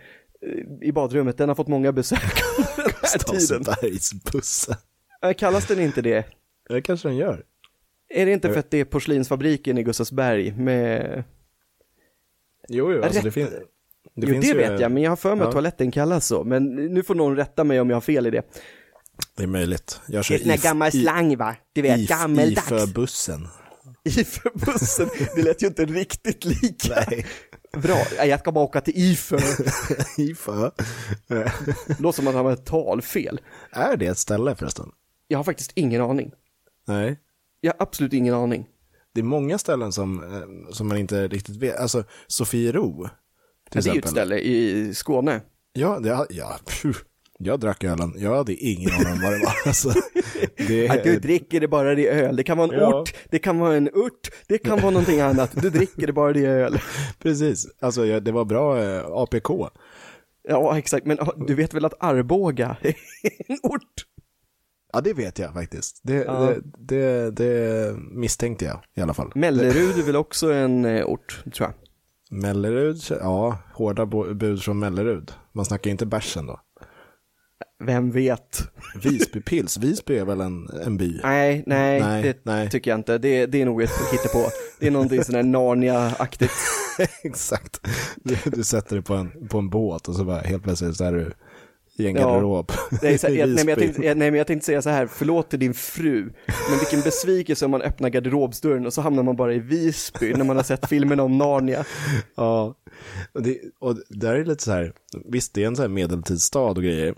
i 0.82 0.92
badrummet, 0.92 1.38
den 1.38 1.48
har 1.48 1.56
fått 1.56 1.68
många 1.68 1.92
besök 1.92 2.20
den 2.76 2.84
här 3.02 3.18
tiden. 3.18 3.40
Stavsbergsbussen. 3.64 4.74
Eh, 5.24 5.32
Kallas 5.32 5.66
den 5.66 5.80
inte 5.80 6.02
det? 6.02 6.24
Det 6.68 6.82
kanske 6.82 7.08
den 7.08 7.16
gör. 7.16 7.42
Är 8.08 8.26
det 8.26 8.32
inte 8.32 8.48
för 8.48 8.58
att 8.58 8.70
det 8.70 8.78
är 8.80 8.84
porslinsfabriken 8.84 9.78
i 9.78 9.82
Gustavsberg 9.82 10.52
med... 10.52 11.24
Jo, 12.68 12.92
jo, 12.92 13.02
alltså 13.02 13.18
Rätt- 13.20 13.24
det, 13.24 13.30
fin- 13.30 13.48
det 14.16 14.26
jo, 14.26 14.40
det 14.40 14.46
ju... 14.46 14.54
vet 14.54 14.80
jag, 14.80 14.92
men 14.92 15.02
jag 15.02 15.10
har 15.10 15.16
för 15.16 15.34
mig 15.34 15.42
att 15.42 15.48
Ja. 15.48 15.52
toaletten 15.52 15.90
kallas 15.90 16.26
så. 16.26 16.44
Men 16.44 16.64
nu 16.74 17.02
får 17.02 17.14
någon 17.14 17.36
rätta 17.36 17.64
mig 17.64 17.80
om 17.80 17.90
jag 17.90 17.96
har 17.96 18.00
fel 18.00 18.26
i 18.26 18.30
det. 18.30 18.42
Det 19.36 19.42
är 19.42 19.46
möjligt. 19.46 20.00
Jag 20.06 20.24
kör 20.24 20.34
Det 20.34 20.40
är 20.40 20.42
sån 20.42 20.50
här 20.50 20.58
gammal 20.58 20.90
slang 20.92 21.36
va? 21.36 21.56
Du 21.72 21.82
vet, 21.82 21.98
if, 21.98 22.08
gammeldags. 22.08 22.72
IFÖ-bussen. 22.72 23.48
IFÖ-bussen, 24.04 25.08
det 25.36 25.42
lät 25.42 25.62
ju 25.62 25.66
inte 25.66 25.84
riktigt 25.84 26.44
lika. 26.44 26.94
Nej. 27.10 27.26
Bra, 27.76 27.96
jag 28.26 28.40
ska 28.40 28.52
bara 28.52 28.64
åka 28.64 28.80
till 28.80 28.94
IFÖ. 28.96 29.38
IFÖ. 30.18 30.70
Låter 31.98 32.16
som 32.16 32.28
att 32.28 32.34
han 32.34 32.44
har 32.44 32.52
ett 32.52 32.66
talfel. 32.66 33.40
Är 33.70 33.96
det 33.96 34.06
ett 34.06 34.18
ställe 34.18 34.54
förresten? 34.54 34.88
Jag 35.28 35.38
har 35.38 35.44
faktiskt 35.44 35.72
ingen 35.74 36.00
aning. 36.02 36.32
Nej. 36.86 37.18
Jag 37.60 37.72
har 37.72 37.82
absolut 37.82 38.12
ingen 38.12 38.34
aning. 38.34 38.66
det 39.14 39.20
är 39.20 39.24
många 39.24 39.58
ställen 39.58 39.92
som, 39.92 40.34
eh, 40.34 40.72
som 40.72 40.88
man 40.88 40.98
inte 40.98 41.28
riktigt 41.28 41.56
vet. 41.56 41.76
Alltså 41.76 42.04
Sofiero. 42.26 43.08
Ja, 43.74 43.80
det 43.80 43.90
är 43.90 43.94
ju 43.94 43.98
ett 43.98 44.08
ställe 44.08 44.38
i 44.38 44.94
Skåne. 44.94 45.40
Ja, 45.72 45.98
det, 46.00 46.26
ja 46.30 46.58
pff, 46.66 47.04
jag 47.38 47.60
drack 47.60 47.84
ölen. 47.84 48.12
Jag 48.16 48.36
hade 48.36 48.54
ingen 48.54 48.90
aning 48.92 49.12
om 49.12 49.20
vad 49.22 49.32
det 49.32 49.38
var. 49.44 49.54
Alltså, 49.66 49.92
det, 50.68 50.88
Att 50.88 51.04
du 51.04 51.18
dricker 51.18 51.60
det 51.60 51.68
bara 51.68 51.94
det 51.94 52.08
öl. 52.08 52.36
Det 52.36 52.42
kan 52.42 52.58
vara 52.58 52.68
en 52.74 52.80
Ja. 52.80 53.00
ort, 53.00 53.14
det 53.30 53.38
kan 53.38 53.58
vara 53.58 53.74
en 53.76 53.88
urt, 53.88 54.30
det 54.48 54.58
kan 54.58 54.80
vara 54.80 54.90
någonting 54.90 55.20
annat. 55.20 55.62
Du 55.62 55.70
dricker 55.70 56.06
det 56.06 56.12
bara 56.12 56.32
det 56.32 56.46
öl. 56.46 56.78
precis, 57.18 57.66
alltså 57.80 58.06
ja, 58.06 58.20
det 58.20 58.32
var 58.32 58.44
bra 58.44 58.82
eh, 58.82 59.04
APK. 59.06 59.48
Ja, 60.48 60.78
exakt. 60.78 61.06
Men 61.06 61.18
du 61.46 61.54
vet 61.54 61.74
väl 61.74 61.84
att 61.84 61.94
Arboga 62.00 62.76
är 62.82 62.94
en 63.48 63.58
ort? 63.62 64.04
Ja, 64.92 65.00
det 65.00 65.12
vet 65.12 65.38
jag 65.38 65.52
faktiskt. 65.52 66.00
Det, 66.02 66.14
Ja. 66.14 66.40
det, 66.40 66.60
det, 66.78 67.30
det 67.30 67.94
misstänkte 67.98 68.64
jag 68.64 68.78
i 68.96 69.00
alla 69.00 69.14
fall. 69.14 69.32
Mellerud 69.34 69.98
är 69.98 70.02
väl 70.02 70.16
också 70.16 70.52
en 70.52 70.84
eh, 70.84 71.06
ort, 71.06 71.42
tror 71.54 71.68
jag. 71.68 71.74
Mellerud, 72.34 72.96
ja, 73.10 73.58
hårda 73.74 74.06
bud 74.34 74.62
från 74.62 74.78
Mellerud. 74.78 75.32
Man 75.52 75.64
snackar 75.64 75.90
inte 75.90 76.06
bärsen 76.06 76.46
då. 76.46 76.60
Vem 77.84 78.10
vet? 78.10 78.70
Visby 79.02 79.40
Pils, 79.40 79.78
Visby 79.78 80.18
är 80.18 80.24
väl 80.24 80.40
en, 80.40 80.68
en 80.86 80.96
by? 80.96 81.20
Nej, 81.22 81.64
nej, 81.66 82.00
Nej, 82.00 82.22
det 82.22 82.38
nej. 82.42 82.70
tycker 82.70 82.90
jag 82.90 83.00
inte. 83.00 83.18
Det, 83.18 83.46
det 83.46 83.62
är 83.62 83.66
nog 83.66 83.82
ett 83.82 83.90
hittepå. 84.12 84.44
Det 84.80 84.86
är 84.86 84.90
någonting 84.90 85.24
sån 85.24 85.34
här 85.34 85.42
Narnia-aktigt. 85.42 86.52
Exakt. 87.24 87.80
Du, 88.16 88.36
du 88.44 88.64
sätter 88.64 88.96
dig 88.96 89.04
på 89.04 89.14
en, 89.14 89.48
på 89.48 89.58
en 89.58 89.70
båt 89.70 90.08
och 90.08 90.14
så 90.14 90.24
bara 90.24 90.40
helt 90.40 90.62
plötsligt 90.62 90.96
så 90.96 91.04
är 91.04 91.12
du 91.12 91.32
i 91.98 92.06
en 92.06 92.14
Ja. 92.14 92.20
garderob. 92.28 92.72
Det 93.00 93.08
är 93.08 93.18
så 93.18 93.26
jag, 93.30 93.48
nej, 93.48 93.64
men 93.64 93.68
jag 93.68 93.78
tänkte, 93.78 94.02
jag- 94.06 94.16
nej 94.16 94.30
men 94.30 94.38
jag 94.38 94.46
tänkte 94.46 94.66
säga 94.66 94.82
så 94.82 94.90
här, 94.90 95.06
förlåt 95.06 95.50
till 95.50 95.58
din 95.58 95.74
fru, 95.74 96.32
men 96.70 96.78
vilken 96.78 97.00
besvikelse 97.00 97.64
om 97.64 97.70
man 97.70 97.82
öppnar 97.82 98.08
garderobsdörren 98.08 98.86
och 98.86 98.92
så 98.94 99.00
hamnar 99.02 99.22
man 99.22 99.36
bara 99.36 99.54
i 99.54 99.58
Visby 99.58 100.34
när 100.34 100.44
man 100.44 100.56
har 100.56 100.62
sett 100.64 100.88
filmen 100.88 101.20
om 101.20 101.38
Narnia. 101.38 101.84
Ja, 102.36 102.74
och, 103.32 103.42
det, 103.42 103.58
och 103.78 103.96
där 104.08 104.34
är 104.34 104.44
lite 104.44 104.62
så 104.64 104.72
här, 104.72 104.92
visst 105.24 105.54
det 105.54 105.62
är 105.62 105.66
en 105.66 105.76
så 105.76 105.82
här 105.82 105.88
medeltidsstad 105.88 106.60
och 106.70 106.82
grejer, 106.82 107.14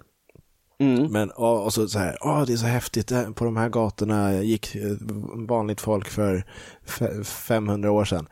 Mm. 0.81 1.13
men 1.13 1.31
ja, 1.37 1.59
och 1.61 1.73
så, 1.73 1.89
så 1.89 1.99
här, 1.99 2.17
åh 2.21 2.45
det 2.47 2.53
är 2.53 2.57
så 2.57 2.67
häftigt, 2.67 3.13
på 3.35 3.45
de 3.45 3.57
här 3.57 3.69
gatorna 3.69 4.43
gick 4.43 4.75
eh, 4.75 4.83
vanligt 5.49 5.81
folk 5.81 6.09
för 6.09 6.45
fe- 6.87 7.25
500 7.25 7.91
år 7.91 8.05
sedan. 8.05 8.27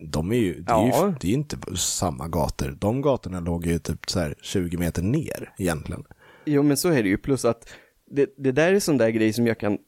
De 0.00 0.32
är 0.32 0.36
ju, 0.36 0.60
det 0.60 0.72
är 0.72 0.82
ju 0.84 0.88
Ja. 0.88 1.14
det 1.20 1.28
är 1.28 1.32
inte 1.32 1.56
samma 1.76 2.28
gator, 2.28 2.76
de 2.80 3.02
gatorna 3.02 3.40
låg 3.40 3.66
ju 3.66 3.78
typ 3.78 4.10
så 4.10 4.20
här 4.20 4.34
20 4.42 4.76
meter 4.76 5.02
ner 5.02 5.54
egentligen. 5.58 6.04
Jo 6.44 6.62
men 6.62 6.76
så 6.76 6.88
är 6.88 7.02
det 7.02 7.08
ju, 7.08 7.18
plus 7.18 7.44
att 7.44 7.68
det, 8.10 8.34
det 8.38 8.52
där 8.52 8.72
är 8.74 8.80
sån 8.80 8.98
där 8.98 9.08
grej 9.10 9.32
som 9.32 9.46
jag 9.46 9.60
kan 9.60 9.78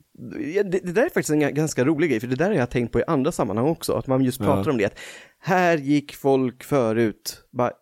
det, 0.43 0.63
det 0.63 0.93
där 0.93 1.03
är 1.05 1.09
faktiskt 1.09 1.31
en 1.31 1.43
ga- 1.43 1.51
ganska 1.51 1.85
rolig 1.85 2.11
grej, 2.11 2.21
för 2.21 2.27
det 2.27 2.37
där 2.37 2.47
har 2.47 2.55
jag 2.55 2.71
tänkt 2.71 2.93
på 2.93 3.01
i 3.01 3.05
andra 3.07 3.33
sammanhang 3.33 3.67
också, 3.67 3.93
att 3.93 4.07
man 4.07 4.25
just 4.25 4.39
pratar 4.39 4.65
Ja. 4.67 4.71
om 4.71 4.79
det. 4.79 4.85
Att 4.85 4.99
här 5.39 5.79
gick 5.79 6.15
folk 6.15 6.63
förut, 6.65 7.43
bara, 7.51 7.73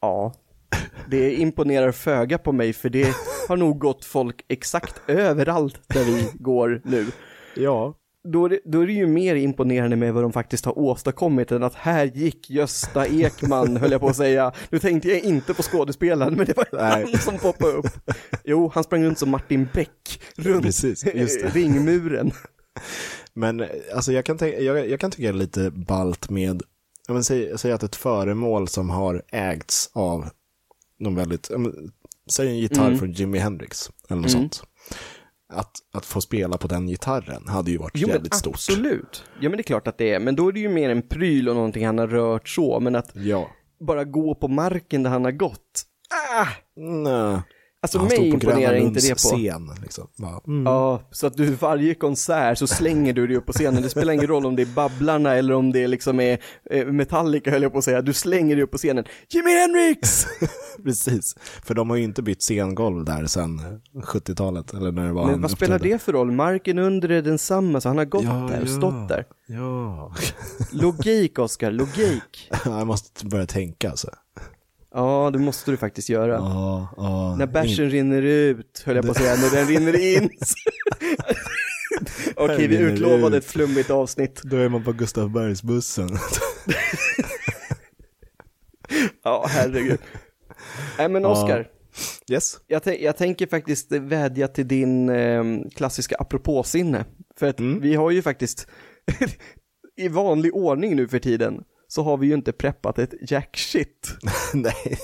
ja, 0.00 0.34
det 1.10 1.34
imponerar 1.34 1.92
föga 1.92 2.38
på 2.38 2.52
mig, 2.52 2.72
för 2.72 2.88
det 2.90 3.14
har 3.48 3.56
nog 3.56 3.78
gått 3.78 4.04
folk 4.04 4.44
exakt 4.48 5.02
överallt 5.06 5.80
där 5.88 6.04
vi 6.04 6.28
går 6.34 6.82
nu. 6.84 7.06
Ja, 7.56 7.94
Då 8.24 8.44
är, 8.44 8.48
det, 8.48 8.60
då 8.64 8.80
är 8.80 8.86
det 8.86 8.92
ju 8.92 9.06
mer 9.06 9.34
imponerande 9.34 9.96
med 9.96 10.14
vad 10.14 10.24
de 10.24 10.32
faktiskt 10.32 10.64
har 10.64 10.78
åstadkommit 10.78 11.52
än 11.52 11.62
att 11.62 11.74
här 11.74 12.04
gick 12.04 12.50
Gösta 12.50 13.06
Ekman, 13.06 13.76
höll 13.80 13.92
jag 13.92 14.00
på 14.00 14.08
att 14.08 14.16
säga. 14.16 14.52
Nu 14.70 14.78
tänkte 14.78 15.08
jag 15.08 15.20
inte 15.20 15.54
på 15.54 15.62
skådespelaren, 15.62 16.34
men 16.34 16.46
det 16.46 16.56
var 16.56 16.66
Nej. 16.72 17.06
han 17.12 17.20
som 17.20 17.38
poppade 17.38 17.72
upp. 17.72 17.86
Jo, 18.44 18.70
han 18.74 18.84
sprang 18.84 19.04
runt 19.04 19.18
som 19.18 19.30
Martin 19.30 19.68
Beck, 19.74 20.22
runt 20.36 20.62
Precis, 20.62 21.04
ringmuren. 21.54 22.30
Men 23.34 23.64
alltså 23.94 24.12
jag 24.12 24.24
kan, 24.24 24.38
tänka, 24.38 24.60
jag, 24.60 24.88
jag 24.90 25.00
kan 25.00 25.10
tycka 25.10 25.22
det 25.22 25.28
är 25.28 25.32
lite 25.32 25.70
balt 25.70 26.30
med, 26.30 26.62
men, 27.08 27.24
säg, 27.24 27.58
säg 27.58 27.72
att 27.72 27.82
ett 27.82 27.96
föremål 27.96 28.68
som 28.68 28.90
har 28.90 29.22
ägts 29.32 29.90
av 29.92 30.28
någon 30.98 31.14
väldigt, 31.14 31.50
men, 31.50 31.90
säg 32.30 32.48
en 32.48 32.58
gitarr 32.58 32.86
Mm. 32.86 32.98
från 32.98 33.12
Jimi 33.12 33.38
Hendrix 33.38 33.90
eller 34.08 34.20
något 34.22 34.34
Mm. 34.34 34.42
sånt. 34.50 34.62
Att, 35.52 35.70
att 35.92 36.06
få 36.06 36.20
spela 36.20 36.56
på 36.58 36.68
den 36.68 36.86
gitarren 36.86 37.48
hade 37.48 37.70
ju 37.70 37.78
varit 37.78 37.92
Jo, 37.94 38.08
jävligt 38.08 38.34
stort. 38.34 38.54
absolut. 38.54 39.24
Ja, 39.40 39.48
men 39.48 39.52
det 39.52 39.60
är 39.60 39.62
klart 39.62 39.88
att 39.88 39.98
det 39.98 40.12
är, 40.14 40.20
men 40.20 40.36
då 40.36 40.48
är 40.48 40.52
det 40.52 40.60
ju 40.60 40.68
mer 40.68 40.90
en 40.90 41.02
pryl 41.02 41.48
och 41.48 41.54
någonting 41.54 41.86
han 41.86 41.98
har 41.98 42.06
rört 42.08 42.48
så, 42.48 42.80
men 42.80 42.96
att 42.96 43.10
Ja. 43.14 43.50
bara 43.80 44.04
gå 44.04 44.34
på 44.34 44.48
marken 44.48 45.02
där 45.02 45.10
han 45.10 45.24
har 45.24 45.32
gått. 45.32 45.82
Ah! 46.34 46.46
Nej. 46.76 47.40
Alltså 47.84 47.98
Han 47.98 48.06
mig 48.08 48.16
stod 48.16 48.30
på 48.30 48.34
imponerar 48.34 48.74
inte 48.74 49.00
det 49.00 49.10
på. 49.10 49.16
scen. 49.16 49.70
Liksom. 49.82 50.08
Bara, 50.18 50.40
mm. 50.46 50.66
Ja, 50.66 51.02
så 51.10 51.26
att 51.26 51.36
du 51.36 51.44
varje 51.46 51.94
konsert 51.94 52.58
så 52.58 52.66
slänger 52.66 53.12
du 53.12 53.26
dig 53.26 53.36
upp 53.36 53.46
på 53.46 53.52
scenen. 53.52 53.82
Det 53.82 53.88
spelar 53.88 54.12
ingen 54.12 54.26
roll 54.26 54.46
om 54.46 54.56
det 54.56 54.62
är 54.62 54.66
Babblarna 54.66 55.34
eller 55.34 55.54
om 55.54 55.72
det 55.72 55.86
liksom 55.86 56.20
är 56.20 56.38
eh, 56.70 56.86
Metallica 56.86 57.50
höll 57.50 57.62
jag 57.62 57.72
på 57.72 57.78
att 57.78 57.84
säga. 57.84 58.02
Du 58.02 58.12
slänger 58.12 58.56
dig 58.56 58.64
upp 58.64 58.70
på 58.70 58.78
scenen. 58.78 59.04
Jimi 59.28 59.50
Hendrix! 59.60 60.26
Precis. 60.84 61.34
För 61.64 61.74
de 61.74 61.90
har 61.90 61.96
ju 61.96 62.02
inte 62.02 62.22
bytt 62.22 62.42
scengolv 62.42 63.04
där 63.04 63.26
sedan 63.26 63.80
70-talet. 63.94 64.74
Eller 64.74 64.92
när 64.92 65.06
det 65.06 65.12
var 65.12 65.26
Men 65.26 65.40
vad 65.42 65.50
spelar 65.50 65.78
det 65.78 66.02
för 66.02 66.12
roll? 66.12 66.30
Marken 66.32 66.78
under 66.78 67.08
är 67.08 67.22
densamma 67.22 67.80
så 67.80 67.88
han 67.88 67.98
har 67.98 68.04
gått 68.04 68.24
Ja, 68.24 68.48
där 68.50 68.60
och 68.62 68.68
ja. 68.68 68.76
stått 68.76 69.08
där. 69.08 69.24
Ja. 69.46 70.14
Logik 70.72 71.38
Oskar, 71.38 71.70
logik. 71.70 72.50
jag 72.64 72.86
måste 72.86 73.26
börja 73.26 73.46
tänka 73.46 73.90
alltså. 73.90 74.08
Ja, 74.94 75.30
det 75.32 75.38
måste 75.38 75.70
du 75.70 75.76
faktiskt 75.76 76.08
göra. 76.08 76.32
Ja, 76.34 76.88
ja. 76.96 77.36
När 77.38 77.46
bärsen 77.46 77.90
rinner 77.90 78.22
ut, 78.22 78.82
höll 78.86 78.96
jag 78.96 79.04
på 79.04 79.10
att 79.10 79.16
säga, 79.16 79.34
när 79.36 79.50
den 79.56 79.66
rinner 79.66 80.16
in. 80.16 80.30
Okej, 82.36 82.66
vi 82.68 82.76
rinner 82.78 82.92
utlovade 82.92 83.36
ut. 83.36 83.44
ett 83.44 83.50
flummigt 83.50 83.90
avsnitt. 83.90 84.40
Då 84.44 84.56
är 84.56 84.68
man 84.68 84.84
på 84.84 84.92
Gustavsbergsbussen. 84.92 86.08
Ja, 89.24 89.46
herregud. 89.48 89.98
Nej 90.98 91.08
men 91.08 91.22
Ja. 91.22 91.28
Oskar, 91.28 91.68
yes. 92.30 92.58
jag, 92.66 93.00
jag 93.00 93.16
tänker 93.16 93.46
faktiskt 93.46 93.92
vädja 93.92 94.48
till 94.48 94.68
din 94.68 95.08
eh, 95.08 95.44
klassiska 95.74 96.16
apropåsinne. 96.18 97.04
För 97.38 97.46
att 97.48 97.60
Mm. 97.60 97.80
vi 97.80 97.94
har 97.94 98.10
ju 98.10 98.22
faktiskt, 98.22 98.66
i 99.96 100.08
vanlig 100.08 100.54
ordning 100.54 100.96
nu 100.96 101.08
för 101.08 101.18
tiden, 101.18 101.64
så 101.94 102.02
har 102.02 102.16
vi 102.16 102.26
ju 102.26 102.34
inte 102.34 102.52
preppat 102.52 102.98
ett 102.98 103.14
jack 103.30 103.56
shit. 103.56 104.14
Nej, 104.54 104.98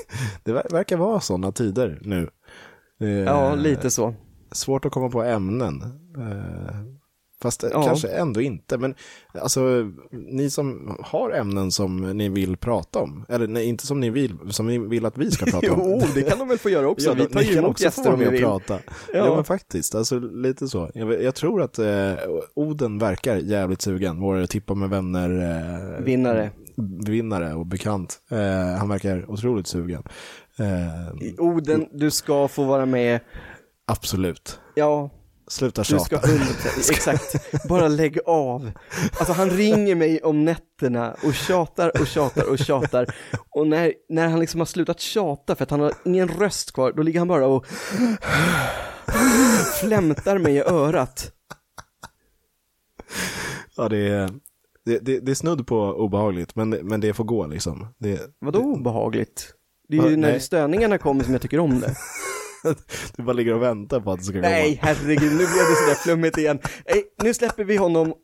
det 0.45 0.53
ver- 0.53 0.73
verkar 0.73 0.97
vara 0.97 1.21
sådana 1.21 1.53
tider 1.53 1.99
nu. 2.03 2.29
Eh, 3.01 3.09
Ja, 3.09 3.55
lite 3.55 3.91
så. 3.91 4.15
Svårt 4.53 4.85
att 4.85 4.93
komma 4.93 5.09
på 5.11 5.23
ämnen. 5.23 5.83
Eh, 6.19 6.75
Fast 7.43 7.65
eh, 7.65 7.71
Ja. 7.73 7.83
kanske 7.87 8.09
ändå 8.09 8.41
inte. 8.41 8.79
Men 8.79 8.95
alltså, 9.35 9.91
ni 10.13 10.51
som 10.51 10.97
har 11.03 11.31
ämnen 11.31 11.71
som 11.71 11.97
ni 11.97 12.29
vill 12.29 12.57
prata 12.57 12.99
om. 12.99 13.25
Eller 13.29 13.47
nej, 13.49 13.65
inte 13.65 13.87
som 13.87 14.01
ni 14.01 14.11
vill, 14.11 14.35
som 14.51 14.67
ni 14.67 14.79
vill 14.79 15.07
att 15.07 15.19
vi 15.19 15.31
ska 15.31 15.47
prata 15.51 15.73
om. 15.73 15.81
Jo, 15.85 16.03
det 16.15 16.23
kan 16.23 16.39
de 16.39 16.49
väl 16.49 16.59
få 16.59 16.71
göra 16.71 16.89
också. 16.89 17.07
Ja, 17.09 17.15
vi 17.15 17.27
tar 17.27 17.41
ju 17.41 17.59
emot 17.59 17.81
gäster 17.81 18.13
om 18.13 18.19
vi 18.19 18.29
vill. 18.29 18.41
prata. 18.43 18.79
Ja. 19.13 19.19
Ja. 19.27 19.35
men 19.35 19.45
faktiskt, 19.45 19.95
alltså 19.95 20.19
lite 20.19 20.69
så. 20.69 20.91
Jag, 20.95 21.23
jag 21.23 21.35
tror 21.35 21.63
att 21.63 21.79
eh, 21.79 22.13
Oden 22.55 22.99
verkar 22.99 23.37
jävligt 23.37 23.83
sugen, 23.83 24.21
vår 24.21 24.47
tippa 24.47 24.75
med 24.75 24.91
vänner 24.91 25.31
eh, 25.99 26.05
Vinnare. 26.05 26.51
Vinnare 27.07 27.55
och 27.55 27.67
bekant. 27.67 28.19
Eh, 28.31 28.79
han 28.79 28.89
verkar 28.89 29.31
otroligt 29.31 29.67
sugen. 29.67 30.03
Eh, 30.59 31.39
Oden, 31.39 31.89
du 31.93 32.11
ska 32.11 32.49
få 32.49 32.65
vara 32.65 32.87
med. 32.87 33.21
absolut. 33.87 34.61
Ja, 34.75 35.11
Sluta 35.49 35.83
du 35.83 35.99
ska 35.99 35.99
tjata. 35.99 36.27
100%, 36.27 36.91
exakt. 36.91 37.35
Bara 37.69 37.89
lägg 37.89 38.19
av. 38.27 38.71
Alltså 39.19 39.33
han 39.33 39.51
ringer 39.51 39.95
mig 39.95 40.23
om 40.23 40.45
nätterna 40.45 41.17
och 41.25 41.35
tjatar 41.35 42.01
och 42.01 42.07
tjatar 42.07 42.51
och 42.51 42.59
tjatar. 42.59 43.15
Och 43.51 43.67
när, 43.67 43.93
när 44.09 44.29
han 44.29 44.41
liksom 44.41 44.61
har 44.61 44.67
slutat 44.67 45.01
tjata 45.01 45.55
för 45.55 45.63
att 45.63 45.71
han 45.71 45.81
har 45.81 45.93
ingen 46.05 46.29
röst 46.29 46.73
kvar, 46.73 46.93
då 46.97 47.03
ligger 47.03 47.19
han 47.19 47.29
bara 47.29 47.47
och 47.47 47.67
flämtar 49.81 50.39
mig 50.39 50.55
i 50.55 50.61
örat. 50.61 51.33
Ja, 53.77 53.89
det 53.89 54.09
är, 54.09 54.31
det, 54.89 54.99
det, 54.99 55.21
det 55.21 55.31
är 55.31 55.35
snudd 55.35 55.67
på 55.67 55.79
obehagligt, 55.81 56.57
men, 56.57 56.71
men 56.71 57.01
det 57.01 57.15
får 57.15 57.25
gå 57.25 57.47
liksom. 57.47 57.87
Det, 57.99 58.21
Vadå 58.39 58.59
obehagligt? 58.59 59.55
Det 59.89 59.97
är 59.99 60.11
ju 60.11 60.17
när 60.17 60.31
nej. 60.31 60.41
störningarna 60.41 60.99
kommer 60.99 61.25
som 61.25 61.33
jag 61.33 61.43
tycker 61.43 61.59
om 61.59 61.81
det. 61.81 61.95
du 63.17 63.23
bara 63.23 63.33
ligger 63.33 63.55
och 63.55 63.63
väntar 63.63 64.01
på 64.01 64.13
att 64.13 64.19
det 64.19 64.25
ska 64.25 64.33
komma. 64.33 64.49
Nej, 64.49 64.79
herregud, 64.83 65.31
nu 65.31 65.37
blev 65.37 65.47
det 65.47 65.77
sådär 65.85 66.03
flummigt 66.05 66.39
igen. 66.39 66.59
Nej, 66.89 67.05
nu 67.23 67.35
släpper 67.35 67.65
vi 67.65 67.77
honom. 67.77 68.15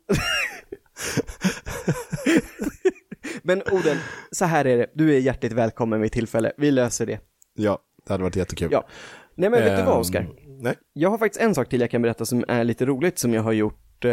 Men 3.41 3.61
Oden, 3.71 3.97
så 4.31 4.45
här 4.45 4.65
är 4.65 4.77
det. 4.77 4.87
Du 4.95 5.15
är 5.15 5.19
hjärtligt 5.19 5.51
välkommen 5.51 6.01
vid 6.01 6.11
tillfälle. 6.11 6.51
Vi 6.57 6.71
löser 6.71 7.05
det. 7.05 7.19
Ja, 7.55 7.79
det 8.07 8.13
hade 8.13 8.23
varit 8.23 8.35
jättekul. 8.35 8.69
Ja. 8.71 8.87
Nej 9.35 9.49
men 9.49 9.63
vet 9.63 9.77
du 9.77 9.83
vad 9.83 9.93
Ehm, 9.93 9.99
Oskar? 9.99 10.27
Nej. 10.61 10.75
Jag 10.93 11.09
har 11.09 11.17
faktiskt 11.17 11.41
en 11.41 11.55
sak 11.55 11.69
till 11.69 11.81
jag 11.81 11.91
kan 11.91 12.01
berätta 12.01 12.25
som 12.25 12.45
är 12.47 12.63
lite 12.63 12.85
roligt 12.85 13.19
som 13.19 13.33
jag 13.33 13.43
har 13.43 13.51
gjort 13.51 14.05
eh, 14.05 14.11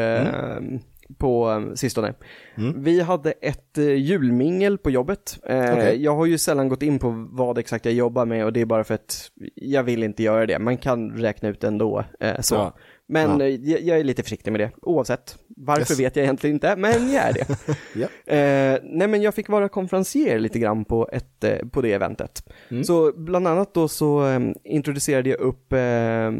på 1.18 1.48
um, 1.48 1.76
sistone. 1.76 2.14
Mm. 2.56 2.82
Vi 2.82 3.00
hade 3.00 3.32
ett 3.32 3.78
uh, 3.78 3.94
julmingel 3.94 4.78
på 4.78 4.90
jobbet. 4.90 5.38
Uh, 5.50 5.56
okay. 5.56 6.02
Jag 6.02 6.16
har 6.16 6.26
ju 6.26 6.38
sällan 6.38 6.68
gått 6.68 6.82
in 6.82 6.98
på 6.98 7.28
vad 7.30 7.58
exakt 7.58 7.84
jag 7.84 7.94
jobbar 7.94 8.26
med 8.26 8.44
och 8.44 8.52
det 8.52 8.60
är 8.60 8.66
bara 8.66 8.84
för 8.84 8.94
att 8.94 9.30
jag 9.54 9.82
vill 9.82 10.02
inte 10.02 10.22
göra 10.22 10.46
det. 10.46 10.58
Man 10.58 10.76
kan 10.76 11.10
räkna 11.10 11.48
ut 11.48 11.64
ändå. 11.64 12.04
Så. 12.40 12.54
Ja. 12.54 12.76
Men 13.12 13.40
ja. 13.40 13.46
jag, 13.46 13.80
jag, 13.80 13.98
är 13.98 14.04
lite 14.04 14.22
försiktig 14.22 14.50
med 14.50 14.60
det, 14.60 14.70
oavsett. 14.82 15.38
Varför 15.48 15.92
yes. 15.92 16.00
vet 16.00 16.16
jag 16.16 16.22
egentligen 16.22 16.56
inte, 16.56 16.76
men 16.76 17.12
jag 17.12 17.24
är 17.24 17.32
det. 17.32 17.46
ja. 17.94 18.34
eh, 18.34 18.80
nej 18.82 19.08
men 19.08 19.22
jag 19.22 19.34
fick 19.34 19.48
vara 19.48 19.68
konferencier 19.68 20.38
lite 20.38 20.58
grann 20.58 20.84
på, 20.84 21.08
ett, 21.12 21.44
eh, 21.44 21.68
på 21.68 21.82
det 21.82 21.92
eventet. 21.92 22.52
Mm. 22.70 22.84
Så 22.84 23.12
bland 23.16 23.48
annat 23.48 23.74
då 23.74 23.88
så 23.88 24.28
eh, 24.28 24.40
introducerade 24.64 25.30
jag 25.30 25.40
upp 25.40 25.72
eh, 25.72 26.32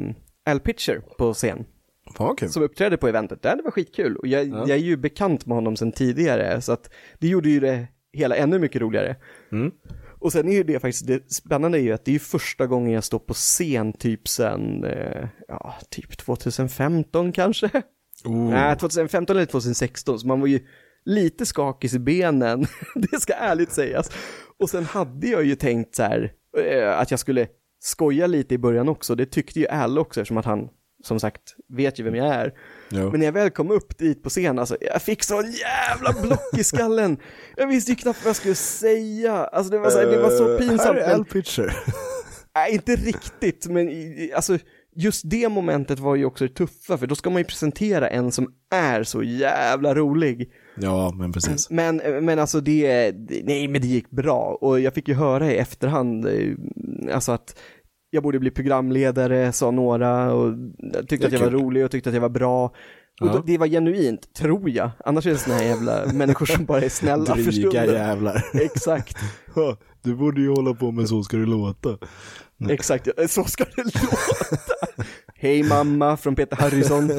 Al 0.50 0.60
Pitcher 0.60 1.02
på 1.18 1.34
scen. 1.34 1.64
Okay. 2.18 2.48
Som 2.48 2.62
uppträdde 2.62 2.96
på 2.96 3.08
eventet. 3.08 3.42
Det 3.42 3.60
var 3.64 3.70
skitkul 3.70 4.16
och 4.16 4.26
jag, 4.26 4.48
ja. 4.48 4.58
jag 4.58 4.70
är 4.70 4.82
ju 4.82 4.96
bekant 4.96 5.46
med 5.46 5.54
honom 5.54 5.76
sedan 5.76 5.92
tidigare 5.92 6.60
så 6.60 6.72
att 6.72 6.90
det 7.18 7.28
gjorde 7.28 7.50
ju 7.50 7.60
det 7.60 7.86
hela 8.12 8.36
ännu 8.36 8.58
mycket 8.58 8.80
roligare. 8.80 9.16
Mm. 9.52 9.70
Och 10.22 10.32
sen 10.32 10.48
är 10.48 10.52
ju 10.52 10.62
det 10.62 10.80
faktiskt, 10.80 11.06
det 11.06 11.32
spännande 11.32 11.78
är 11.78 11.82
ju 11.82 11.92
att 11.92 12.04
det 12.04 12.14
är 12.14 12.18
första 12.18 12.66
gången 12.66 12.92
jag 12.92 13.04
står 13.04 13.18
på 13.18 13.34
scen 13.34 13.92
typ 13.92 14.28
sen, 14.28 14.84
eh, 14.84 15.28
ja, 15.48 15.74
typ 15.90 16.18
2015 16.18 17.32
kanske. 17.32 17.70
Oh. 18.24 18.50
Nej, 18.50 18.76
2015 18.76 19.36
eller 19.36 19.46
2016, 19.46 20.18
så 20.18 20.26
man 20.26 20.40
var 20.40 20.46
ju 20.46 20.60
lite 21.04 21.46
skakig 21.46 21.94
i 21.94 21.98
benen, 21.98 22.66
det 22.94 23.20
ska 23.20 23.32
ärligt 23.32 23.72
sägas. 23.72 24.10
Och 24.58 24.70
sen 24.70 24.84
hade 24.84 25.26
jag 25.26 25.44
ju 25.44 25.54
tänkt 25.54 25.94
så 25.94 26.02
här, 26.02 26.32
eh, 26.58 26.98
att 26.98 27.10
jag 27.10 27.20
skulle 27.20 27.48
skoja 27.80 28.26
lite 28.26 28.54
i 28.54 28.58
början 28.58 28.88
också, 28.88 29.14
det 29.14 29.26
tyckte 29.26 29.60
ju 29.60 29.66
Al 29.66 29.98
också 29.98 30.20
eftersom 30.20 30.36
att 30.36 30.44
han 30.44 30.68
som 31.02 31.20
sagt 31.20 31.54
vet 31.68 32.00
ju 32.00 32.04
vem 32.04 32.14
jag 32.14 32.26
är. 32.26 32.52
Jo. 32.88 33.10
Men 33.10 33.20
när 33.20 33.26
jag 33.26 33.32
väl 33.32 33.50
kom 33.50 33.70
upp 33.70 33.98
dit 33.98 34.22
på 34.22 34.30
scen, 34.30 34.58
alltså, 34.58 34.76
jag 34.80 35.02
fick 35.02 35.22
sån 35.22 35.52
jävla 35.52 36.22
block 36.22 36.58
i 36.58 36.64
skallen. 36.64 37.16
Jag 37.56 37.66
visste 37.66 37.92
ju 37.92 37.96
knappt 37.96 38.24
vad 38.24 38.28
jag 38.28 38.36
skulle 38.36 38.54
säga. 38.54 39.32
Alltså 39.32 39.72
det 39.72 39.78
var 39.78 39.90
så, 39.90 40.02
uh, 40.02 40.10
det 40.10 40.22
var 40.22 40.30
så 40.30 40.58
pinsamt. 40.58 40.80
Här 40.80 40.94
är 40.94 41.14
Al 41.14 41.24
Pitcher. 41.24 41.76
Nej, 42.54 42.72
inte 42.72 42.96
riktigt, 42.96 43.66
men 43.66 43.88
alltså 44.34 44.58
just 44.96 45.30
det 45.30 45.48
momentet 45.48 45.98
var 45.98 46.16
ju 46.16 46.24
också 46.24 46.46
det 46.46 46.54
tuffa, 46.54 46.98
för 46.98 47.06
då 47.06 47.14
ska 47.14 47.30
man 47.30 47.40
ju 47.40 47.44
presentera 47.44 48.08
en 48.08 48.32
som 48.32 48.52
är 48.70 49.02
så 49.02 49.22
jävla 49.22 49.94
rolig. 49.94 50.52
Ja, 50.74 51.12
men 51.14 51.32
precis. 51.32 51.70
Men, 51.70 51.96
men 51.96 52.38
alltså 52.38 52.60
det, 52.60 53.12
nej 53.44 53.68
men 53.68 53.80
det 53.80 53.86
gick 53.86 54.10
bra 54.10 54.58
och 54.60 54.80
jag 54.80 54.94
fick 54.94 55.08
ju 55.08 55.14
höra 55.14 55.52
i 55.52 55.56
efterhand, 55.56 56.26
eh, 56.26 56.54
alltså 57.14 57.32
att 57.32 57.58
jag 58.14 58.22
borde 58.22 58.38
bli 58.38 58.50
programledare, 58.50 59.52
sa 59.52 59.70
några 59.70 60.32
och 60.32 60.54
tyckte 61.08 61.26
att 61.26 61.32
jag 61.32 61.40
var 61.40 61.50
rolig 61.50 61.84
och 61.84 61.90
tyckte 61.90 62.10
att 62.10 62.14
jag 62.14 62.20
var 62.20 62.28
bra. 62.28 62.64
Och 63.20 63.26
ja. 63.26 63.42
det 63.46 63.58
var 63.58 63.66
genuint, 63.66 64.34
tror 64.34 64.70
jag. 64.70 64.90
Annars 65.04 65.26
är 65.26 65.30
det 65.30 65.38
såna 65.38 65.56
här 65.56 65.64
jävla 65.64 66.06
människor 66.14 66.46
som 66.46 66.64
bara 66.64 66.80
är 66.80 66.88
snälla 66.88 67.34
Dryga 67.34 67.44
för 67.44 67.52
stunden. 67.52 67.94
jävlar. 67.94 68.44
Exakt. 68.54 69.16
du 70.02 70.14
borde 70.14 70.40
ju 70.40 70.48
hålla 70.48 70.74
på 70.74 70.90
med 70.90 71.08
Så 71.08 71.22
ska 71.22 71.36
det 71.36 71.46
låta. 71.46 71.98
Exakt, 72.68 73.08
så 73.28 73.44
ska 73.44 73.64
det 73.76 73.84
låta. 73.84 75.02
Hej 75.34 75.62
mamma 75.62 76.16
från 76.16 76.34
Peter 76.34 76.56
Harrison. 76.56 77.10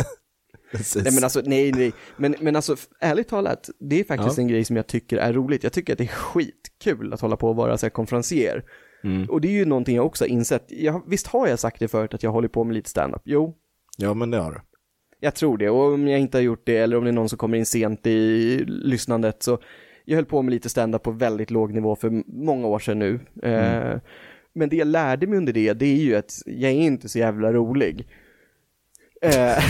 Precis. 0.72 1.04
Nej 1.04 1.14
men 1.14 1.24
alltså, 1.24 1.42
nej 1.46 1.72
nej. 1.72 1.94
Men, 2.18 2.36
men 2.40 2.56
alltså 2.56 2.76
ärligt 3.00 3.28
talat, 3.28 3.70
det 3.80 4.00
är 4.00 4.04
faktiskt 4.04 4.38
ja. 4.38 4.42
en 4.42 4.48
grej 4.48 4.66
som 4.66 4.76
jag 4.76 4.88
tycker 4.88 5.18
är 5.18 5.34
roligt. 5.34 5.64
Jag 5.64 5.74
tycker 5.74 5.94
att 5.94 5.98
det 5.98 6.04
är 6.04 6.08
skitkul 6.08 7.14
att 7.14 7.22
hålla 7.22 7.38
på 7.38 7.50
och 7.50 7.56
vara 7.56 7.78
så 7.78 7.86
här 7.86 7.92
konferencier. 7.92 8.64
Mm. 9.04 9.30
Och 9.30 9.42
det 9.42 9.48
är 9.48 9.52
ju 9.52 9.66
någonting 9.66 9.96
jag 9.96 10.06
också 10.06 10.24
har 10.24 10.30
insett. 10.30 10.66
Jag, 10.68 11.04
visst 11.08 11.28
har 11.28 11.48
jag 11.48 11.60
sagt 11.60 11.80
det 11.80 11.88
förut 11.88 12.14
att 12.14 12.24
jag 12.24 12.32
håller 12.32 12.48
på 12.48 12.64
med 12.64 12.74
lite 12.74 12.90
standup? 12.90 13.22
Jo. 13.26 13.56
Ja, 13.98 14.14
men 14.14 14.32
det 14.32 14.38
har 14.38 14.52
du. 14.52 14.62
Jag 15.20 15.36
tror 15.36 15.58
det, 15.58 15.70
och 15.70 15.94
om 15.94 16.08
jag 16.08 16.20
inte 16.20 16.38
har 16.38 16.44
gjort 16.44 16.66
det 16.66 16.78
eller 16.78 16.98
om 16.98 17.04
det 17.04 17.10
är 17.10 17.14
någon 17.14 17.30
som 17.30 17.38
kommer 17.38 17.58
in 17.58 17.66
sent 17.66 18.08
i 18.08 18.58
lyssnandet 18.66 19.44
så 19.44 19.60
jag 20.06 20.16
höll 20.16 20.26
på 20.26 20.42
med 20.42 20.54
lite 20.54 20.70
standup 20.70 21.04
på 21.04 21.12
väldigt 21.12 21.52
låg 21.52 21.74
nivå 21.74 21.96
för 21.96 22.24
många 22.28 22.68
år 22.68 22.80
sedan 22.80 23.00
nu. 23.00 23.20
Mm. 23.44 23.92
Eh, 23.92 24.00
men 24.54 24.70
det 24.70 24.76
jag 24.76 24.88
lärde 24.88 25.28
mig 25.28 25.38
under 25.38 25.54
det, 25.54 25.74
det 25.74 25.86
är 25.86 25.96
ju 25.96 26.16
att 26.16 26.34
jag 26.46 26.72
är 26.72 26.76
inte 26.76 27.10
så 27.10 27.20
jävla 27.20 27.54
rolig. 27.54 28.08
Eh, 29.22 29.32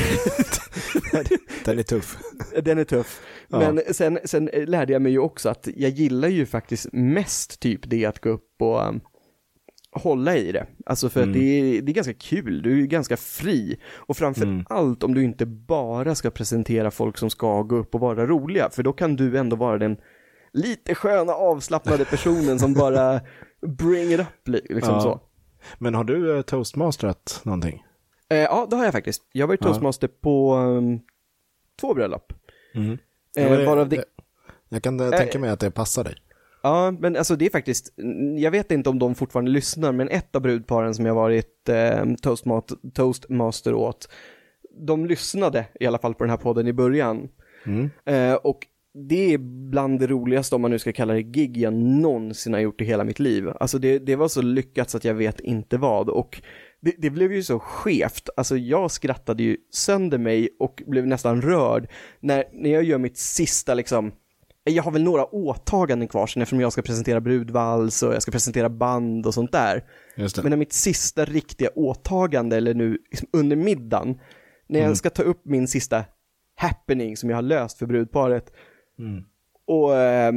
Den 1.66 1.80
är 1.80 1.84
tuff. 1.84 2.18
Den 2.64 2.78
är 2.78 2.84
tuff. 2.84 3.22
Ja. 3.48 3.60
Men 3.60 3.94
sen, 3.94 4.20
sen 4.24 4.50
lärde 4.54 4.94
jag 4.94 5.02
mig 5.02 5.12
ju 5.12 5.20
också 5.20 5.50
att 5.50 5.68
jag 5.76 5.92
gillar 5.92 6.28
ju 6.28 6.46
faktiskt 6.46 6.88
mest 6.92 7.60
typ 7.60 7.90
det 7.90 8.06
att 8.06 8.20
gå 8.20 8.30
upp 8.30 8.62
och 8.62 8.82
hålla 9.96 10.38
i 10.38 10.52
det. 10.52 10.68
Alltså 10.86 11.10
för 11.10 11.22
mm. 11.22 11.30
att 11.30 11.40
det 11.40 11.60
är, 11.60 11.82
det 11.82 11.92
är 11.92 11.94
ganska 11.94 12.14
kul, 12.14 12.62
du 12.62 12.82
är 12.82 12.86
ganska 12.86 13.18
fri. 13.18 13.80
Och 13.96 14.18
framför 14.18 14.44
mm. 14.44 14.66
allt 14.70 15.04
om 15.04 15.14
du 15.14 15.24
inte 15.24 15.46
bara 15.46 16.16
ska 16.16 16.30
presentera 16.30 16.92
folk 16.92 17.18
som 17.18 17.30
ska 17.30 17.62
gå 17.62 17.76
upp 17.76 17.96
och 17.96 18.02
vara 18.02 18.26
roliga, 18.26 18.70
för 18.70 18.84
då 18.84 18.94
kan 18.94 19.16
du 19.16 19.38
ändå 19.38 19.56
vara 19.56 19.78
den 19.78 19.98
lite 20.54 20.96
sköna 20.96 21.34
avslappnade 21.34 22.06
personen 22.06 22.60
som 22.60 22.74
bara 22.74 23.22
bring 23.68 24.14
it 24.14 24.20
up 24.20 24.48
liksom 24.48 24.94
ja. 24.94 25.02
så. 25.02 25.20
Men 25.78 25.96
har 25.96 26.04
du 26.04 26.32
uh, 26.32 26.42
toastmasterat 26.42 27.42
någonting? 27.44 27.84
Eh, 28.30 28.38
ja, 28.38 28.68
det 28.70 28.76
har 28.76 28.84
jag 28.84 28.94
faktiskt. 28.94 29.24
Jag 29.32 29.48
var 29.48 29.54
ju 29.54 29.58
toastmaster 29.58 30.08
ja. 30.08 30.18
på 30.22 30.56
um, 30.56 31.00
två 31.82 31.94
bröllop. 31.94 32.34
Mm. 32.76 32.98
Eh, 33.38 33.66
varav 33.66 33.90
det... 33.90 34.04
Jag 34.70 34.84
kan 34.84 35.00
eh, 35.00 35.10
tänka 35.10 35.40
mig 35.40 35.50
att 35.50 35.60
det 35.60 35.72
passar 35.72 36.04
dig. 36.04 36.16
Ja, 36.64 36.92
men 37.00 37.16
alltså 37.16 37.36
det 37.36 37.46
är 37.46 37.50
faktiskt, 37.50 37.94
jag 38.38 38.52
vet 38.52 38.72
inte 38.72 38.90
om 38.90 39.00
de 39.00 39.16
fortfarande 39.16 39.52
lyssnar, 39.52 39.92
men 39.92 40.10
ett 40.10 40.36
av 40.36 40.42
brudparen 40.42 40.96
som 40.96 41.06
jag 41.06 41.16
varit 41.16 41.70
eh, 41.70 42.06
toastmaster 42.94 43.74
åt, 43.74 44.10
de 44.88 45.06
lyssnade 45.06 45.66
i 45.80 45.86
alla 45.86 45.98
fall 45.98 46.14
på 46.14 46.24
den 46.24 46.30
här 46.30 46.38
podden 46.38 46.68
i 46.68 46.74
början. 46.74 47.30
Mm. 47.66 47.90
Eh, 48.06 48.34
och 48.34 48.68
det 49.10 49.34
är 49.34 49.38
bland 49.70 50.00
det 50.00 50.08
roligaste, 50.08 50.56
om 50.56 50.62
man 50.62 50.72
nu 50.72 50.80
ska 50.80 50.92
kalla 50.92 51.14
det 51.14 51.24
gig, 51.24 51.58
jag 51.58 51.74
någonsin 51.74 52.54
har 52.54 52.60
gjort 52.60 52.82
i 52.82 52.86
hela 52.86 53.04
mitt 53.04 53.20
liv. 53.20 53.50
Alltså 53.60 53.78
det, 53.80 54.00
det 54.00 54.16
var 54.16 54.28
så 54.28 54.42
lyckat 54.42 54.90
så 54.90 54.98
att 54.98 55.06
jag 55.06 55.14
vet 55.14 55.40
inte 55.40 55.78
vad. 55.78 56.10
Och 56.10 56.42
det, 56.82 56.96
det, 56.98 57.10
blev 57.10 57.34
ju 57.34 57.44
så 57.44 57.60
skevt, 57.60 58.30
alltså 58.38 58.58
jag 58.58 58.92
skrattade 58.92 59.44
ju 59.44 59.58
sönder 59.72 60.18
mig 60.18 60.50
och 60.60 60.84
blev 60.88 61.08
nästan 61.08 61.42
rörd 61.42 61.88
när, 62.20 62.44
när 62.54 62.70
jag 62.70 62.84
gör 62.84 62.98
mitt 62.98 63.18
sista 63.18 63.74
liksom 63.74 64.12
jag 64.64 64.84
har 64.84 64.92
väl 64.92 65.04
några 65.04 65.26
åtaganden 65.26 66.08
kvar 66.08 66.28
sen 66.28 66.42
eftersom 66.42 66.62
jag 66.62 66.74
ska 66.74 66.82
presentera 66.82 67.22
brudvals 67.22 68.04
och 68.04 68.14
jag 68.14 68.22
ska 68.22 68.32
presentera 68.32 68.70
band 68.70 69.26
och 69.26 69.34
sånt 69.34 69.52
där. 69.52 69.84
Men 70.16 70.50
när 70.50 70.58
mitt 70.58 70.74
sista 70.74 71.26
riktiga 71.26 71.70
åtagande, 71.76 72.58
eller 72.58 72.74
nu 72.74 72.98
liksom 73.12 73.28
under 73.34 73.56
middagen, 73.56 74.20
när 74.68 74.80
jag 74.80 74.86
mm. 74.86 74.96
ska 74.96 75.10
ta 75.10 75.24
upp 75.24 75.46
min 75.46 75.68
sista 75.68 76.04
happening 76.56 77.18
som 77.18 77.30
jag 77.30 77.38
har 77.38 77.42
löst 77.42 77.78
för 77.78 77.86
brudparet, 77.86 78.52
mm. 79.00 79.24
och 79.68 79.96
eh, 79.96 80.34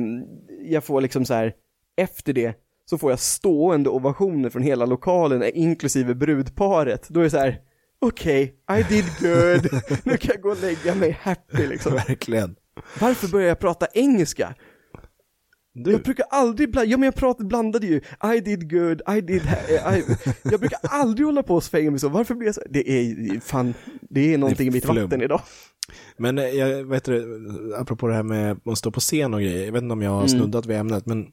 jag 0.64 0.84
får 0.84 1.00
liksom 1.00 1.24
så 1.24 1.34
här, 1.34 1.54
efter 1.96 2.32
det, 2.32 2.54
så 2.84 2.98
får 2.98 3.10
jag 3.10 3.20
stående 3.20 3.90
ovationer 3.90 4.50
från 4.50 4.62
hela 4.62 4.86
lokalen, 4.86 5.42
inklusive 5.54 6.14
brudparet. 6.14 7.08
Då 7.08 7.20
är 7.20 7.24
det 7.24 7.30
så 7.30 7.38
här, 7.38 7.60
okej, 7.98 8.54
okay, 8.68 8.80
I 8.80 8.82
did 8.82 9.04
good, 9.20 9.82
nu 10.04 10.16
kan 10.16 10.30
jag 10.34 10.42
gå 10.42 10.50
och 10.50 10.60
lägga 10.60 10.94
mig 10.94 11.18
happy 11.22 11.66
liksom. 11.66 11.92
Verkligen. 11.92 12.56
Varför 13.00 13.28
börjar 13.28 13.48
jag 13.48 13.58
prata 13.58 13.86
engelska? 13.94 14.54
Du. 15.72 15.92
Jag 15.92 16.02
brukar 16.02 16.26
aldrig 16.30 16.70
blanda, 16.70 16.90
ja 16.90 16.96
men 16.96 17.04
jag 17.06 17.14
pratade, 17.14 17.48
blandade 17.48 17.86
ju, 17.86 18.00
I 18.36 18.40
did 18.40 18.70
good, 18.70 19.02
I 19.16 19.20
did, 19.20 19.42
I, 19.42 20.04
jag 20.42 20.60
brukar 20.60 20.78
aldrig 20.82 21.26
hålla 21.26 21.42
på 21.42 21.54
och 21.54 21.64
svänga 21.64 21.90
mig 21.90 22.00
så, 22.00 22.08
varför 22.08 22.34
blir 22.34 22.48
jag 22.48 22.54
så? 22.54 22.62
Det 22.70 22.90
är 22.90 23.40
fan, 23.40 23.74
det 24.00 24.34
är 24.34 24.38
någonting 24.38 24.70
det 24.70 24.78
är 24.78 24.86
i 24.88 24.94
mitt 24.94 25.02
vatten 25.02 25.22
idag. 25.22 25.40
Men 26.16 26.38
eh, 26.38 26.44
jag 26.44 26.84
vet 26.84 27.04
det, 27.04 27.24
apropå 27.78 28.06
det 28.06 28.14
här 28.14 28.22
med 28.22 28.60
att 28.64 28.78
stå 28.78 28.90
på 28.90 29.00
scen 29.00 29.34
och 29.34 29.40
grejer, 29.40 29.64
jag 29.64 29.72
vet 29.72 29.82
inte 29.82 29.92
om 29.92 30.02
jag 30.02 30.10
har 30.10 30.18
mm. 30.18 30.28
snuddat 30.28 30.66
vid 30.66 30.76
ämnet, 30.76 31.06
men 31.06 31.26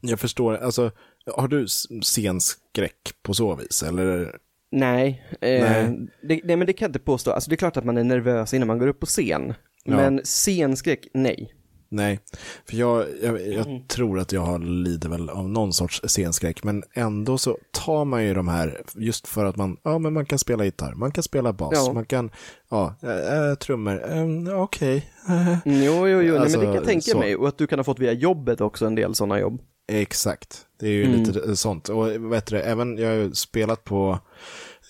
jag 0.00 0.20
förstår, 0.20 0.56
alltså, 0.56 0.90
har 1.26 1.48
du 1.48 1.66
scenskräck 2.02 3.12
på 3.22 3.34
så 3.34 3.54
vis, 3.54 3.82
eller? 3.82 4.36
Nej, 4.72 5.24
eh, 5.40 5.60
nej. 5.60 6.08
Det, 6.22 6.40
nej 6.44 6.56
men 6.56 6.66
det 6.66 6.72
kan 6.72 6.86
jag 6.86 6.88
inte 6.88 6.98
påstå, 6.98 7.30
alltså 7.30 7.50
det 7.50 7.54
är 7.54 7.58
klart 7.58 7.76
att 7.76 7.84
man 7.84 7.96
är 7.96 8.04
nervös 8.04 8.54
innan 8.54 8.68
man 8.68 8.78
går 8.78 8.86
upp 8.86 9.00
på 9.00 9.06
scen, 9.06 9.54
ja. 9.84 9.96
men 9.96 10.20
scenskräck, 10.24 11.08
nej. 11.14 11.54
Nej, 11.92 12.20
för 12.68 12.76
jag, 12.76 13.06
jag, 13.22 13.46
jag 13.46 13.66
mm. 13.66 13.86
tror 13.86 14.18
att 14.18 14.32
jag 14.32 14.64
lider 14.64 15.08
väl 15.08 15.30
av 15.30 15.48
någon 15.48 15.72
sorts 15.72 16.00
scenskräck, 16.04 16.64
men 16.64 16.82
ändå 16.94 17.38
så 17.38 17.58
tar 17.70 18.04
man 18.04 18.24
ju 18.24 18.34
de 18.34 18.48
här, 18.48 18.82
just 18.94 19.28
för 19.28 19.44
att 19.44 19.56
man, 19.56 19.76
ja 19.82 19.98
men 19.98 20.12
man 20.12 20.26
kan 20.26 20.38
spela 20.38 20.64
gitarr, 20.64 20.94
man 20.94 21.12
kan 21.12 21.22
spela 21.22 21.52
bas, 21.52 21.72
ja. 21.74 21.92
man 21.92 22.04
kan, 22.04 22.30
ja, 22.68 22.94
äh, 23.02 23.54
trummor, 23.54 24.02
äh, 24.12 24.60
okej. 24.62 25.10
Okay. 25.24 25.84
jo, 25.84 26.08
jo, 26.08 26.20
jo, 26.20 26.36
alltså, 26.36 26.58
Nej, 26.58 26.58
men 26.58 26.60
det 26.60 26.64
kan 26.64 26.64
jag 26.64 26.76
alltså, 26.76 26.84
tänka 26.84 27.10
så. 27.10 27.18
mig, 27.18 27.36
och 27.36 27.48
att 27.48 27.58
du 27.58 27.66
kan 27.66 27.78
ha 27.78 27.84
fått 27.84 27.98
via 27.98 28.12
jobbet 28.12 28.60
också 28.60 28.86
en 28.86 28.94
del 28.94 29.14
sådana 29.14 29.40
jobb. 29.40 29.60
Exakt, 29.88 30.66
det 30.80 30.86
är 30.86 30.92
ju 30.92 31.04
mm. 31.04 31.22
lite 31.22 31.56
sånt, 31.56 31.88
och 31.88 32.32
vet 32.32 32.46
du, 32.46 32.60
även, 32.60 32.98
jag 32.98 33.08
har 33.08 33.16
ju 33.16 33.34
spelat 33.34 33.84
på 33.84 34.18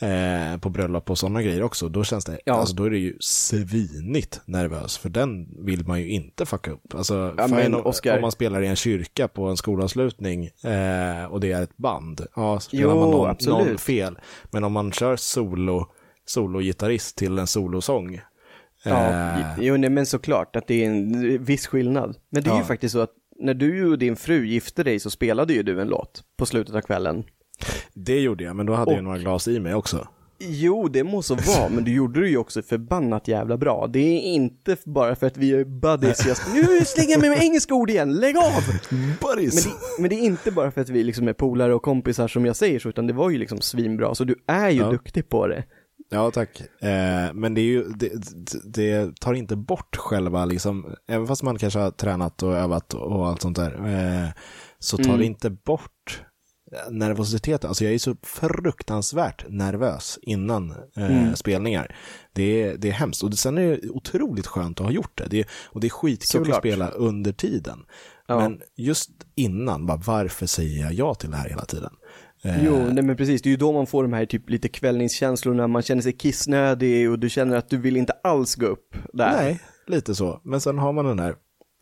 eh, 0.00 0.58
på 0.60 0.68
bröllop 0.68 1.10
och 1.10 1.18
sådana 1.18 1.42
grejer 1.42 1.62
också, 1.62 1.88
då 1.88 2.04
känns 2.04 2.24
det, 2.24 2.40
ja. 2.44 2.54
alltså 2.54 2.74
då 2.74 2.84
är 2.84 2.90
det 2.90 2.98
ju 2.98 3.16
svinigt 3.20 4.40
nervös, 4.44 4.98
för 4.98 5.08
den 5.08 5.48
vill 5.64 5.86
man 5.86 6.00
ju 6.00 6.08
inte 6.08 6.46
fucka 6.46 6.70
upp. 6.70 6.94
Alltså, 6.94 7.34
ja, 7.38 7.46
men, 7.46 7.74
om, 7.74 7.92
om 8.14 8.20
man 8.20 8.32
spelar 8.32 8.62
i 8.62 8.66
en 8.66 8.76
kyrka 8.76 9.28
på 9.28 9.44
en 9.44 9.56
skolavslutning 9.56 10.44
eh, 10.44 11.24
och 11.24 11.40
det 11.40 11.52
är 11.52 11.62
ett 11.62 11.76
band, 11.76 12.26
ja, 12.36 12.60
spelar 12.60 12.82
jo, 12.82 13.00
man 13.00 13.10
någon, 13.10 13.36
någon, 13.46 13.78
fel. 13.78 14.18
Men 14.50 14.64
om 14.64 14.72
man 14.72 14.92
kör 14.92 15.16
solo, 15.16 15.86
sologitarrist 16.26 17.16
till 17.16 17.38
en 17.38 17.46
solosång, 17.46 18.20
Ja, 18.84 19.36
uh, 19.38 19.64
jo, 19.64 19.76
nej, 19.76 19.90
men 19.90 20.06
såklart 20.06 20.56
att 20.56 20.66
det 20.66 20.84
är 20.84 20.86
en 20.86 21.44
viss 21.44 21.66
skillnad. 21.66 22.16
Men 22.30 22.42
det 22.42 22.50
är 22.50 22.54
ja. 22.54 22.58
ju 22.58 22.64
faktiskt 22.64 22.92
så 22.92 23.00
att 23.00 23.12
när 23.38 23.54
du 23.54 23.90
och 23.90 23.98
din 23.98 24.16
fru 24.16 24.46
gifte 24.46 24.82
dig 24.82 25.00
så 25.00 25.10
spelade 25.10 25.52
ju 25.52 25.62
du 25.62 25.80
en 25.80 25.88
låt 25.88 26.24
på 26.36 26.46
slutet 26.46 26.74
av 26.74 26.80
kvällen. 26.80 27.24
Det 27.94 28.20
gjorde 28.20 28.44
jag, 28.44 28.56
men 28.56 28.66
då 28.66 28.74
hade 28.74 28.90
och, 28.90 28.96
jag 28.96 29.04
några 29.04 29.18
glas 29.18 29.48
i 29.48 29.60
mig 29.60 29.74
också. 29.74 30.08
Jo, 30.42 30.88
det 30.88 31.04
må 31.04 31.22
så 31.22 31.34
vara, 31.34 31.68
men 31.68 31.84
du 31.84 31.94
gjorde 31.94 32.20
det 32.20 32.28
ju 32.28 32.36
också 32.36 32.62
förbannat 32.62 33.28
jävla 33.28 33.56
bra. 33.56 33.86
Det 33.86 33.98
är 33.98 34.20
inte 34.20 34.76
bara 34.84 35.16
för 35.16 35.26
att 35.26 35.36
vi 35.36 35.52
är 35.52 35.64
buddies, 35.64 36.26
jag 36.26 36.36
nu 36.54 36.84
slänger 36.84 37.10
jag 37.10 37.20
med, 37.20 37.30
med 37.30 37.42
engelska 37.42 37.74
ord 37.74 37.90
igen, 37.90 38.14
lägg 38.14 38.36
av! 38.36 38.62
Buddies! 39.20 39.66
Men 39.66 39.72
det, 39.72 39.78
men 40.02 40.10
det, 40.10 40.16
är 40.16 40.24
inte 40.24 40.50
bara 40.50 40.70
för 40.70 40.80
att 40.80 40.88
vi 40.88 41.04
liksom 41.04 41.28
är 41.28 41.32
polare 41.32 41.74
och 41.74 41.82
kompisar 41.82 42.28
som 42.28 42.46
jag 42.46 42.56
säger 42.56 42.78
så, 42.78 42.88
utan 42.88 43.06
det 43.06 43.12
var 43.12 43.30
ju 43.30 43.38
liksom 43.38 43.60
svinbra, 43.60 44.14
så 44.14 44.24
du 44.24 44.34
är 44.46 44.70
ju 44.70 44.80
ja. 44.80 44.90
duktig 44.90 45.28
på 45.28 45.46
det. 45.46 45.64
Ja, 46.10 46.30
tack. 46.30 46.60
Eh, 46.60 47.32
men 47.34 47.54
det, 47.54 47.60
ju, 47.60 47.84
det, 47.84 48.10
det, 48.64 49.20
tar 49.20 49.34
inte 49.34 49.56
bort 49.56 49.96
själva, 49.96 50.44
liksom, 50.44 50.94
även 51.08 51.26
fast 51.26 51.42
man 51.42 51.58
kanske 51.58 51.78
har 51.78 51.90
tränat 51.90 52.42
och 52.42 52.56
övat 52.56 52.94
och 52.94 53.28
allt 53.28 53.42
sånt 53.42 53.56
där, 53.56 53.72
eh, 53.72 54.28
så 54.78 54.96
tar 54.96 55.04
mm. 55.04 55.18
det 55.18 55.24
inte 55.24 55.50
bort 55.50 56.22
nervositeten. 56.90 57.68
Alltså 57.68 57.84
jag 57.84 57.94
är 57.94 57.98
så 57.98 58.16
fruktansvärt 58.22 59.44
nervös 59.48 60.18
innan 60.22 60.70
eh, 60.96 61.18
mm. 61.18 61.36
spelningar. 61.36 61.96
Det 62.32 62.62
är, 62.62 62.76
det 62.76 62.88
är 62.88 62.92
hemskt. 62.92 63.22
Och 63.22 63.34
sen 63.34 63.58
är 63.58 63.62
det 63.62 63.88
otroligt 63.88 64.46
skönt 64.46 64.80
att 64.80 64.86
ha 64.86 64.92
gjort 64.92 65.18
det. 65.18 65.26
det 65.30 65.40
är, 65.40 65.46
och 65.66 65.80
det 65.80 65.86
är 65.86 65.90
skitkul 65.90 66.26
Såklart. 66.26 66.56
att 66.56 66.62
spela 66.62 66.90
under 66.90 67.32
tiden. 67.32 67.78
Ja. 68.26 68.38
Men 68.38 68.60
just 68.76 69.10
innan, 69.34 69.86
bara, 69.86 70.02
varför 70.06 70.46
säger 70.46 70.82
jag 70.82 70.92
ja 70.92 71.14
till 71.14 71.30
det 71.30 71.36
här 71.36 71.48
hela 71.48 71.64
tiden? 71.64 71.92
Eh, 72.44 72.64
jo, 72.64 72.88
nej 72.92 73.04
men 73.04 73.16
precis, 73.16 73.42
det 73.42 73.48
är 73.48 73.50
ju 73.50 73.56
då 73.56 73.72
man 73.72 73.86
får 73.86 74.02
de 74.02 74.12
här 74.12 74.26
typ 74.26 74.50
lite 74.50 74.68
kvällningskänslorna, 74.68 75.66
man 75.66 75.82
känner 75.82 76.02
sig 76.02 76.12
kissnödig 76.12 77.10
och 77.10 77.18
du 77.18 77.30
känner 77.30 77.56
att 77.56 77.68
du 77.68 77.76
vill 77.76 77.96
inte 77.96 78.12
alls 78.12 78.54
gå 78.54 78.66
upp 78.66 78.94
där. 79.12 79.32
Nej, 79.32 79.60
lite 79.86 80.14
så. 80.14 80.40
Men 80.44 80.60
sen 80.60 80.78
har 80.78 80.92
man 80.92 81.04
den 81.04 81.18
här 81.18 81.34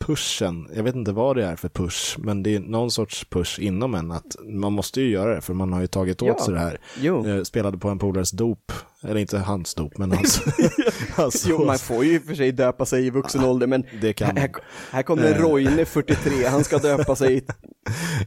pushen, 0.08 0.68
jag 0.74 0.82
vet 0.82 0.94
inte 0.94 1.12
vad 1.12 1.36
det 1.36 1.44
är 1.44 1.56
för 1.56 1.68
push, 1.68 2.18
men 2.18 2.42
det 2.42 2.54
är 2.54 2.60
någon 2.60 2.90
sorts 2.90 3.24
push 3.24 3.60
inom 3.60 3.94
en 3.94 4.12
att 4.12 4.36
man 4.44 4.72
måste 4.72 5.00
ju 5.00 5.10
göra 5.10 5.34
det 5.34 5.40
för 5.40 5.54
man 5.54 5.72
har 5.72 5.80
ju 5.80 5.86
tagit 5.86 6.22
åt 6.22 6.28
ja. 6.38 6.44
sig 6.44 6.54
det 6.54 6.60
här. 6.60 6.80
Jo. 7.00 7.28
Jag 7.28 7.46
spelade 7.46 7.78
på 7.78 7.88
en 7.88 7.98
polares 7.98 8.30
dop, 8.30 8.72
eller 9.02 9.16
inte 9.16 9.38
hans 9.38 9.74
dop, 9.74 9.98
men 9.98 10.12
hans. 10.12 10.42
hans 11.16 11.46
jo, 11.48 11.64
man 11.64 11.78
får 11.78 12.04
ju 12.04 12.20
för 12.20 12.34
sig 12.34 12.52
döpa 12.52 12.86
sig 12.86 13.06
i 13.06 13.10
vuxen 13.10 13.44
ålder, 13.44 13.66
men 13.66 13.84
det 14.00 14.12
kan 14.12 14.36
här, 14.36 14.50
här 14.90 15.02
kommer 15.02 15.30
eh. 15.30 15.42
Roine, 15.42 15.86
43, 15.86 16.44
han 16.44 16.64
ska 16.64 16.78
döpa 16.78 17.16
sig 17.16 17.36
i, 17.38 17.42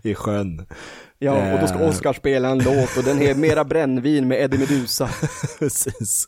i 0.10 0.16
sjön. 0.16 0.66
Ja, 1.20 1.54
och 1.54 1.60
då 1.60 1.68
ska 1.68 1.80
eh. 1.80 1.90
Oskar 1.90 2.14
spela 2.14 2.50
en 2.50 2.58
låt 2.58 2.98
och 2.98 3.04
den 3.04 3.22
är 3.22 3.36
Mera 3.36 3.64
brännvin 3.64 4.28
med 4.28 4.42
Eddie 4.42 4.58
Medusa. 4.58 5.10
Precis. 5.60 6.28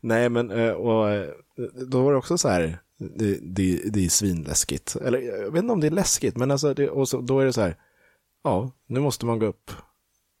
Nej, 0.00 0.28
men 0.28 0.50
eh, 0.50 0.70
och 0.70 1.26
då 1.90 2.02
var 2.02 2.12
det 2.12 2.18
också 2.18 2.38
så 2.38 2.48
här, 2.48 2.78
det, 3.00 3.38
det, 3.42 3.82
det 3.92 4.04
är 4.04 4.08
svinläskigt. 4.08 4.96
Eller 4.96 5.20
jag 5.20 5.50
vet 5.50 5.62
inte 5.62 5.72
om 5.72 5.80
det 5.80 5.86
är 5.86 5.90
läskigt, 5.90 6.36
men 6.36 6.50
alltså, 6.50 6.74
det, 6.74 6.88
och 6.88 7.08
så, 7.08 7.20
då 7.20 7.40
är 7.40 7.46
det 7.46 7.52
så 7.52 7.60
här, 7.60 7.76
ja, 8.44 8.72
nu 8.86 9.00
måste 9.00 9.26
man 9.26 9.38
gå 9.38 9.46
upp. 9.46 9.70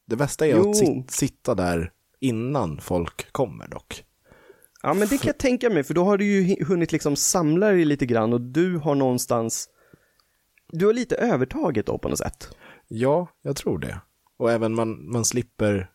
Det 0.06 0.16
bästa 0.16 0.46
är 0.46 0.50
jo. 0.50 0.70
att 0.70 0.76
sit, 0.76 1.10
sitta 1.10 1.54
där 1.54 1.92
innan 2.20 2.80
folk 2.80 3.32
kommer 3.32 3.68
dock. 3.68 4.04
Ja, 4.82 4.94
men 4.94 5.08
det 5.08 5.18
kan 5.18 5.26
jag 5.26 5.38
tänka 5.38 5.70
mig, 5.70 5.84
för 5.84 5.94
då 5.94 6.04
har 6.04 6.18
du 6.18 6.24
ju 6.24 6.64
hunnit 6.64 6.92
liksom 6.92 7.16
samla 7.16 7.68
dig 7.68 7.84
lite 7.84 8.06
grann 8.06 8.32
och 8.32 8.40
du 8.40 8.76
har 8.76 8.94
någonstans, 8.94 9.68
du 10.72 10.86
har 10.86 10.92
lite 10.92 11.16
övertaget 11.16 11.86
då 11.86 11.98
på 11.98 12.08
något 12.08 12.18
sätt. 12.18 12.56
Ja, 12.88 13.28
jag 13.42 13.56
tror 13.56 13.78
det. 13.78 14.00
Och 14.38 14.52
även 14.52 14.74
man, 14.74 15.12
man 15.12 15.24
slipper, 15.24 15.90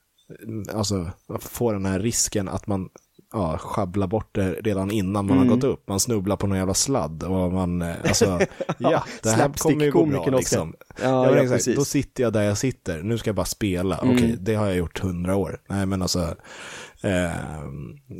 alltså, 0.73 1.11
få 1.39 1.71
den 1.71 1.85
här 1.85 1.99
risken 1.99 2.47
att 2.47 2.67
man 2.67 2.89
ja, 3.33 3.57
schabbla 3.57 4.07
bort 4.07 4.35
det 4.35 4.51
redan 4.51 4.91
innan 4.91 5.25
man 5.25 5.37
mm. 5.37 5.49
har 5.49 5.55
gått 5.55 5.63
upp. 5.63 5.87
Man 5.87 5.99
snubblar 5.99 6.35
på 6.35 6.47
någon 6.47 6.57
jävla 6.57 6.73
sladd 6.73 7.23
och 7.23 7.53
man, 7.53 7.81
eh, 7.81 7.95
alltså, 8.03 8.39
ja, 8.77 9.03
det 9.23 9.29
här 9.29 9.49
kommer 9.49 9.85
ju 9.85 9.91
gå 9.91 10.05
bra 10.05 10.25
liksom. 10.25 10.73
Ja, 11.01 11.35
ja, 11.35 11.41
exakt. 11.55 11.75
Då 11.77 11.85
sitter 11.85 12.23
jag 12.23 12.33
där 12.33 12.41
jag 12.41 12.57
sitter, 12.57 13.03
nu 13.03 13.17
ska 13.17 13.29
jag 13.29 13.35
bara 13.35 13.45
spela. 13.45 13.97
Mm. 13.97 14.15
Okej, 14.15 14.35
det 14.39 14.55
har 14.55 14.65
jag 14.65 14.75
gjort 14.75 14.99
hundra 14.99 15.35
år. 15.35 15.61
Nej, 15.69 15.85
men 15.85 16.01
alltså, 16.01 16.35
eh, 17.01 17.31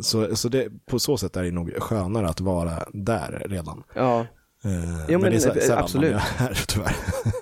så, 0.01 0.35
så 0.35 0.49
det, 0.49 0.67
på 0.85 0.99
så 0.99 1.17
sätt 1.17 1.35
är 1.35 1.43
det 1.43 1.51
nog 1.51 1.73
skönare 1.77 2.29
att 2.29 2.41
vara 2.41 2.83
där 2.93 3.43
redan. 3.49 3.83
Ja. 3.95 4.25
Eh, 4.65 5.05
jo, 5.07 5.19
men, 5.19 5.21
men, 5.21 5.31
det 5.31 5.37
är 5.37 5.59
sällan 5.59 5.83
absolut. 5.83 6.11
man 6.11 6.21
gör 6.21 6.27
här, 6.37 6.63
tyvärr. 6.67 6.95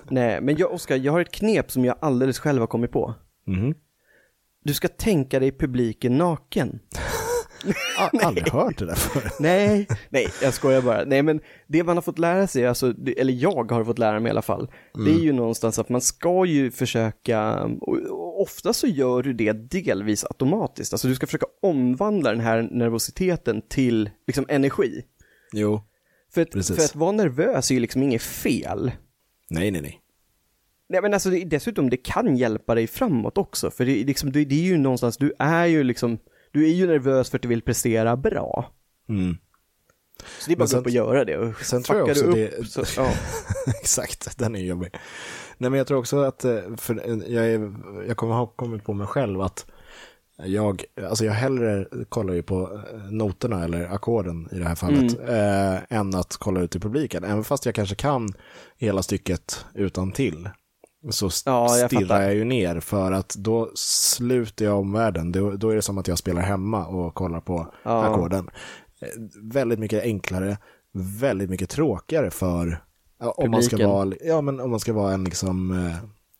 Nej, 0.08 0.40
men 0.40 0.56
jag, 0.56 0.72
Oskar, 0.72 0.96
jag 0.96 1.12
har 1.12 1.20
ett 1.20 1.32
knep 1.32 1.70
som 1.70 1.84
jag 1.84 1.96
alldeles 2.00 2.38
själv 2.38 2.60
har 2.60 2.66
kommit 2.66 2.92
på. 2.92 3.14
Mm. 3.46 3.74
Du 4.64 4.74
ska 4.74 4.88
tänka 4.88 5.40
dig 5.40 5.52
publiken 5.52 6.18
naken. 6.18 6.78
Aldrig 8.22 8.48
hört 8.48 8.78
det 8.78 8.86
där 8.86 8.94
förut. 8.94 9.32
nej, 9.40 9.86
nej, 10.08 10.28
jag 10.42 10.54
skojar 10.54 10.82
bara. 10.82 11.04
Nej, 11.04 11.22
men 11.22 11.40
det 11.66 11.84
man 11.84 11.96
har 11.96 12.02
fått 12.02 12.18
lära 12.18 12.46
sig, 12.46 12.66
alltså, 12.66 12.94
eller 13.16 13.32
jag 13.32 13.72
har 13.72 13.84
fått 13.84 13.98
lära 13.98 14.20
mig 14.20 14.28
i 14.28 14.30
alla 14.30 14.42
fall, 14.42 14.70
mm. 14.94 15.04
det 15.04 15.10
är 15.10 15.14
mm. 15.14 15.26
ju 15.26 15.32
någonstans 15.32 15.78
att 15.78 15.88
man 15.88 16.00
ska 16.00 16.44
ju 16.44 16.70
försöka, 16.70 17.64
och 18.10 18.42
ofta 18.42 18.72
så 18.72 18.86
gör 18.86 19.22
du 19.22 19.32
det 19.32 19.52
delvis 19.52 20.24
automatiskt, 20.24 20.92
alltså 20.92 21.08
du 21.08 21.14
ska 21.14 21.26
försöka 21.26 21.46
omvandla 21.62 22.30
den 22.30 22.40
här 22.40 22.62
nervositeten 22.62 23.62
till 23.68 24.10
liksom 24.26 24.46
energi. 24.48 25.04
Jo, 25.52 25.82
för 26.34 26.42
att, 26.42 26.50
precis. 26.50 26.76
för 26.76 26.84
att 26.84 26.96
vara 26.96 27.12
nervös 27.12 27.70
är 27.70 27.74
ju 27.74 27.80
liksom 27.80 28.02
inget 28.02 28.22
fel. 28.22 28.92
Nej, 29.50 29.70
nej, 29.70 29.82
nej. 29.82 30.00
Nej 30.88 31.02
men 31.02 31.14
alltså 31.14 31.30
dessutom, 31.30 31.90
det 31.90 31.96
kan 31.96 32.36
hjälpa 32.36 32.74
dig 32.74 32.86
framåt 32.86 33.38
också, 33.38 33.70
för 33.70 33.84
det, 33.84 34.04
liksom, 34.04 34.32
det, 34.32 34.44
det 34.44 34.54
är 34.54 34.64
ju 34.64 34.76
någonstans, 34.76 35.16
du 35.16 35.32
är 35.38 35.66
ju 35.66 35.82
liksom, 35.82 36.18
du 36.54 36.64
är 36.64 36.72
ju 36.72 36.86
nervös 36.86 37.30
för 37.30 37.38
att 37.38 37.42
du 37.42 37.48
vill 37.48 37.62
prestera 37.62 38.16
bra. 38.16 38.70
Mm. 39.08 39.36
Så 40.40 40.46
det 40.46 40.52
är 40.52 40.56
bara 40.56 40.64
att 40.64 40.72
gå 40.72 40.78
upp 40.78 40.86
och 40.86 40.90
göra 40.90 41.24
det. 41.24 41.38
Och 41.38 41.60
sen 41.60 41.82
tror 41.82 41.98
jag 41.98 42.08
också 42.08 42.24
upp, 42.24 42.34
det... 42.34 42.68
Så, 42.68 42.84
ja. 42.96 43.10
Exakt, 43.80 44.38
den 44.38 44.56
är 44.56 44.60
jobbig. 44.60 44.90
Nej 45.58 45.70
men 45.70 45.78
jag 45.78 45.86
tror 45.86 45.98
också 45.98 46.18
att, 46.18 46.44
eh, 46.44 46.60
för 46.76 47.02
jag, 47.26 47.46
är, 47.46 47.74
jag 48.08 48.16
kommer 48.16 48.34
ha 48.34 48.46
kommit 48.46 48.84
på 48.84 48.92
mig 48.92 49.06
själv 49.06 49.40
att 49.40 49.66
jag, 50.36 50.84
alltså 51.02 51.24
jag 51.24 51.32
hellre 51.32 51.86
kollar 52.08 52.34
ju 52.34 52.42
på 52.42 52.82
eh, 52.92 53.10
noterna 53.10 53.64
eller 53.64 53.94
ackorden 53.94 54.48
i 54.52 54.58
det 54.58 54.64
här 54.64 54.74
fallet 54.74 55.18
mm. 55.18 55.28
eh, 55.28 55.82
än 55.88 56.14
att 56.14 56.36
kolla 56.36 56.60
ut 56.60 56.76
i 56.76 56.80
publiken. 56.80 57.24
Även 57.24 57.44
fast 57.44 57.66
jag 57.66 57.74
kanske 57.74 57.94
kan 57.94 58.28
hela 58.76 59.02
stycket 59.02 59.66
utan 59.74 60.12
till 60.12 60.48
så 61.10 61.30
ja, 61.44 61.76
jag 61.78 61.90
stirrar 61.90 62.02
fattar. 62.02 62.22
jag 62.22 62.34
ju 62.34 62.44
ner 62.44 62.80
för 62.80 63.12
att 63.12 63.34
då 63.34 63.70
sluter 63.74 64.64
jag 64.64 64.78
omvärlden. 64.78 65.32
Då, 65.32 65.50
då 65.50 65.70
är 65.70 65.74
det 65.76 65.82
som 65.82 65.98
att 65.98 66.08
jag 66.08 66.18
spelar 66.18 66.42
hemma 66.42 66.86
och 66.86 67.14
kollar 67.14 67.40
på 67.40 67.72
ja. 67.82 68.04
ackorden. 68.04 68.50
Eh, 69.00 69.08
väldigt 69.42 69.78
mycket 69.78 70.02
enklare, 70.02 70.58
väldigt 70.92 71.50
mycket 71.50 71.70
tråkigare 71.70 72.30
för 72.30 72.80
om 73.18 73.50
man 73.50 73.62
ska 73.62 73.88
vara, 73.88 74.12
ja, 74.24 74.40
men 74.40 74.60
om 74.60 74.70
man 74.70 74.80
ska 74.80 74.92
vara 74.92 75.14
en 75.14 75.24
liksom, 75.24 75.70
eh, 75.70 75.96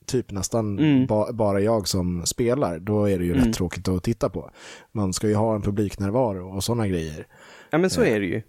typ 0.06 0.30
nästan 0.30 0.78
mm. 0.78 1.06
ba, 1.06 1.32
bara 1.32 1.60
jag 1.60 1.88
som 1.88 2.26
spelar, 2.26 2.78
då 2.78 3.04
är 3.04 3.18
det 3.18 3.24
ju 3.24 3.32
mm. 3.32 3.44
rätt 3.44 3.54
tråkigt 3.54 3.88
att 3.88 4.02
titta 4.02 4.28
på. 4.28 4.50
Man 4.92 5.12
ska 5.12 5.28
ju 5.28 5.34
ha 5.34 5.54
en 5.54 5.62
publiknärvaro 5.62 6.56
och 6.56 6.64
sådana 6.64 6.88
grejer. 6.88 7.26
Ja 7.70 7.78
men 7.78 7.90
så 7.90 8.02
är 8.02 8.20
det 8.20 8.26
ju. 8.26 8.42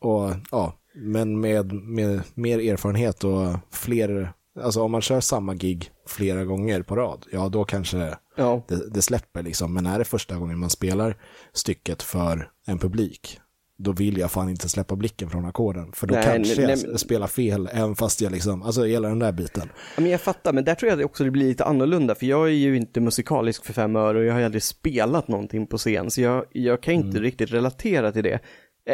Och 0.00 0.30
ja, 0.50 0.72
men 0.94 1.40
med, 1.40 1.72
med 1.72 2.22
mer 2.34 2.72
erfarenhet 2.72 3.24
och 3.24 3.48
fler 3.70 4.32
Alltså 4.62 4.82
om 4.82 4.92
man 4.92 5.00
kör 5.00 5.20
samma 5.20 5.54
gig 5.54 5.90
flera 6.08 6.44
gånger 6.44 6.82
på 6.82 6.96
rad, 6.96 7.26
ja 7.32 7.48
då 7.48 7.64
kanske 7.64 8.16
ja. 8.36 8.64
Det, 8.68 8.90
det, 8.90 9.02
släpper 9.02 9.42
liksom. 9.42 9.74
Men 9.74 9.86
är 9.86 9.98
det 9.98 10.04
första 10.04 10.36
gången 10.36 10.58
man 10.58 10.70
spelar 10.70 11.16
stycket 11.52 12.02
för 12.02 12.50
en 12.66 12.78
publik, 12.78 13.40
då 13.78 13.92
vill 13.92 14.18
jag 14.18 14.30
fan 14.30 14.48
inte 14.48 14.68
släppa 14.68 14.96
blicken 14.96 15.30
från 15.30 15.44
ackorden. 15.44 15.92
För 15.92 16.06
då 16.06 16.14
nej, 16.14 16.24
kanske 16.24 16.66
nej, 16.66 16.84
jag 16.90 17.00
spelar 17.00 17.26
fel, 17.26 17.68
även 17.72 17.96
fast 17.96 18.20
jag 18.20 18.32
liksom, 18.32 18.62
alltså 18.62 18.84
hela 18.84 19.08
den 19.08 19.18
där 19.18 19.32
biten. 19.32 19.68
Ja, 19.96 20.02
men 20.02 20.10
jag 20.10 20.20
fattar, 20.20 20.52
men 20.52 20.64
där 20.64 20.74
tror 20.74 20.90
jag 20.90 21.04
också 21.04 21.24
det 21.24 21.30
blir 21.30 21.48
lite 21.48 21.64
annorlunda, 21.64 22.14
för 22.14 22.26
jag 22.26 22.46
är 22.46 22.52
ju 22.52 22.76
inte 22.76 23.00
musikalisk 23.00 23.64
för 23.64 23.72
fem 23.72 23.96
öre 23.96 24.18
och 24.18 24.24
jag 24.24 24.34
har 24.34 24.40
aldrig 24.40 24.62
spelat 24.62 25.28
någonting 25.28 25.66
på 25.66 25.78
scen, 25.78 26.10
så 26.10 26.20
jag, 26.20 26.44
jag 26.52 26.82
kan 26.82 26.94
inte 26.94 27.08
mm. 27.08 27.22
riktigt 27.22 27.52
relatera 27.52 28.12
till 28.12 28.24
det. 28.24 28.40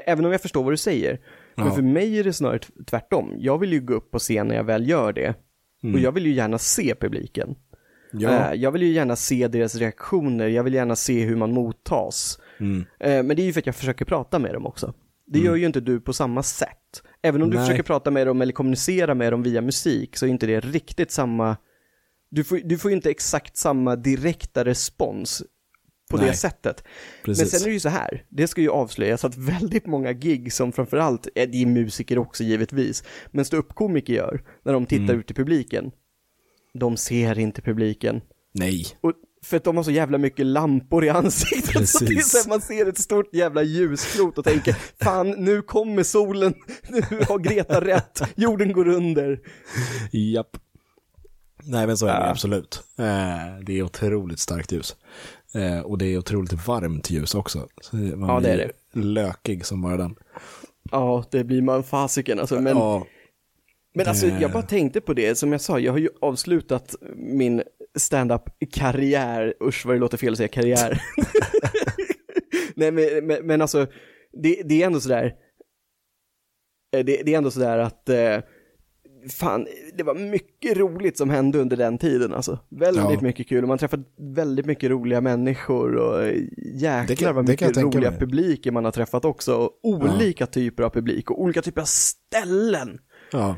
Även 0.07 0.25
om 0.25 0.33
jag 0.33 0.41
förstår 0.41 0.63
vad 0.63 0.73
du 0.73 0.77
säger. 0.77 1.21
Men 1.55 1.67
ja. 1.67 1.75
för 1.75 1.83
mig 1.83 2.19
är 2.19 2.25
det 2.25 2.33
snarare 2.33 2.59
tvärtom. 2.87 3.35
Jag 3.39 3.59
vill 3.59 3.73
ju 3.73 3.81
gå 3.81 3.95
upp 3.95 4.11
på 4.11 4.19
scen 4.19 4.49
när 4.49 4.55
jag 4.55 4.65
väl 4.65 4.89
gör 4.89 5.13
det. 5.13 5.35
Mm. 5.83 5.95
Och 5.95 6.01
jag 6.01 6.13
vill 6.13 6.27
ju 6.27 6.33
gärna 6.33 6.59
se 6.59 6.95
publiken. 7.01 7.55
Ja. 8.13 8.53
Uh, 8.53 8.61
jag 8.61 8.73
vill 8.73 8.83
ju 8.83 8.93
gärna 8.93 9.17
se 9.17 9.49
deras 9.49 9.75
reaktioner, 9.75 10.49
jag 10.49 10.65
vill 10.65 10.75
gärna 10.75 10.97
se 10.97 11.25
hur 11.25 11.37
man 11.37 11.53
mottas. 11.53 12.39
Mm. 12.61 12.79
Uh, 12.79 12.85
men 13.01 13.29
det 13.29 13.43
är 13.43 13.45
ju 13.45 13.53
för 13.53 13.61
att 13.61 13.67
jag 13.67 13.77
försöker 13.77 14.05
prata 14.05 14.39
med 14.39 14.55
dem 14.55 14.67
också. 14.67 14.95
Det 15.27 15.39
mm. 15.39 15.47
gör 15.47 15.57
ju 15.57 15.67
inte 15.67 15.81
du 15.81 16.01
på 16.01 16.13
samma 16.13 16.43
sätt. 16.43 17.03
Även 17.23 17.43
om 17.43 17.49
Nej. 17.49 17.59
du 17.59 17.65
försöker 17.65 17.83
prata 17.83 18.11
med 18.11 18.27
dem 18.27 18.43
eller 18.43 18.53
kommunicera 18.53 19.15
med 19.15 19.33
dem 19.33 19.43
via 19.43 19.61
musik 19.61 20.17
så 20.17 20.27
är 20.27 20.31
inte 20.31 20.47
det 20.47 20.61
riktigt 20.61 21.11
samma 21.11 21.57
du 22.33 22.45
får, 22.45 22.61
du 22.65 22.79
får 22.79 22.91
inte 22.91 23.11
exakt 23.11 23.57
samma 23.57 23.97
direkta 23.97 24.65
respons 24.65 25.43
på 26.13 26.17
Nej. 26.17 26.31
det 26.31 26.37
sättet. 26.37 26.85
Precis. 27.25 27.43
Men 27.43 27.51
sen 27.51 27.61
är 27.61 27.67
det 27.67 27.75
ju 27.75 27.81
så 27.81 27.89
här, 27.89 28.25
det 28.29 28.49
ska 28.49 28.61
ju 28.61 28.71
avslöjas 28.71 29.25
att 29.25 29.37
väldigt 29.37 29.87
många 29.87 30.13
gig 30.13 30.53
som 30.53 30.73
framförallt, 30.73 31.29
är 31.35 31.47
det 31.47 31.63
är 31.63 31.67
musiker 31.67 32.19
också 32.19 32.45
givetvis, 32.45 33.05
men 33.31 33.45
ståuppkomiker 33.45 34.15
gör, 34.15 34.43
när 34.65 34.73
de 34.73 34.87
tittar 34.87 35.05
mm. 35.05 35.19
ut 35.19 35.31
i 35.31 35.35
publiken, 35.35 35.91
de 36.75 36.97
ser 36.97 37.39
inte 37.39 37.63
publiken. 37.63 38.21
Nej. 38.55 38.87
Och, 39.01 39.13
för 39.45 39.57
att 39.57 39.65
de 39.65 39.77
har 39.77 39.85
så 39.85 39.91
jävla 39.91 40.19
mycket 40.19 40.47
lampor 40.47 41.05
i 41.05 41.09
ansiktet. 41.09 41.73
Precis. 41.73 41.93
Så 41.99 42.05
det 42.05 42.15
är 42.15 42.21
så 42.21 42.49
man 42.49 42.61
ser 42.61 42.87
ett 42.87 42.99
stort 42.99 43.35
jävla 43.35 43.63
ljusklot 43.63 44.39
och 44.39 44.45
tänker, 44.45 44.73
fan 45.05 45.31
nu 45.31 45.63
kommer 45.63 46.03
solen, 46.03 46.55
nu 46.89 47.03
har 47.29 47.39
Greta 47.39 47.81
rätt, 47.81 48.23
jorden 48.37 48.73
går 48.73 48.89
under. 48.89 49.41
Japp. 50.13 50.57
Nej 51.65 51.87
men 51.87 51.97
så 51.97 52.07
är 52.07 52.21
det 52.21 52.27
ja. 52.27 52.31
absolut. 52.31 52.83
Eh, 52.99 53.65
det 53.67 53.79
är 53.79 53.83
otroligt 53.83 54.39
starkt 54.39 54.73
ljus. 54.73 54.97
Eh, 55.55 55.81
och 55.81 55.99
det 55.99 56.07
är 56.07 56.19
otroligt 56.19 56.67
varmt 56.67 57.11
ljus 57.11 57.35
också. 57.35 57.69
Så 57.81 57.97
man 57.97 58.29
ja 58.29 58.41
det 58.41 58.51
är 58.51 58.57
det. 58.57 59.01
Lökig 59.01 59.67
som 59.67 59.83
bara 59.83 59.97
den. 59.97 60.15
Ja, 60.91 61.25
det 61.31 61.45
blir 61.45 61.63
man 61.63 61.85
fasiken 61.85 62.41
alltså. 62.41 62.61
Men, 62.61 62.77
ja, 62.77 63.07
men 63.95 64.07
alltså 64.07 64.27
jag 64.27 64.53
bara 64.53 64.63
tänkte 64.63 65.01
på 65.01 65.15
det, 65.15 65.35
som 65.35 65.53
jag 65.53 65.61
sa, 65.61 65.79
jag 65.79 65.93
har 65.93 65.99
ju 65.99 66.09
avslutat 66.21 66.95
min 67.17 67.63
stand-up-karriär, 67.95 69.55
usch 69.65 69.87
vad 69.87 69.97
det 69.97 70.01
låter 70.01 70.19
fel 70.19 70.33
att 70.33 70.37
säga 70.37 70.49
karriär. 70.49 71.03
Nej 72.75 72.91
men, 72.91 73.27
men, 73.27 73.47
men, 73.47 73.63
alltså, 73.63 73.87
det, 74.33 74.63
det 74.65 74.83
är 74.83 74.87
ändå 74.87 75.01
sådär, 75.01 75.35
eh, 76.97 77.05
det, 77.05 77.23
det 77.23 77.35
är 77.35 77.39
ändå 77.39 77.51
sådär 77.51 77.79
att 77.79 78.09
eh, 78.09 78.39
fan, 79.29 79.67
det 79.95 80.03
var 80.03 80.15
mycket 80.15 80.77
roligt 80.77 81.19
som 81.19 81.31
hände 81.31 81.59
under 81.59 81.77
den 81.77 81.99
tiden 81.99 82.35
alltså. 82.35 82.59
Väldigt 82.69 83.05
ja. 83.11 83.21
mycket 83.21 83.49
kul 83.49 83.65
och 83.65 83.69
man 83.69 83.79
träffat 83.79 84.01
väldigt 84.19 84.67
mycket 84.67 84.91
roliga 84.91 85.21
människor 85.21 85.97
och 85.97 86.31
jäklar 86.75 87.17
kan, 87.17 87.35
vad 87.35 87.49
mycket 87.49 87.77
roliga 87.77 88.11
mig. 88.11 88.21
publiker 88.21 88.71
man 88.71 88.85
har 88.85 88.93
träffat 88.93 89.25
också. 89.25 89.57
Och 89.57 89.79
olika 89.83 90.45
ja. 90.45 90.47
typer 90.47 90.83
av 90.83 90.91
publik 90.91 91.31
och 91.31 91.43
olika 91.43 91.63
typer 91.63 91.81
av 91.81 91.87
ställen. 91.87 92.99
Ja. 93.33 93.57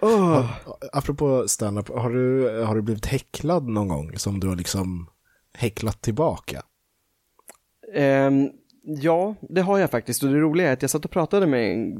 Oh. 0.00 0.50
Apropå 0.92 1.48
standup, 1.48 1.88
har 1.88 2.10
du, 2.10 2.48
har 2.64 2.74
du 2.74 2.82
blivit 2.82 3.06
häcklad 3.06 3.68
någon 3.68 3.88
gång 3.88 4.18
som 4.18 4.40
du 4.40 4.48
har 4.48 4.56
liksom 4.56 5.08
häcklat 5.54 6.02
tillbaka? 6.02 6.62
Um, 7.96 8.50
ja, 8.84 9.34
det 9.40 9.60
har 9.60 9.78
jag 9.78 9.90
faktiskt 9.90 10.22
och 10.22 10.28
det 10.30 10.38
roliga 10.38 10.68
är 10.68 10.72
att 10.72 10.82
jag 10.82 10.90
satt 10.90 11.04
och 11.04 11.10
pratade 11.10 11.46
med 11.46 11.72
en 11.72 11.96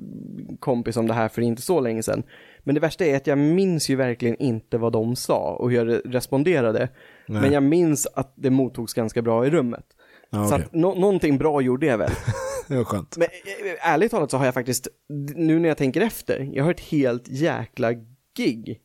kompis 0.61 0.97
om 0.97 1.07
det 1.07 1.15
här 1.15 1.29
för 1.29 1.43
inte 1.43 1.63
så 1.63 1.81
länge 1.81 2.03
sedan. 2.03 2.23
Men 2.65 2.75
det 2.75 2.81
värsta 2.81 3.05
är 3.05 3.17
att 3.17 3.27
jag 3.27 3.39
minns 3.39 3.89
ju 3.89 3.97
verkligen 3.97 4.37
inte 4.37 4.79
vad 4.79 4.93
de 4.93 5.17
sa 5.17 5.57
och 5.59 5.71
hur 5.71 5.87
jag 5.87 6.01
responderade. 6.05 6.89
Nej. 7.27 7.43
Men 7.43 7.53
jag 7.53 7.63
minns 7.63 8.07
att 8.15 8.33
det 8.37 8.51
mottogs 8.51 8.95
ganska 8.95 9.23
bra 9.23 9.47
i 9.47 9.51
rummet. 9.51 9.85
Ah, 10.31 10.47
så 10.47 10.55
att 10.55 10.73
no 10.73 11.01
någonting 11.01 11.39
bra 11.39 11.61
gjorde 11.61 11.87
jag 11.87 11.99
väl. 11.99 12.11
det 12.69 12.77
var 12.77 12.85
skönt. 12.85 13.17
Men 13.17 13.29
eh, 13.29 13.93
ärligt 13.93 14.11
talat 14.11 14.31
så 14.31 14.37
har 14.37 14.45
jag 14.45 14.55
faktiskt, 14.55 14.89
nu 15.35 15.59
när 15.59 15.69
jag 15.69 15.79
tänker 15.79 16.01
efter, 16.01 16.51
jag 16.53 16.65
har 16.65 16.71
ett 16.71 16.81
helt 16.81 17.29
jäkla 17.29 17.93
gig. 18.37 18.81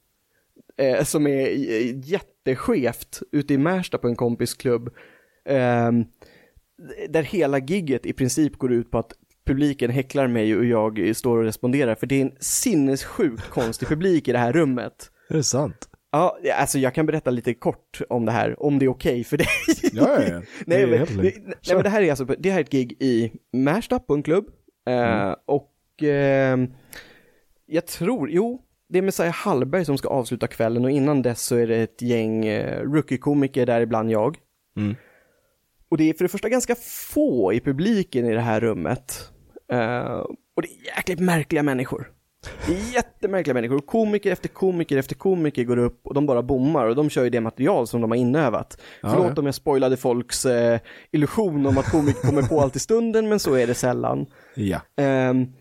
Eh, 0.77 1.03
som 1.03 1.27
är 1.27 1.47
jätteskevt 2.09 3.21
ute 3.31 3.53
i 3.53 3.57
Märsta 3.57 3.97
på 3.97 4.07
en 4.07 4.15
kompisklubb. 4.15 4.89
Eh, 5.45 5.91
där 7.09 7.23
hela 7.23 7.59
gigget 7.59 8.05
i 8.05 8.13
princip 8.13 8.57
går 8.57 8.73
ut 8.73 8.91
på 8.91 8.97
att 8.97 9.13
publiken 9.49 9.91
häcklar 9.91 10.27
mig 10.27 10.55
och 10.55 10.65
jag 10.65 11.15
står 11.15 11.37
och 11.37 11.43
responderar, 11.43 11.95
för 11.95 12.07
det 12.07 12.15
är 12.15 12.21
en 12.21 12.35
sinnessjukt 12.39 13.49
konstig 13.49 13.87
publik 13.87 14.27
i 14.27 14.31
det 14.31 14.37
här 14.37 14.53
rummet. 14.53 15.11
Är 15.29 15.35
det 15.35 15.43
sant? 15.43 15.89
Ja, 16.11 16.37
alltså 16.55 16.79
jag 16.79 16.95
kan 16.95 17.05
berätta 17.05 17.29
lite 17.29 17.53
kort 17.53 18.01
om 18.09 18.25
det 18.25 18.31
här, 18.31 18.63
om 18.63 18.79
det 18.79 18.85
är 18.85 18.89
okej 18.89 19.11
okay 19.11 19.23
för 19.23 19.37
dig. 19.37 19.47
Ja, 19.93 20.21
ja, 20.21 20.27
ja. 20.29 20.41
nej, 20.65 20.87
men, 20.87 21.07
nej, 21.17 21.57
men 21.67 21.83
det 21.83 21.89
här 21.89 22.01
är 22.01 22.09
alltså, 22.09 22.25
det 22.25 22.51
här 22.51 22.59
är 22.59 22.63
ett 22.63 22.71
gig 22.71 22.97
i 22.99 23.31
Märsta 23.51 23.99
på 23.99 24.13
en 24.13 24.23
klubb. 24.23 24.45
Eh, 24.87 24.93
mm. 24.93 25.35
och 25.45 26.03
eh, 26.03 26.57
jag 27.65 27.87
tror, 27.87 28.29
jo, 28.31 28.61
det 28.89 28.97
är 28.97 29.01
Messiah 29.01 29.33
Hallberg 29.33 29.85
som 29.85 29.97
ska 29.97 30.09
avsluta 30.09 30.47
kvällen 30.47 30.85
och 30.85 30.91
innan 30.91 31.21
dess 31.21 31.41
så 31.41 31.55
är 31.55 31.67
det 31.67 31.77
ett 31.77 32.01
gäng 32.01 32.45
eh, 32.45 32.81
rookie-komiker, 32.81 33.65
däribland 33.65 34.11
jag. 34.11 34.37
Mm. 34.77 34.95
Och 35.89 35.97
det 35.97 36.09
är 36.09 36.13
för 36.13 36.25
det 36.25 36.29
första 36.29 36.49
ganska 36.49 36.75
få 36.75 37.53
i 37.53 37.59
publiken 37.59 38.25
i 38.25 38.33
det 38.33 38.41
här 38.41 38.59
rummet. 38.59 39.31
Uh, 39.73 40.25
och 40.55 40.61
det 40.61 40.67
är 40.67 40.95
jäkligt 40.95 41.19
märkliga 41.19 41.63
människor. 41.63 42.11
Det 42.67 42.73
är 42.73 42.93
jättemärkliga 42.93 43.53
människor. 43.53 43.79
Komiker 43.79 44.31
efter 44.31 44.49
komiker 44.49 44.97
efter 44.97 45.15
komiker 45.15 45.63
går 45.63 45.77
upp 45.77 46.07
och 46.07 46.13
de 46.13 46.25
bara 46.25 46.43
bommar 46.43 46.85
och 46.85 46.95
de 46.95 47.09
kör 47.09 47.23
ju 47.23 47.29
det 47.29 47.41
material 47.41 47.87
som 47.87 48.01
de 48.01 48.11
har 48.11 48.17
inövat. 48.17 48.81
Ja, 49.01 49.09
Förlåt 49.09 49.31
ja. 49.35 49.39
om 49.39 49.45
jag 49.45 49.55
spoilade 49.55 49.97
folks 49.97 50.45
eh, 50.45 50.79
illusion 51.11 51.65
om 51.65 51.77
att 51.77 51.91
komiker 51.91 52.21
kommer 52.21 52.41
på 52.41 52.61
allt 52.61 52.75
i 52.75 52.79
stunden, 52.79 53.29
men 53.29 53.39
så 53.39 53.53
är 53.53 53.67
det 53.67 53.73
sällan. 53.73 54.25
Ja. 54.55 54.81
Um, 55.29 55.53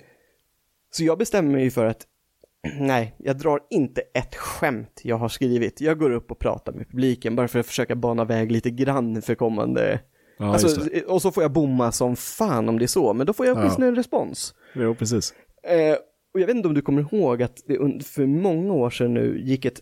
så 0.90 1.04
jag 1.04 1.18
bestämmer 1.18 1.52
mig 1.52 1.70
för 1.70 1.84
att 1.84 2.06
nej, 2.80 3.14
jag 3.18 3.38
drar 3.38 3.60
inte 3.70 4.00
ett 4.14 4.34
skämt 4.34 5.00
jag 5.02 5.16
har 5.16 5.28
skrivit. 5.28 5.80
Jag 5.80 5.98
går 5.98 6.10
upp 6.10 6.30
och 6.30 6.38
pratar 6.38 6.72
med 6.72 6.90
publiken 6.90 7.36
bara 7.36 7.48
för 7.48 7.58
att 7.58 7.66
försöka 7.66 7.94
bana 7.94 8.24
väg 8.24 8.52
lite 8.52 8.70
grann 8.70 9.22
för 9.22 9.34
kommande 9.34 10.00
Ja, 10.38 10.52
alltså, 10.52 10.88
och 11.06 11.22
så 11.22 11.32
får 11.32 11.42
jag 11.42 11.52
bomma 11.52 11.92
som 11.92 12.16
fan 12.16 12.68
om 12.68 12.78
det 12.78 12.84
är 12.84 12.86
så, 12.86 13.14
men 13.14 13.26
då 13.26 13.32
får 13.32 13.46
jag 13.46 13.56
åtminstone 13.56 13.86
ja. 13.86 13.90
en 13.90 13.96
respons. 13.96 14.54
Jo, 14.74 14.94
precis. 14.94 15.34
Eh, 15.62 15.96
och 16.34 16.40
jag 16.40 16.46
vet 16.46 16.56
inte 16.56 16.68
om 16.68 16.74
du 16.74 16.82
kommer 16.82 17.00
ihåg 17.00 17.42
att 17.42 17.56
det 17.66 18.04
för 18.04 18.26
många 18.26 18.72
år 18.72 18.90
sedan 18.90 19.14
nu 19.14 19.40
gick 19.40 19.64
ett 19.64 19.80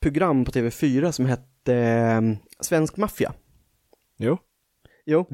program 0.00 0.44
på 0.44 0.50
TV4 0.50 1.10
som 1.10 1.26
hette 1.26 1.74
eh, 1.74 2.20
Svensk 2.60 2.96
Maffia. 2.96 3.32
Jo. 4.18 4.38
Jo. 5.10 5.26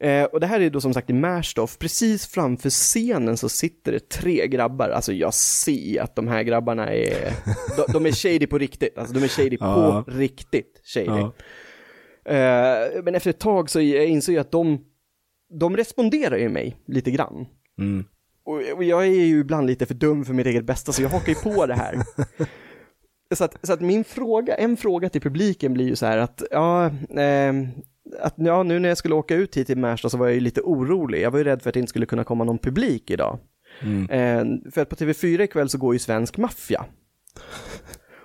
Eh, 0.00 0.24
och 0.24 0.40
det 0.40 0.46
här 0.46 0.60
är 0.60 0.70
då 0.70 0.80
som 0.80 0.94
sagt 0.94 1.10
i 1.10 1.12
Märstoff. 1.12 1.78
Precis 1.78 2.26
framför 2.26 2.70
scenen 2.70 3.36
så 3.36 3.48
sitter 3.48 3.92
det 3.92 4.08
tre 4.08 4.46
grabbar. 4.46 4.88
Alltså 4.88 5.12
jag 5.12 5.34
ser 5.34 6.02
att 6.02 6.16
de 6.16 6.28
här 6.28 6.42
grabbarna 6.42 6.92
är, 6.92 7.32
de, 7.76 7.92
de 7.92 8.06
är 8.06 8.12
shady 8.12 8.46
på 8.46 8.58
riktigt. 8.58 8.98
Alltså 8.98 9.14
de 9.14 9.24
är 9.24 9.28
shady 9.28 9.56
ja. 9.60 10.04
på 10.06 10.10
riktigt 10.10 10.80
shady. 10.84 11.06
Ja. 11.06 11.32
Eh, 12.24 13.02
men 13.04 13.14
efter 13.14 13.30
ett 13.30 13.38
tag 13.38 13.70
så 13.70 13.80
inser 13.80 14.32
jag 14.32 14.40
att 14.40 14.52
de, 14.52 14.84
de 15.60 15.76
responderar 15.76 16.36
ju 16.36 16.48
mig 16.48 16.76
lite 16.86 17.10
grann. 17.10 17.46
Mm. 17.78 18.04
Och, 18.44 18.62
och, 18.76 18.84
jag 18.84 19.06
är 19.06 19.10
ju 19.10 19.40
ibland 19.40 19.66
lite 19.66 19.86
för 19.86 19.94
dum 19.94 20.24
för 20.24 20.34
mitt 20.34 20.46
eget 20.46 20.64
bästa 20.64 20.92
så 20.92 21.02
jag 21.02 21.08
hakar 21.08 21.28
ju 21.28 21.34
på 21.34 21.66
det 21.66 21.74
här. 21.74 21.98
så, 23.34 23.44
att, 23.44 23.66
så 23.66 23.72
att 23.72 23.80
min 23.80 24.04
fråga, 24.04 24.54
en 24.54 24.76
fråga 24.76 25.08
till 25.08 25.20
publiken 25.20 25.74
blir 25.74 25.86
ju 25.86 25.96
så 25.96 26.06
här 26.06 26.18
att, 26.18 26.42
ja, 26.50 26.86
eh, 27.20 27.52
att 28.20 28.34
ja, 28.36 28.62
nu 28.62 28.78
när 28.78 28.88
jag 28.88 28.98
skulle 28.98 29.14
åka 29.14 29.34
ut 29.34 29.56
hit 29.56 29.66
till 29.66 29.78
Märsta 29.78 30.08
så 30.08 30.18
var 30.18 30.26
jag 30.26 30.34
ju 30.34 30.40
lite 30.40 30.60
orolig. 30.60 31.20
Jag 31.20 31.30
var 31.30 31.38
ju 31.38 31.44
rädd 31.44 31.62
för 31.62 31.70
att 31.70 31.74
det 31.74 31.80
inte 31.80 31.90
skulle 31.90 32.06
kunna 32.06 32.24
komma 32.24 32.44
någon 32.44 32.58
publik 32.58 33.10
idag. 33.10 33.38
Mm. 33.82 34.10
Eh, 34.10 34.70
för 34.70 34.80
att 34.80 34.88
på 34.88 34.96
TV4 34.96 35.42
ikväll 35.42 35.68
så 35.68 35.78
går 35.78 35.94
ju 35.94 35.98
Svensk 35.98 36.38
Maffia. 36.38 36.84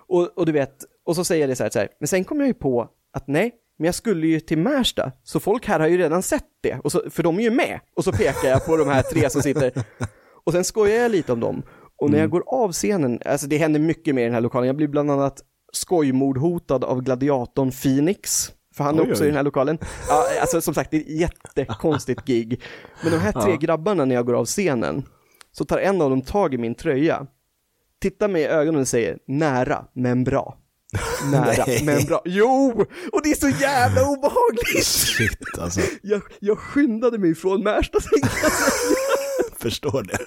Och, 0.08 0.38
och 0.38 0.46
du 0.46 0.52
vet, 0.52 0.86
och 1.06 1.16
så 1.16 1.24
säger 1.24 1.42
jag 1.42 1.50
det 1.50 1.56
så 1.56 1.64
här, 1.64 1.70
så 1.70 1.80
här, 1.80 1.90
men 2.00 2.08
sen 2.08 2.24
kom 2.24 2.40
jag 2.40 2.48
ju 2.48 2.54
på 2.54 2.90
att 3.14 3.28
nej, 3.28 3.52
men 3.80 3.86
jag 3.86 3.96
skulle 3.96 4.28
ju 4.28 4.40
till 4.40 4.58
Märsta, 4.58 5.12
så 5.24 5.40
folk 5.40 5.68
här 5.68 5.80
har 5.80 5.88
ju 5.88 5.98
redan 5.98 6.22
sett 6.24 6.48
det, 6.62 6.80
och 6.84 6.92
så, 6.92 7.10
för 7.10 7.24
de 7.24 7.40
är 7.40 7.44
ju 7.44 7.52
med. 7.52 7.80
Och 7.96 8.04
så 8.04 8.12
pekar 8.12 8.50
jag 8.50 8.66
på 8.66 8.78
de 8.78 8.88
här 8.88 9.02
tre 9.02 9.30
som 9.30 9.42
sitter, 9.42 9.72
och 10.44 10.52
sen 10.52 10.64
skojar 10.64 10.96
jag 10.96 11.12
lite 11.12 11.34
om 11.34 11.40
dem. 11.40 11.64
Och 12.02 12.10
när 12.10 12.18
jag 12.18 12.26
mm. 12.26 12.32
går 12.32 12.44
av 12.48 12.72
scenen, 12.72 13.20
alltså 13.26 13.48
det 13.48 13.58
händer 13.58 13.80
mycket 13.80 14.16
mer 14.16 14.22
i 14.22 14.26
den 14.26 14.34
här 14.34 14.42
lokalen, 14.42 14.68
jag 14.68 14.76
blir 14.76 14.88
bland 14.88 15.12
annat 15.12 15.42
skojmordhotad 15.74 16.84
av 16.84 17.02
gladiatorn 17.02 17.72
Phoenix, 17.72 18.52
för 18.76 18.84
han 18.84 19.00
är 19.00 19.04
oj, 19.04 19.12
också 19.12 19.24
oj. 19.24 19.28
i 19.28 19.30
den 19.30 19.38
här 19.38 19.44
lokalen. 19.44 19.78
Ja, 20.10 20.26
alltså 20.42 20.62
som 20.62 20.74
sagt, 20.74 20.92
det 20.92 20.98
är 20.98 21.02
ett 21.02 21.10
jättekonstigt 21.10 22.22
gig. 22.26 22.62
Men 23.04 23.12
de 23.12 23.18
här 23.18 23.32
tre 23.32 23.52
ja. 23.52 23.58
grabbarna 23.58 24.06
när 24.06 24.16
jag 24.16 24.26
går 24.26 24.34
av 24.34 24.46
scenen, 24.46 25.04
så 25.52 25.66
tar 25.66 25.78
en 25.78 26.02
av 26.02 26.10
dem 26.10 26.22
tag 26.22 26.54
i 26.54 26.58
min 26.58 26.76
tröja, 26.76 27.28
tittar 28.02 28.28
mig 28.28 28.42
i 28.42 28.46
ögonen 28.46 28.82
och 28.82 28.88
säger 28.88 29.20
nära 29.28 29.86
men 29.94 30.24
bra. 30.24 30.58
Nära, 31.32 31.66
men 31.86 32.06
bra. 32.06 32.22
Jo! 32.26 32.86
Och 33.12 33.22
det 33.24 33.32
är 33.32 33.36
så 33.36 33.50
jävla 33.50 34.02
obehagligt! 34.10 34.86
Shit 34.86 35.60
alltså. 35.60 35.82
Jag, 36.02 36.22
jag 36.40 36.58
skyndade 36.58 37.18
mig 37.18 37.36
från 37.36 37.64
Märsta 37.64 38.00
Förstår 39.58 40.04
det. 40.04 40.18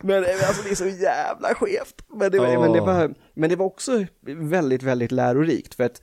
Men 0.00 0.24
alltså 0.24 0.62
det 0.64 0.70
är 0.70 0.74
så 0.74 0.86
jävla 0.86 1.54
skevt. 1.54 1.94
Men 2.14 2.30
det, 2.30 2.38
oh. 2.38 2.60
men, 2.60 2.72
det 2.72 2.80
var, 2.80 3.14
men 3.34 3.50
det 3.50 3.56
var 3.56 3.66
också 3.66 4.06
väldigt, 4.26 4.82
väldigt 4.82 5.12
lärorikt 5.12 5.74
för 5.74 5.84
att 5.84 6.00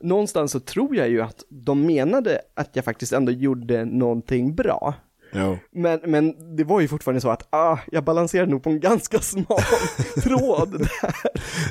någonstans 0.00 0.52
så 0.52 0.60
tror 0.60 0.96
jag 0.96 1.08
ju 1.08 1.20
att 1.22 1.44
de 1.48 1.86
menade 1.86 2.40
att 2.54 2.70
jag 2.72 2.84
faktiskt 2.84 3.12
ändå 3.12 3.32
gjorde 3.32 3.84
någonting 3.84 4.54
bra. 4.54 4.94
Jo. 5.32 5.58
Men, 5.70 6.00
men 6.06 6.56
det 6.56 6.64
var 6.64 6.80
ju 6.80 6.88
fortfarande 6.88 7.20
så 7.20 7.30
att 7.30 7.54
ah, 7.54 7.78
jag 7.92 8.04
balanserade 8.04 8.50
nog 8.50 8.62
på 8.62 8.70
en 8.70 8.80
ganska 8.80 9.18
smal 9.18 9.46
tråd 10.22 10.78
där. 10.78 11.14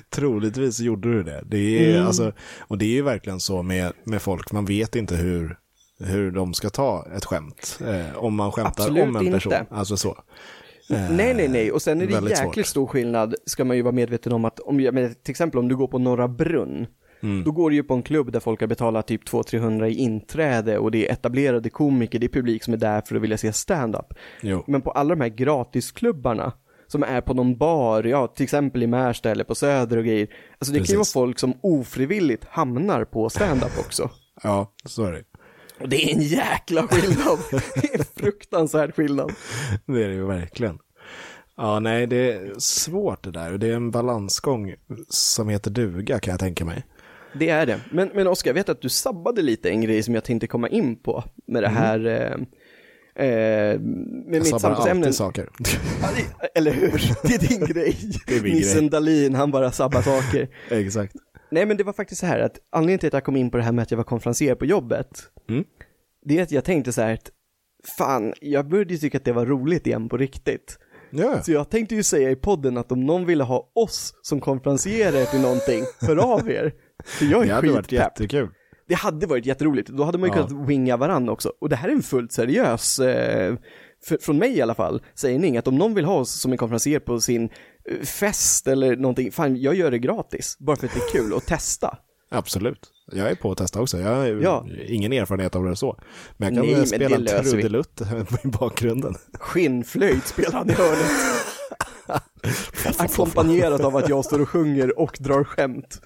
Troligtvis 0.09 0.79
gjorde 0.79 1.13
du 1.13 1.23
det. 1.23 1.43
det 1.45 1.57
är, 1.57 1.93
mm. 1.93 2.07
alltså, 2.07 2.33
och 2.59 2.77
det 2.77 2.85
är 2.85 2.93
ju 2.93 3.01
verkligen 3.01 3.39
så 3.39 3.63
med, 3.63 3.93
med 4.03 4.21
folk, 4.21 4.51
man 4.51 4.65
vet 4.65 4.95
inte 4.95 5.15
hur, 5.15 5.57
hur 5.99 6.31
de 6.31 6.53
ska 6.53 6.69
ta 6.69 7.05
ett 7.15 7.25
skämt. 7.25 7.79
Eh, 7.87 8.17
om 8.17 8.35
man 8.35 8.51
skämtar 8.51 8.83
Absolut 8.83 9.03
om 9.03 9.15
en 9.15 9.31
person. 9.31 9.53
Inte. 9.53 9.65
Alltså 9.69 9.97
så. 9.97 10.17
Eh, 10.89 11.11
nej, 11.11 11.33
nej, 11.33 11.47
nej. 11.47 11.71
Och 11.71 11.81
sen 11.81 12.01
är 12.01 12.07
det 12.07 12.13
jäkligt 12.13 12.37
svårt. 12.37 12.65
stor 12.65 12.87
skillnad, 12.87 13.35
ska 13.45 13.65
man 13.65 13.77
ju 13.77 13.83
vara 13.83 13.91
medveten 13.93 14.33
om 14.33 14.45
att, 14.45 14.59
om, 14.59 14.77
till 15.23 15.31
exempel 15.31 15.59
om 15.59 15.67
du 15.67 15.75
går 15.75 15.87
på 15.87 15.99
Norra 15.99 16.27
Brunn, 16.27 16.87
Mm. 17.23 17.43
Då 17.43 17.51
går 17.51 17.69
du 17.69 17.75
ju 17.75 17.83
på 17.83 17.93
en 17.93 18.03
klubb 18.03 18.31
där 18.31 18.39
folk 18.39 18.59
har 18.59 18.67
betalat 18.67 19.07
typ 19.07 19.27
200-300 19.29 19.85
i 19.85 19.93
inträde 19.95 20.77
och 20.77 20.91
det 20.91 21.07
är 21.07 21.13
etablerade 21.13 21.69
komiker, 21.69 22.19
det 22.19 22.25
är 22.25 22.29
publik 22.29 22.63
som 22.63 22.73
är 22.73 22.77
där 22.77 23.01
för 23.01 23.15
att 23.15 23.21
vilja 23.21 23.37
se 23.37 23.53
stand-up. 23.53 24.13
Men 24.67 24.81
på 24.81 24.91
alla 24.91 25.15
de 25.15 25.21
här 25.21 25.29
gratisklubbarna, 25.29 26.53
som 26.87 27.03
är 27.03 27.21
på 27.21 27.33
någon 27.33 27.57
bar, 27.57 28.03
ja 28.03 28.27
till 28.27 28.43
exempel 28.43 28.83
i 28.83 28.87
Märsta 28.87 29.31
eller 29.31 29.43
på 29.43 29.55
Söder 29.55 29.97
och 29.97 30.05
grejer. 30.05 30.27
Alltså 30.57 30.73
det 30.73 30.79
Precis. 30.79 30.87
kan 30.87 30.93
ju 30.93 30.97
vara 30.97 31.25
folk 31.25 31.39
som 31.39 31.53
ofrivilligt 31.61 32.45
hamnar 32.45 33.05
på 33.05 33.29
stand-up 33.29 33.79
också. 33.79 34.09
Ja, 34.43 34.73
så 34.85 35.03
är 35.05 35.11
det. 35.11 35.23
Och 35.79 35.89
det 35.89 36.03
är 36.03 36.15
en 36.15 36.21
jäkla 36.21 36.87
skillnad. 36.87 37.37
det 37.51 37.93
är 37.93 38.21
fruktansvärd 38.21 38.95
skillnad. 38.95 39.31
Det 39.85 40.03
är 40.03 40.07
det 40.07 40.13
ju 40.13 40.25
verkligen. 40.25 40.79
Ja, 41.57 41.79
nej, 41.79 42.07
det 42.07 42.31
är 42.31 42.53
svårt 42.59 43.23
det 43.23 43.31
där. 43.31 43.57
Det 43.57 43.67
är 43.67 43.75
en 43.75 43.91
balansgång 43.91 44.75
som 45.09 45.49
heter 45.49 45.71
duga 45.71 46.19
kan 46.19 46.31
jag 46.31 46.39
tänka 46.39 46.65
mig. 46.65 46.83
Det 47.33 47.49
är 47.49 47.65
det. 47.65 47.79
Men, 47.91 48.09
men 48.13 48.27
Oskar, 48.27 48.49
jag 48.49 48.55
vet 48.55 48.69
att 48.69 48.81
du 48.81 48.89
sabbade 48.89 49.41
lite 49.41 49.69
en 49.69 49.81
grej 49.81 50.03
som 50.03 50.13
jag 50.13 50.23
tänkte 50.23 50.47
komma 50.47 50.69
in 50.69 50.95
på 50.95 51.23
med 51.47 51.63
det 51.63 51.67
mm. 51.67 51.81
här 51.81 51.99
mm. 51.99 52.41
eh, 53.15 53.79
med 53.79 54.35
jag 54.35 54.43
mitt 54.43 54.47
samtalsämne. 54.47 55.05
alltid 55.05 55.15
saker. 55.15 55.49
Eller 56.55 56.71
hur? 56.71 57.01
Det 57.23 57.33
är 57.33 57.47
din 57.49 57.65
grej. 57.65 57.97
Det 58.27 58.35
är 58.35 58.41
min 58.41 58.53
Nissen 58.55 58.79
grej. 58.79 58.89
Dahlin, 58.89 59.35
han 59.35 59.51
bara 59.51 59.71
sabbar 59.71 60.01
saker. 60.01 60.49
Exakt. 60.69 61.15
Nej, 61.51 61.65
men 61.65 61.77
det 61.77 61.83
var 61.83 61.93
faktiskt 61.93 62.21
så 62.21 62.27
här 62.27 62.39
att 62.39 62.57
anledningen 62.69 62.99
till 62.99 63.07
att 63.07 63.13
jag 63.13 63.23
kom 63.23 63.35
in 63.35 63.51
på 63.51 63.57
det 63.57 63.63
här 63.63 63.71
med 63.71 63.83
att 63.83 63.91
jag 63.91 63.97
var 63.97 64.03
konferenser 64.03 64.55
på 64.55 64.65
jobbet, 64.65 65.23
mm. 65.49 65.63
det 66.25 66.39
är 66.39 66.43
att 66.43 66.51
jag 66.51 66.63
tänkte 66.63 66.91
så 66.91 67.01
här 67.01 67.13
att 67.13 67.31
fan, 67.97 68.33
jag 68.41 68.69
började 68.69 68.97
tycka 68.97 69.17
att 69.17 69.25
det 69.25 69.31
var 69.31 69.45
roligt 69.45 69.87
igen 69.87 70.09
på 70.09 70.17
riktigt. 70.17 70.77
Yeah. 71.13 71.41
Så 71.41 71.51
jag 71.51 71.69
tänkte 71.69 71.95
ju 71.95 72.03
säga 72.03 72.31
i 72.31 72.35
podden 72.35 72.77
att 72.77 72.91
om 72.91 73.05
någon 73.05 73.25
ville 73.25 73.43
ha 73.43 73.71
oss 73.75 74.13
som 74.21 74.41
konferencierer 74.41 75.25
till 75.25 75.41
någonting, 75.41 75.83
hör 76.01 76.33
av 76.33 76.49
er. 76.49 76.73
För 77.05 77.25
jag 77.25 77.41
är 77.41 77.47
Det 77.47 77.53
hade 77.53 77.71
varit 77.71 77.91
jättekul. 77.91 78.49
Det 78.87 78.95
hade 78.95 79.27
varit 79.27 79.45
jätteroligt, 79.45 79.89
då 79.89 80.03
hade 80.03 80.17
man 80.17 80.29
ju 80.29 80.35
ja. 80.35 80.47
kunnat 80.47 80.67
winga 80.67 80.97
varann 80.97 81.29
också. 81.29 81.53
Och 81.61 81.69
det 81.69 81.75
här 81.75 81.89
är 81.89 81.93
en 81.93 82.03
fullt 82.03 82.31
seriös, 82.31 82.99
eh, 82.99 83.55
för, 84.05 84.17
från 84.17 84.37
mig 84.37 84.57
i 84.57 84.61
alla 84.61 84.75
fall, 84.75 85.01
sägning 85.15 85.57
att 85.57 85.67
om 85.67 85.77
någon 85.77 85.93
vill 85.93 86.05
ha 86.05 86.15
oss 86.15 86.31
som 86.31 86.51
en 86.51 86.57
konferencier 86.57 86.99
på 86.99 87.19
sin 87.19 87.49
eh, 87.89 88.05
fest 88.05 88.67
eller 88.67 88.95
någonting, 88.95 89.31
fan 89.31 89.61
jag 89.61 89.75
gör 89.75 89.91
det 89.91 89.99
gratis, 89.99 90.57
bara 90.59 90.75
för 90.75 90.87
att 90.87 90.93
det 90.93 90.99
är 90.99 91.21
kul 91.23 91.33
att 91.33 91.45
testa. 91.45 91.97
Absolut. 92.33 92.91
Jag 93.11 93.31
är 93.31 93.35
på 93.35 93.51
att 93.51 93.57
testa 93.57 93.81
också. 93.81 93.99
Jag 93.99 94.15
har 94.15 94.25
ja. 94.25 94.65
ingen 94.87 95.13
erfarenhet 95.13 95.55
av 95.55 95.65
det 95.65 95.75
så. 95.75 95.99
Men 96.37 96.55
jag 96.55 96.65
kan 96.65 96.73
Nej, 96.73 96.87
spela 96.87 97.43
trudelutt 97.43 98.01
i 98.43 98.47
bakgrunden. 98.47 99.15
Skinnflöjt 99.33 100.27
spelar 100.27 100.51
han 100.51 100.69
i 100.69 100.73
hörnet. 100.73 101.11
Ackompanjerat 102.97 103.81
av 103.81 103.95
att 103.95 104.09
jag 104.09 104.25
står 104.25 104.41
och 104.41 104.49
sjunger 104.49 104.99
och 104.99 105.17
drar 105.19 105.43
skämt. 105.43 106.01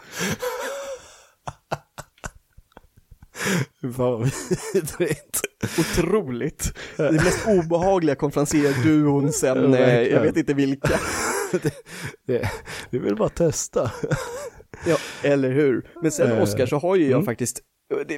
Fan 3.98 4.32
vidrigt. 4.74 5.42
Otroligt. 5.80 6.74
Det 6.98 7.12
mest 7.12 7.48
obehagliga 7.48 8.16
konferenser-duon 8.16 9.32
sen, 9.32 9.74
eh, 9.74 10.02
jag 10.02 10.22
vet 10.22 10.38
inte 10.38 10.54
vilka. 10.54 11.00
det, 11.52 11.74
det, 12.28 12.50
vi 12.90 13.00
vill 13.00 13.16
bara 13.16 13.30
testa. 13.30 13.92
Ja, 14.88 14.98
eller 15.24 15.52
hur. 15.52 15.88
Men 16.02 16.12
sen 16.12 16.32
eh, 16.32 16.44
Oskar 16.44 16.66
så 16.66 16.78
har 16.78 16.96
ju 16.96 17.04
jag 17.04 17.12
mm. 17.12 17.26
faktiskt, 17.26 17.62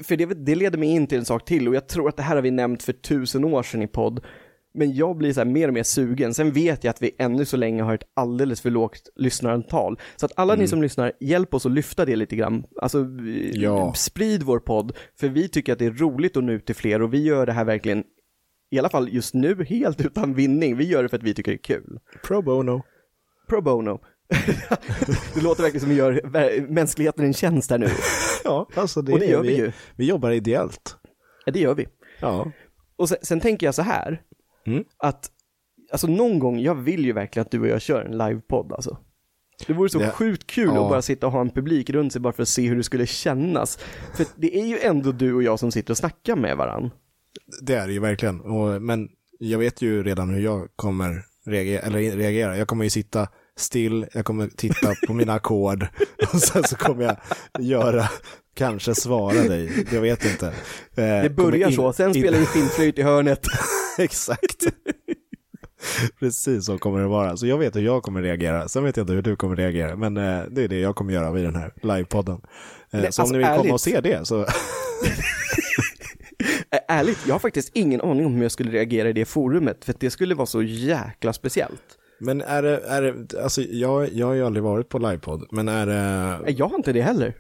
för 0.04 0.16
det, 0.16 0.26
det 0.26 0.56
leder 0.56 0.78
mig 0.78 0.90
in 0.90 1.08
till 1.08 1.18
en 1.18 1.26
sak 1.26 1.46
till 1.46 1.68
och 1.68 1.76
jag 1.76 1.88
tror 1.88 2.10
att 2.10 2.18
det 2.18 2.24
här 2.24 2.36
har 2.36 2.42
vi 2.44 2.52
nämnt 2.52 2.84
för 2.84 2.94
tusen 2.94 3.44
år 3.44 3.64
sedan 3.64 3.82
i 3.82 3.88
podd. 3.88 4.26
Men 4.78 4.96
jag 4.96 5.18
blir 5.18 5.34
så 5.34 5.46
mer 5.46 5.68
och 5.68 5.74
mer 5.74 5.84
sugen. 5.84 6.34
Sen 6.34 6.52
vet 6.52 6.84
jag 6.84 6.92
att 6.92 7.02
vi 7.02 7.16
ännu 7.20 7.46
så 7.46 7.58
länge 7.58 7.84
har 7.84 7.94
ett 7.94 8.10
alldeles 8.14 8.62
för 8.62 8.70
lågt 8.70 9.10
lyssnarantal. 9.16 10.00
Så 10.16 10.26
att 10.26 10.32
alla 10.36 10.54
mm. 10.54 10.62
ni 10.62 10.68
som 10.68 10.82
lyssnar, 10.82 11.12
hjälp 11.20 11.54
oss 11.54 11.66
att 11.66 11.72
lyfta 11.72 12.06
det 12.06 12.16
lite 12.16 12.36
grann. 12.36 12.64
Alltså, 12.82 13.06
ja. 13.54 13.94
sprid 13.94 14.44
vår 14.44 14.60
podd, 14.60 14.92
för 15.20 15.28
vi 15.30 15.50
tycker 15.50 15.74
att 15.74 15.80
det 15.80 15.86
är 15.86 15.92
roligt 15.92 16.38
att 16.38 16.44
nå 16.44 16.52
ut 16.52 16.66
till 16.66 16.76
fler 16.76 17.02
och 17.02 17.14
vi 17.14 17.24
gör 17.24 17.46
det 17.46 17.52
här 17.52 17.66
verkligen, 17.66 18.04
i 18.72 18.80
alla 18.80 18.90
fall 18.90 19.10
just 19.10 19.34
nu, 19.34 19.66
helt 19.70 20.02
utan 20.02 20.34
vinning. 20.34 20.78
Vi 20.78 20.88
gör 20.88 21.04
det 21.04 21.10
för 21.10 21.18
att 21.18 21.24
vi 21.24 21.34
tycker 21.34 21.52
det 21.52 21.56
är 21.56 21.64
kul. 21.64 22.00
Pro 22.24 22.42
bono. 22.42 22.82
Pro 23.50 23.62
bono. 23.62 24.00
det 25.36 25.42
låter 25.42 25.64
verkligen 25.64 25.82
som 25.82 25.90
vi 25.90 25.96
gör 25.96 26.22
mänskligheten 26.70 27.26
en 27.26 27.34
tjänst 27.34 27.72
här 27.72 27.78
nu. 27.78 27.90
Ja, 28.44 28.68
alltså 28.76 29.02
det, 29.02 29.14
och 29.14 29.20
det 29.20 29.26
gör 29.26 29.42
vi, 29.42 29.48
vi 29.48 29.58
ju. 29.58 29.72
Vi 29.96 30.06
jobbar 30.06 30.32
ideellt. 30.32 30.96
Ja, 31.46 31.52
det 31.52 31.60
gör 31.60 31.76
vi. 31.76 31.88
Ja. 32.20 32.52
Och 32.98 33.10
sen, 33.10 33.18
sen 33.22 33.40
tänker 33.40 33.68
jag 33.68 33.76
så 33.76 33.82
här, 33.82 34.22
mm. 34.68 34.84
att 34.98 35.32
alltså 35.92 36.08
någon 36.08 36.40
gång, 36.40 36.60
jag 36.60 36.76
vill 36.76 37.06
ju 37.06 37.14
verkligen 37.14 37.46
att 37.46 37.52
du 37.52 37.60
och 37.60 37.68
jag 37.68 37.82
kör 37.82 38.02
en 38.02 38.18
livepodd 38.18 38.74
alltså. 38.74 38.98
Det 39.68 39.74
vore 39.74 39.90
så 39.90 40.00
det, 40.00 40.12
sjukt 40.12 40.48
kul 40.48 40.72
ja. 40.76 40.84
att 40.84 40.90
bara 40.90 41.02
sitta 41.02 41.28
och 41.28 41.34
ha 41.34 41.42
en 41.42 41.50
publik 41.50 41.90
runt 41.90 42.14
sig 42.14 42.22
bara 42.22 42.34
för 42.34 42.44
att 42.44 42.50
se 42.50 42.68
hur 42.68 42.76
det 42.76 42.84
skulle 42.84 43.06
kännas. 43.06 43.78
För 44.16 44.26
det 44.36 44.60
är 44.60 44.66
ju 44.66 44.80
ändå 44.80 45.12
du 45.12 45.34
och 45.34 45.44
jag 45.44 45.60
som 45.60 45.72
sitter 45.72 45.94
och 45.94 45.98
snackar 45.98 46.36
med 46.36 46.58
varann. 46.58 46.92
Det 47.62 47.76
är 47.76 47.88
det 47.88 47.94
ju 47.94 48.00
verkligen, 48.00 48.42
och, 48.42 48.82
men 48.82 49.10
jag 49.40 49.60
vet 49.60 49.82
ju 49.82 50.04
redan 50.04 50.30
hur 50.30 50.42
jag 50.42 50.68
kommer 50.76 51.26
reagera, 51.46 51.82
eller 51.82 52.00
reagera. 52.00 52.58
Jag 52.58 52.68
kommer 52.68 52.84
ju 52.84 52.90
sitta 52.90 53.28
still, 53.60 54.06
jag 54.14 54.26
kommer 54.26 54.48
titta 54.48 54.96
på 55.08 55.14
mina 55.14 55.34
ackord 55.34 55.88
och 56.34 56.42
sen 56.42 56.64
så 56.64 56.76
kommer 56.76 57.04
jag 57.04 57.18
göra, 57.60 58.10
kanske 58.54 58.96
svara 58.96 59.44
dig, 59.44 59.86
jag 59.92 60.02
vet 60.02 60.26
inte. 60.26 60.48
Eh, 60.96 61.24
det 61.24 61.36
börjar 61.36 61.70
in, 61.70 61.76
så, 61.76 61.94
sen 61.94 62.08
in... 62.08 62.14
spelar 62.14 62.40
vi 62.40 62.46
skinnflöjt 62.46 63.00
i 63.00 63.02
hörnet. 63.02 63.46
Exakt. 63.98 64.66
Precis 66.20 66.66
så 66.66 66.78
kommer 66.78 67.00
det 67.00 67.08
vara. 67.08 67.38
Så 67.38 67.48
jag 67.48 67.58
vet 67.58 67.76
hur 67.76 67.82
jag 67.82 68.04
kommer 68.04 68.22
reagera. 68.22 68.68
Sen 68.68 68.84
vet 68.84 68.98
jag 68.98 69.04
inte 69.04 69.14
hur 69.14 69.22
du 69.22 69.36
kommer 69.36 69.56
reagera. 69.56 69.96
Men 69.96 70.18
eh, 70.18 70.44
det 70.52 70.64
är 70.64 70.68
det 70.68 70.80
jag 70.80 70.96
kommer 70.96 71.14
göra 71.14 71.32
vid 71.32 71.44
den 71.44 71.56
här 71.56 71.74
livepodden. 71.82 72.42
Eh, 72.92 73.00
så 73.00 73.06
alltså, 73.06 73.22
om 73.24 73.32
ni 73.32 73.38
vill 73.38 73.48
ärligt. 73.48 73.62
komma 73.62 73.74
och 73.74 73.82
se 73.82 74.02
det 74.02 74.28
så... 74.28 74.46
ärligt, 76.88 77.20
jag 77.28 77.34
har 77.34 77.40
faktiskt 77.40 77.72
ingen 77.74 78.02
aning 78.02 78.26
om 78.26 78.36
hur 78.36 78.42
jag 78.42 78.52
skulle 78.52 78.72
reagera 78.72 79.10
i 79.10 79.14
det 79.14 79.26
forumet. 79.26 79.86
För 79.86 79.96
det 80.00 80.10
skulle 80.10 80.36
vara 80.36 80.46
så 80.46 80.62
jäkla 80.64 81.34
speciellt. 81.34 81.98
Men 82.20 82.42
är 82.42 82.62
det, 82.62 82.78
är 82.78 83.02
det 83.02 83.44
alltså 83.44 83.62
jag, 83.62 84.14
jag 84.14 84.28
har 84.28 84.34
ju 84.34 84.46
aldrig 84.46 84.64
varit 84.64 84.90
på 84.90 85.00
livepodd, 85.00 85.48
men 85.52 85.68
är 85.68 85.86
det... 85.86 86.52
Jag 86.52 86.68
har 86.68 86.76
inte 86.76 86.94
det 86.94 87.02
heller. 87.02 87.36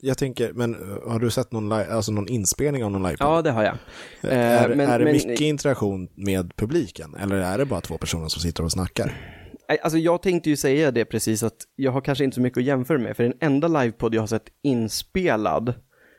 Jag 0.00 0.18
tänker, 0.18 0.52
men 0.52 0.74
har 1.06 1.18
du 1.18 1.30
sett 1.30 1.52
någon, 1.52 1.72
alltså 1.72 2.12
någon 2.12 2.28
inspelning 2.28 2.84
av 2.84 2.90
någon 2.90 3.02
livepodd? 3.02 3.28
Ja, 3.28 3.42
det 3.42 3.50
har 3.50 3.64
jag. 3.64 3.76
Är, 4.22 4.68
men, 4.68 4.90
är 4.90 4.98
det 4.98 5.04
men, 5.04 5.12
mycket 5.12 5.40
interaktion 5.40 6.08
med 6.14 6.56
publiken, 6.56 7.14
eller 7.14 7.36
är 7.36 7.58
det 7.58 7.64
bara 7.64 7.80
två 7.80 7.98
personer 7.98 8.28
som 8.28 8.42
sitter 8.42 8.64
och 8.64 8.72
snackar? 8.72 9.34
Alltså 9.82 9.98
jag 9.98 10.22
tänkte 10.22 10.50
ju 10.50 10.56
säga 10.56 10.90
det 10.90 11.04
precis 11.04 11.42
att 11.42 11.56
jag 11.76 11.92
har 11.92 12.00
kanske 12.00 12.24
inte 12.24 12.34
så 12.34 12.40
mycket 12.40 12.58
att 12.58 12.64
jämföra 12.64 12.98
med, 12.98 13.16
för 13.16 13.24
den 13.24 13.34
enda 13.40 13.68
livepodd 13.68 14.14
jag 14.14 14.22
har 14.22 14.26
sett 14.26 14.48
inspelad, 14.62 15.74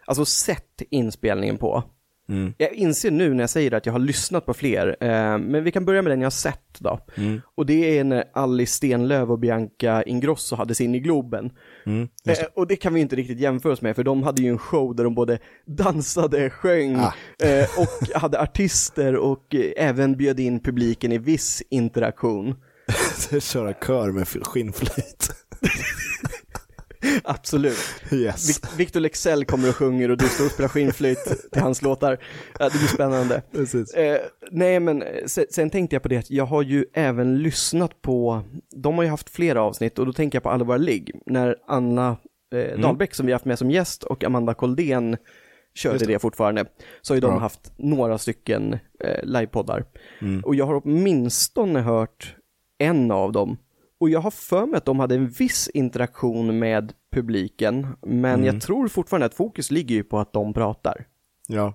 alltså 0.06 0.26
sett 0.26 0.82
inspelningen 0.90 1.58
på, 1.58 1.84
Mm. 2.30 2.54
Jag 2.58 2.74
inser 2.74 3.12
nu 3.12 3.34
när 3.34 3.44
jag 3.44 3.50
säger 3.50 3.72
det 3.72 3.78
att 3.78 3.86
jag 3.86 3.94
har 3.94 4.00
lyssnat 4.00 4.46
på 4.46 4.54
fler, 4.54 4.98
eh, 5.00 5.38
men 5.38 5.64
vi 5.64 5.72
kan 5.72 5.86
börja 5.86 6.02
med 6.02 6.12
den 6.12 6.22
jag 6.22 6.26
har 6.26 6.32
sett 6.32 6.80
då. 6.80 7.00
Mm. 7.18 7.42
Och 7.56 7.66
det 7.66 7.98
är 7.98 8.04
när 8.04 8.24
Alice 8.34 8.74
Stenlöf 8.74 9.30
och 9.30 9.40
Bianca 9.40 10.04
Ingrosso 10.04 10.56
hade 10.56 10.76
sin 10.76 10.96
i 10.96 11.00
Globen. 11.00 11.52
Mm, 11.86 12.10
eh, 12.28 12.38
och 12.54 12.68
det 12.68 12.76
kan 12.76 12.94
vi 12.94 13.02
inte 13.02 13.16
riktigt 13.16 13.40
jämföra 13.40 13.74
oss 13.74 13.82
med, 13.82 13.96
för 13.96 14.04
de 14.04 14.24
hade 14.24 14.42
ju 14.42 14.50
en 14.50 14.58
show 14.58 14.96
där 14.96 15.04
de 15.04 15.16
både 15.16 15.40
dansade, 15.66 16.50
sjöng 16.50 16.96
ah. 16.96 17.14
eh, 17.46 17.68
och 17.78 18.22
hade 18.22 18.42
artister 18.42 19.16
och 19.16 19.56
eh, 19.56 19.88
även 19.88 20.18
bjöd 20.18 20.40
in 20.40 20.60
publiken 20.60 21.12
i 21.12 21.18
viss 21.18 21.64
interaktion. 21.70 22.56
Köra 23.42 23.74
kör 23.74 24.12
med 24.12 24.28
skinnflöjt. 24.28 25.30
Absolut. 27.24 27.78
Yes. 28.12 28.62
Victor 28.78 29.00
Lexell 29.00 29.46
kommer 29.46 29.70
och 29.70 29.76
sjunger 29.76 30.12
och 30.12 30.18
du 30.18 30.28
står 30.28 30.46
och 30.46 30.52
spelar 30.52 30.68
skinnflöjt 30.68 31.52
till 31.52 31.62
hans 31.62 31.82
låtar. 31.82 32.20
Det 32.60 32.70
blir 32.70 32.88
spännande. 32.88 33.42
Eh, 33.96 34.18
nej, 34.52 34.80
men 34.80 35.04
sen, 35.26 35.46
sen, 35.50 35.70
tänkte 35.70 35.96
jag 35.96 36.04
på 36.04 36.10
det 36.10 36.18
att 36.18 36.32
jag 36.32 36.46
har 36.46 36.62
ju 36.62 36.86
även 36.94 37.38
lyssnat 37.38 38.02
på, 38.02 38.42
de 38.76 38.96
har 38.96 39.04
ju 39.04 39.10
haft 39.10 39.30
flera 39.30 39.62
avsnitt 39.62 40.00
och 40.00 40.06
då 40.06 40.14
tänker 40.14 40.36
jag 40.36 40.44
på 40.44 40.50
Alla 40.50 40.64
våra 40.64 40.78
ligg, 40.78 41.12
när 41.26 41.56
Anna 41.68 42.18
eh, 42.54 42.60
mm. 42.60 42.82
Dahlbäck 42.82 43.16
som 43.16 43.26
vi 43.26 43.34
haft 43.34 43.46
med 43.46 43.60
som 43.60 43.72
gäst 43.72 44.04
och 44.04 44.24
Amanda 44.24 44.54
Koldén 44.54 45.18
körde 45.74 45.98
det. 45.98 46.06
det. 46.06 46.20
fortfarande, 46.20 46.66
så 47.02 47.14
har 47.14 47.16
ju 47.16 47.22
de 47.22 47.34
ja. 47.34 47.40
haft 47.40 47.74
några 47.78 48.18
stycken 48.18 48.74
eh, 49.04 49.24
livepoddar. 49.24 49.86
Mm. 50.22 50.44
Och 50.44 50.56
jag 50.56 50.66
har 50.66 50.82
åtminstone 50.84 51.80
hört 51.80 52.36
en 52.78 53.12
av 53.12 53.32
dem 53.32 53.58
och 54.00 54.10
jag 54.10 54.20
har 54.20 54.32
för 54.32 54.66
mig 54.66 54.78
att 54.78 54.86
de 54.86 55.00
hade 55.00 55.16
en 55.16 55.28
viss 55.28 55.70
interaktion 55.74 56.60
med 56.60 56.94
publiken, 57.12 57.88
men 58.02 58.34
mm. 58.34 58.46
jag 58.46 58.62
tror 58.62 58.88
fortfarande 58.88 59.26
att 59.26 59.34
fokus 59.34 59.72
ligger 59.72 59.96
ju 59.96 60.04
på 60.04 60.20
att 60.20 60.34
de 60.34 60.54
pratar. 60.54 61.06
Ja. 61.48 61.74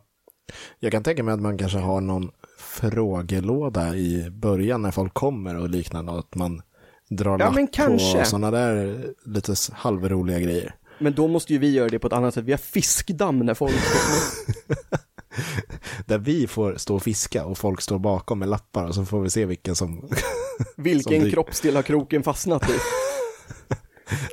Jag 0.79 0.93
kan 0.93 1.03
tänka 1.03 1.23
mig 1.23 1.35
att 1.35 1.41
man 1.41 1.59
kanske 1.59 1.79
har 1.79 2.01
någon 2.01 2.31
frågelåda 2.59 3.97
i 3.97 4.31
början 4.31 4.83
när 4.83 4.91
folk 4.91 5.15
kommer 5.15 5.57
och 5.57 5.71
liknande, 5.71 6.13
att 6.13 6.35
man 6.35 6.63
drar 7.09 7.39
ja, 7.39 7.51
lapp 7.51 7.73
på 7.89 8.25
sådana 8.25 8.51
där 8.51 9.05
lite 9.25 9.55
halvroliga 9.73 10.41
grejer. 10.41 10.75
Men 10.99 11.15
då 11.15 11.29
måste 11.29 11.53
ju 11.53 11.59
vi 11.59 11.73
göra 11.73 11.89
det 11.89 11.99
på 11.99 12.07
ett 12.07 12.13
annat 12.13 12.35
sätt. 12.35 12.45
Vi 12.45 12.53
har 12.53 12.59
fiskdamm 12.59 13.39
när 13.39 13.55
folk 13.55 13.73
kommer. 13.75 14.99
Där 16.07 16.19
vi 16.19 16.47
får 16.47 16.75
stå 16.77 16.95
och 16.95 17.03
fiska 17.03 17.45
och 17.45 17.59
folk 17.59 17.81
står 17.81 17.99
bakom 17.99 18.39
med 18.39 18.49
lappar 18.49 18.85
och 18.85 18.95
så 18.95 19.05
får 19.05 19.21
vi 19.21 19.31
se 19.31 19.45
vilken 19.47 19.77
som... 19.77 20.09
vilken 20.77 21.21
som 21.21 21.31
kroppsdel 21.31 21.77
har 21.77 21.83
kroken 21.83 22.23
fastnat 22.23 22.71
i? 22.71 22.73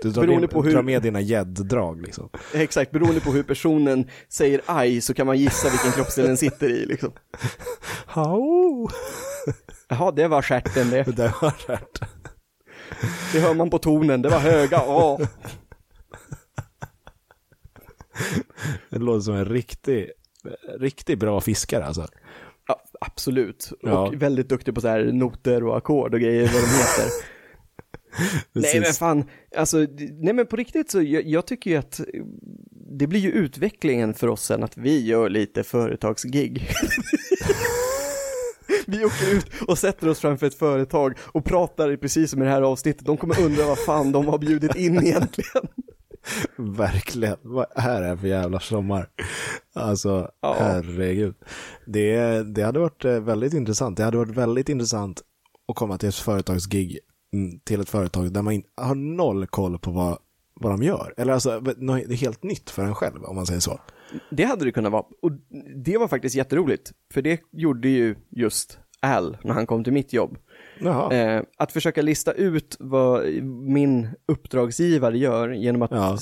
Du 0.02 0.10
drar, 0.10 0.40
med, 0.40 0.50
på 0.50 0.64
hur... 0.64 0.72
drar 0.72 0.82
med 0.82 1.02
dina 1.02 1.22
gädddrag 1.22 2.02
liksom. 2.02 2.30
Exakt, 2.54 2.92
beroende 2.92 3.22
på 3.22 3.32
hur 3.32 3.44
personen 3.44 4.10
säger 4.30 4.62
aj 4.66 5.02
så 5.02 5.14
kan 5.14 5.28
man 5.28 5.38
gissa 5.38 5.70
vilken 5.70 5.92
kroppsdel 5.92 6.28
den 6.28 6.38
sitter 6.38 6.70
i 6.70 6.86
liksom. 6.86 7.12
Hau. 8.06 8.90
Jaha, 9.88 10.12
det 10.12 10.28
var 10.28 10.42
stjärten 10.42 10.90
det. 10.90 11.04
Det 11.04 11.34
var 11.42 11.52
stjärten. 11.52 12.08
Det 13.34 13.40
hör 13.40 13.54
man 13.54 13.70
på 13.70 13.78
tonen, 13.78 14.22
det 14.22 14.30
var 14.30 14.40
höga 14.40 14.82
A. 14.88 15.20
Det 18.90 19.00
låter 19.00 19.22
som 19.22 19.36
en 19.36 19.46
riktig, 19.46 20.12
riktigt 20.80 21.20
bra 21.20 21.42
fiskare 21.42 21.86
alltså. 21.86 22.08
Ja, 22.68 22.82
absolut. 23.02 23.72
Ja. 23.82 24.08
Och 24.08 24.22
väldigt 24.22 24.50
duktig 24.50 24.76
på 24.76 24.82
så 24.82 24.88
här 24.88 25.04
noter 25.04 25.64
och 25.64 25.78
ackord 25.78 26.14
och 26.14 26.20
grejer, 26.20 26.42
vad 26.54 26.62
de 26.62 26.68
heter. 26.68 27.12
nej 28.54 28.80
men 28.80 28.94
fan, 28.94 29.24
alltså, 29.56 29.78
nej 30.20 30.34
men 30.34 30.46
på 30.46 30.56
riktigt 30.56 30.92
så 30.92 31.02
jag, 31.02 31.24
jag 31.26 31.46
tycker 31.46 31.72
ju 31.72 31.78
att 31.78 32.02
det 32.74 33.08
blir 33.08 33.20
ju 33.20 33.32
utvecklingen 33.32 34.14
för 34.14 34.28
oss 34.28 34.44
sen 34.44 34.64
att 34.64 34.78
vi 34.78 35.06
gör 35.06 35.30
lite 35.30 35.64
företagsgig. 35.64 36.70
vi 38.88 39.06
åker 39.06 39.36
ut 39.36 39.46
och 39.68 39.78
sätter 39.78 40.10
oss 40.10 40.20
framför 40.20 40.48
ett 40.48 40.56
företag 40.56 41.18
och 41.22 41.46
pratar 41.46 41.96
precis 41.96 42.32
som 42.32 42.42
i 42.42 42.46
det 42.46 42.52
här 42.52 42.62
avsnittet. 42.62 43.06
De 43.06 43.18
kommer 43.18 43.42
undra 43.42 43.66
vad 43.66 43.80
fan 43.80 44.12
de 44.12 44.28
har 44.28 44.38
bjudit 44.38 44.76
in 44.76 45.06
egentligen. 45.06 45.68
Verkligen. 46.58 47.38
Vad 47.42 47.66
är 47.76 48.02
det 48.02 48.08
här 48.08 48.16
för 48.16 48.28
jävla 48.28 48.60
sommar? 48.60 49.10
Alltså, 49.74 50.32
Ja. 50.42 50.56
herregud. 50.60 51.36
Det, 51.86 52.44
det 52.44 52.62
hade 52.62 52.80
varit 52.80 53.06
eh, 53.06 53.20
väldigt 53.20 53.54
intressant. 53.54 53.98
Det 53.98 54.04
hade 54.04 54.18
varit 54.18 54.38
väldigt 54.38 54.70
intressant 54.70 55.22
att 55.68 55.76
komma 55.76 55.98
till 55.98 56.10
ett 56.10 56.16
företagsgig 56.16 57.00
mm, 57.34 57.60
till 57.60 57.82
ett 57.82 57.90
företag 57.90 58.34
där 58.34 58.42
man 58.42 58.64
har 58.76 58.96
noll 58.96 59.48
koll 59.48 59.80
på 59.80 59.92
vad, 59.92 60.18
vad 60.54 60.72
de 60.74 60.84
gör. 60.84 61.14
Eller 61.18 61.34
alltså, 61.34 61.60
det 61.60 61.84
är 61.94 62.16
helt 62.16 62.44
nytt 62.44 62.70
för 62.70 62.84
en 62.84 62.96
själv, 62.96 63.24
om 63.24 63.36
man 63.36 63.46
säger 63.46 63.60
så. 63.60 63.80
Det 64.32 64.44
hade 64.44 64.66
det 64.66 64.72
kunnat 64.72 64.92
vara. 64.92 65.06
Och 65.22 65.32
det 65.84 65.98
var 65.98 66.08
faktiskt 66.08 66.36
jätteroligt. 66.36 66.92
För 67.14 67.22
det 67.22 67.42
gjorde 67.52 67.90
ju 67.90 68.16
just 68.30 68.80
Al 69.00 69.38
när 69.44 69.54
han 69.54 69.68
kom 69.68 69.84
till 69.84 69.94
mitt 69.94 70.14
jobb. 70.14 70.38
Eh, 71.12 71.42
att 71.58 71.72
försöka 71.72 72.02
lista 72.02 72.32
ut 72.32 72.78
vad 72.80 73.26
min 73.68 74.10
uppdragsgivare 74.28 75.18
gör 75.18 75.50
genom 75.50 75.82
att 75.82 75.92
Ja. 75.92 76.18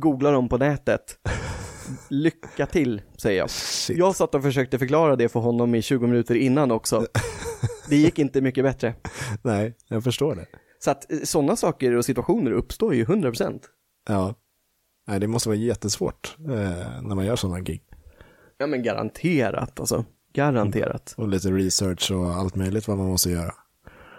googla 0.00 0.30
dem 0.30 0.48
på 0.48 0.58
nätet. 0.58 1.18
Lycka 2.10 2.66
till, 2.66 3.02
säger 3.22 3.38
jag. 3.38 3.50
Shit. 3.50 3.98
Jag 3.98 4.16
satt 4.16 4.34
och 4.34 4.42
försökte 4.42 4.78
förklara 4.78 5.16
det 5.16 5.28
för 5.28 5.40
honom 5.40 5.74
i 5.74 5.82
20 5.82 6.06
minuter 6.06 6.34
innan 6.34 6.70
också. 6.70 7.06
Det 7.88 7.96
gick 7.96 8.18
inte 8.18 8.40
mycket 8.40 8.64
bättre. 8.64 8.94
Nej, 9.42 9.74
jag 9.88 10.04
förstår 10.04 10.34
det. 10.34 10.46
Så 10.78 10.90
att 10.90 11.06
sådana 11.24 11.56
saker 11.56 11.92
och 11.96 12.04
situationer 12.04 12.50
uppstår 12.50 12.94
ju 12.94 13.04
100%. 13.04 13.60
Ja. 14.08 14.34
Nej, 15.08 15.20
det 15.20 15.26
måste 15.26 15.48
vara 15.48 15.56
jättesvårt 15.58 16.36
eh, 16.38 17.02
när 17.02 17.14
man 17.14 17.26
gör 17.26 17.36
sådana 17.36 17.60
gig. 17.60 17.82
Ja 18.58 18.66
men 18.66 18.82
garanterat 18.82 19.80
alltså. 19.80 20.04
Garanterat. 20.34 21.14
Och 21.16 21.28
lite 21.28 21.48
research 21.48 22.10
och 22.12 22.26
allt 22.34 22.54
möjligt 22.54 22.88
vad 22.88 22.98
man 22.98 23.06
måste 23.06 23.30
göra. 23.30 23.54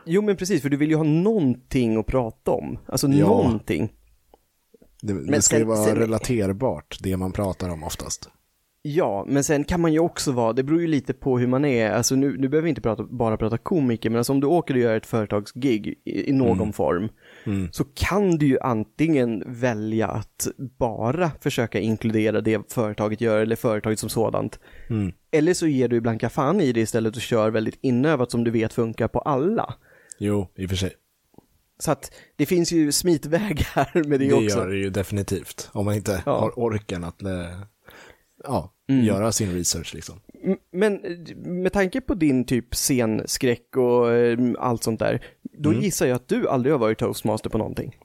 Jo 0.08 0.22
men 0.22 0.36
precis, 0.36 0.62
för 0.62 0.70
du 0.70 0.78
vill 0.78 0.90
ju 0.90 0.96
ha 0.96 1.04
någonting 1.04 1.98
att 1.98 2.06
prata 2.06 2.52
om. 2.52 2.78
Alltså 2.88 3.08
Ja. 3.08 3.26
någonting. 3.28 3.94
Det, 5.02 5.14
det 5.32 5.42
ska 5.42 5.54
sen- 5.54 5.60
ju 5.60 5.66
vara 5.66 5.86
sen- 5.86 5.96
relaterbart, 5.96 6.98
det 7.04 7.18
man 7.18 7.32
pratar 7.32 7.70
om 7.70 7.84
oftast. 7.84 8.30
Ja, 8.82 9.26
men 9.28 9.44
sen 9.44 9.64
kan 9.64 9.82
man 9.82 9.94
ju 9.94 10.00
också 10.00 10.32
vara, 10.32 10.54
det 10.54 10.64
beror 10.64 10.82
ju 10.82 10.88
lite 10.88 11.14
på 11.14 11.40
hur 11.40 11.48
man 11.48 11.66
är, 11.66 11.92
alltså 11.92 12.16
nu, 12.16 12.38
nu 12.38 12.48
behöver 12.50 12.64
vi 12.64 12.70
inte 12.70 12.82
prata, 12.82 13.04
bara 13.04 13.38
prata 13.38 13.58
komiker, 13.58 14.10
men 14.10 14.18
alltså 14.18 14.34
om 14.34 14.40
du 14.40 14.48
åker 14.48 14.74
och 14.74 14.80
gör 14.80 14.98
ett 14.98 15.06
företagsgig 15.06 15.88
i, 16.06 16.30
i 16.30 16.34
någon 16.34 16.74
form, 16.74 17.10
så 17.72 17.84
kan 17.84 18.38
du 18.38 18.48
ju 18.48 18.60
antingen 18.60 19.44
välja 19.48 20.08
att 20.08 20.48
bara 20.80 21.32
försöka 21.42 21.80
inkludera 21.80 22.42
det 22.42 22.72
företaget 22.74 23.22
gör, 23.22 23.40
eller 23.42 23.56
företaget 23.56 24.00
som 24.00 24.10
sådant, 24.10 24.60
Mm. 24.90 25.12
eller 25.32 25.54
så 25.54 25.68
ger 25.68 25.88
du 25.88 26.02
blanka 26.02 26.30
fan 26.30 26.62
i 26.62 26.72
det 26.72 26.80
istället 26.82 27.16
och 27.16 27.22
kör 27.22 27.50
väldigt 27.52 27.80
inövat 27.82 28.32
som 28.32 28.44
du 28.44 28.52
vet 28.52 28.74
funkar 28.74 29.08
på 29.08 29.20
alla. 29.20 29.74
Jo, 30.18 30.48
i 30.56 30.66
och 30.66 30.70
för 30.70 30.78
sig. 30.78 30.94
Så 31.80 31.92
att 31.92 32.12
det 32.36 32.46
finns 32.46 32.72
ju 32.72 32.92
smitvägar 32.92 33.92
med 34.08 34.20
det, 34.20 34.28
Det 34.28 34.34
också. 34.34 34.58
gör 34.58 34.68
det 34.70 34.78
ju 34.78 34.90
definitivt. 34.90 35.70
Om 35.74 35.86
man 35.86 35.96
inte 35.96 36.24
Ja. 36.26 36.40
har 36.40 36.60
orken 36.60 37.04
att 37.04 37.22
eh, 37.22 37.60
ja, 38.44 38.74
Mm. 38.90 39.06
göra 39.06 39.32
sin 39.32 39.54
research 39.54 39.94
liksom. 39.96 40.20
Men 40.72 41.06
eh, 41.06 41.36
med 41.38 41.74
tanke 41.74 42.02
på 42.02 42.14
din 42.14 42.46
typ 42.46 42.76
scenskräck 42.76 43.78
och 43.78 44.12
eh, 44.14 44.38
allt 44.60 44.84
sånt 44.84 45.00
där, 45.00 45.26
då 45.60 45.70
Mm. 45.70 45.82
gissar 45.82 46.06
jag 46.08 46.16
att 46.16 46.28
du 46.28 46.48
aldrig 46.50 46.74
har 46.74 46.80
varit 46.80 46.98
toastmaster 47.00 47.50
på 47.50 47.58
någonting. 47.58 47.96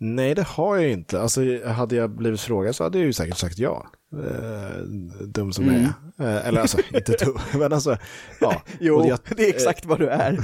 Nej, 0.00 0.34
det 0.34 0.42
har 0.42 0.76
jag 0.76 0.90
inte. 0.90 1.20
Alltså, 1.20 1.40
hade 1.66 1.96
jag 1.96 2.10
blivit 2.10 2.40
frågad 2.40 2.76
så 2.76 2.84
hade 2.84 2.98
jag 2.98 3.06
ju 3.06 3.12
säkert 3.12 3.36
sagt 3.36 3.58
ja. 3.58 3.86
Eh, 4.12 4.82
dum 5.26 5.52
som 5.52 5.64
Mm. 5.68 5.82
jag 6.16 6.26
är. 6.26 6.36
Eh, 6.36 6.46
eller 6.48 6.60
alltså, 6.60 6.78
inte 6.94 7.12
dum, 7.24 7.38
men 7.60 7.72
alltså, 7.72 7.96
ja. 8.40 8.62
Jo, 8.80 9.04
jag- 9.08 9.18
det 9.36 9.44
är 9.44 9.48
exakt 9.48 9.84
vad 9.86 9.98
du 9.98 10.08
är. 10.08 10.38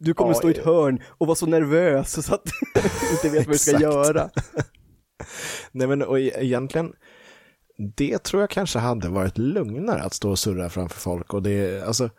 Du 0.00 0.14
kommer 0.14 0.30
Ja, 0.30 0.34
stå 0.34 0.48
i 0.48 0.52
ett 0.52 0.64
hörn 0.64 1.02
och 1.08 1.26
vara 1.26 1.34
så 1.34 1.46
nervös 1.46 2.24
så 2.26 2.34
att 2.34 2.44
du 2.44 3.10
inte 3.12 3.28
vet 3.38 3.46
vad 3.46 3.54
du 3.54 3.58
ska 3.58 3.80
göra. 3.80 4.30
Nej, 5.72 5.86
men 5.88 6.02
och 6.02 6.20
e- 6.20 6.32
egentligen, 6.38 6.92
det 7.96 8.18
tror 8.18 8.42
jag 8.42 8.50
kanske 8.50 8.78
hade 8.78 9.08
varit 9.08 9.38
lugnare 9.38 10.02
att 10.02 10.14
stå 10.14 10.30
och 10.30 10.38
surra 10.38 10.70
framför 10.70 11.00
folk 11.00 11.34
och 11.34 11.42
det, 11.42 11.82
alltså, 11.86 12.10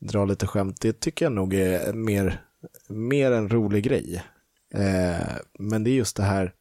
dra 0.00 0.24
lite 0.24 0.46
skämt, 0.46 0.80
det 0.80 1.00
tycker 1.00 1.24
jag 1.24 1.32
nog 1.32 1.54
är 1.54 1.92
mer, 1.92 2.40
mer 2.88 3.32
en 3.32 3.48
rolig 3.48 3.84
grej. 3.84 4.22
Eh, 4.74 5.26
men 5.58 5.84
det 5.84 5.90
är 5.90 5.94
just 5.94 6.16
det 6.16 6.22
här 6.22 6.52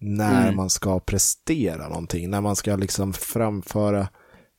när 0.00 0.42
Mm. 0.42 0.56
man 0.56 0.70
ska 0.70 1.00
prestera 1.00 1.88
någonting, 1.88 2.30
när 2.30 2.40
man 2.40 2.56
ska 2.56 2.76
liksom 2.76 3.12
framföra, 3.12 4.08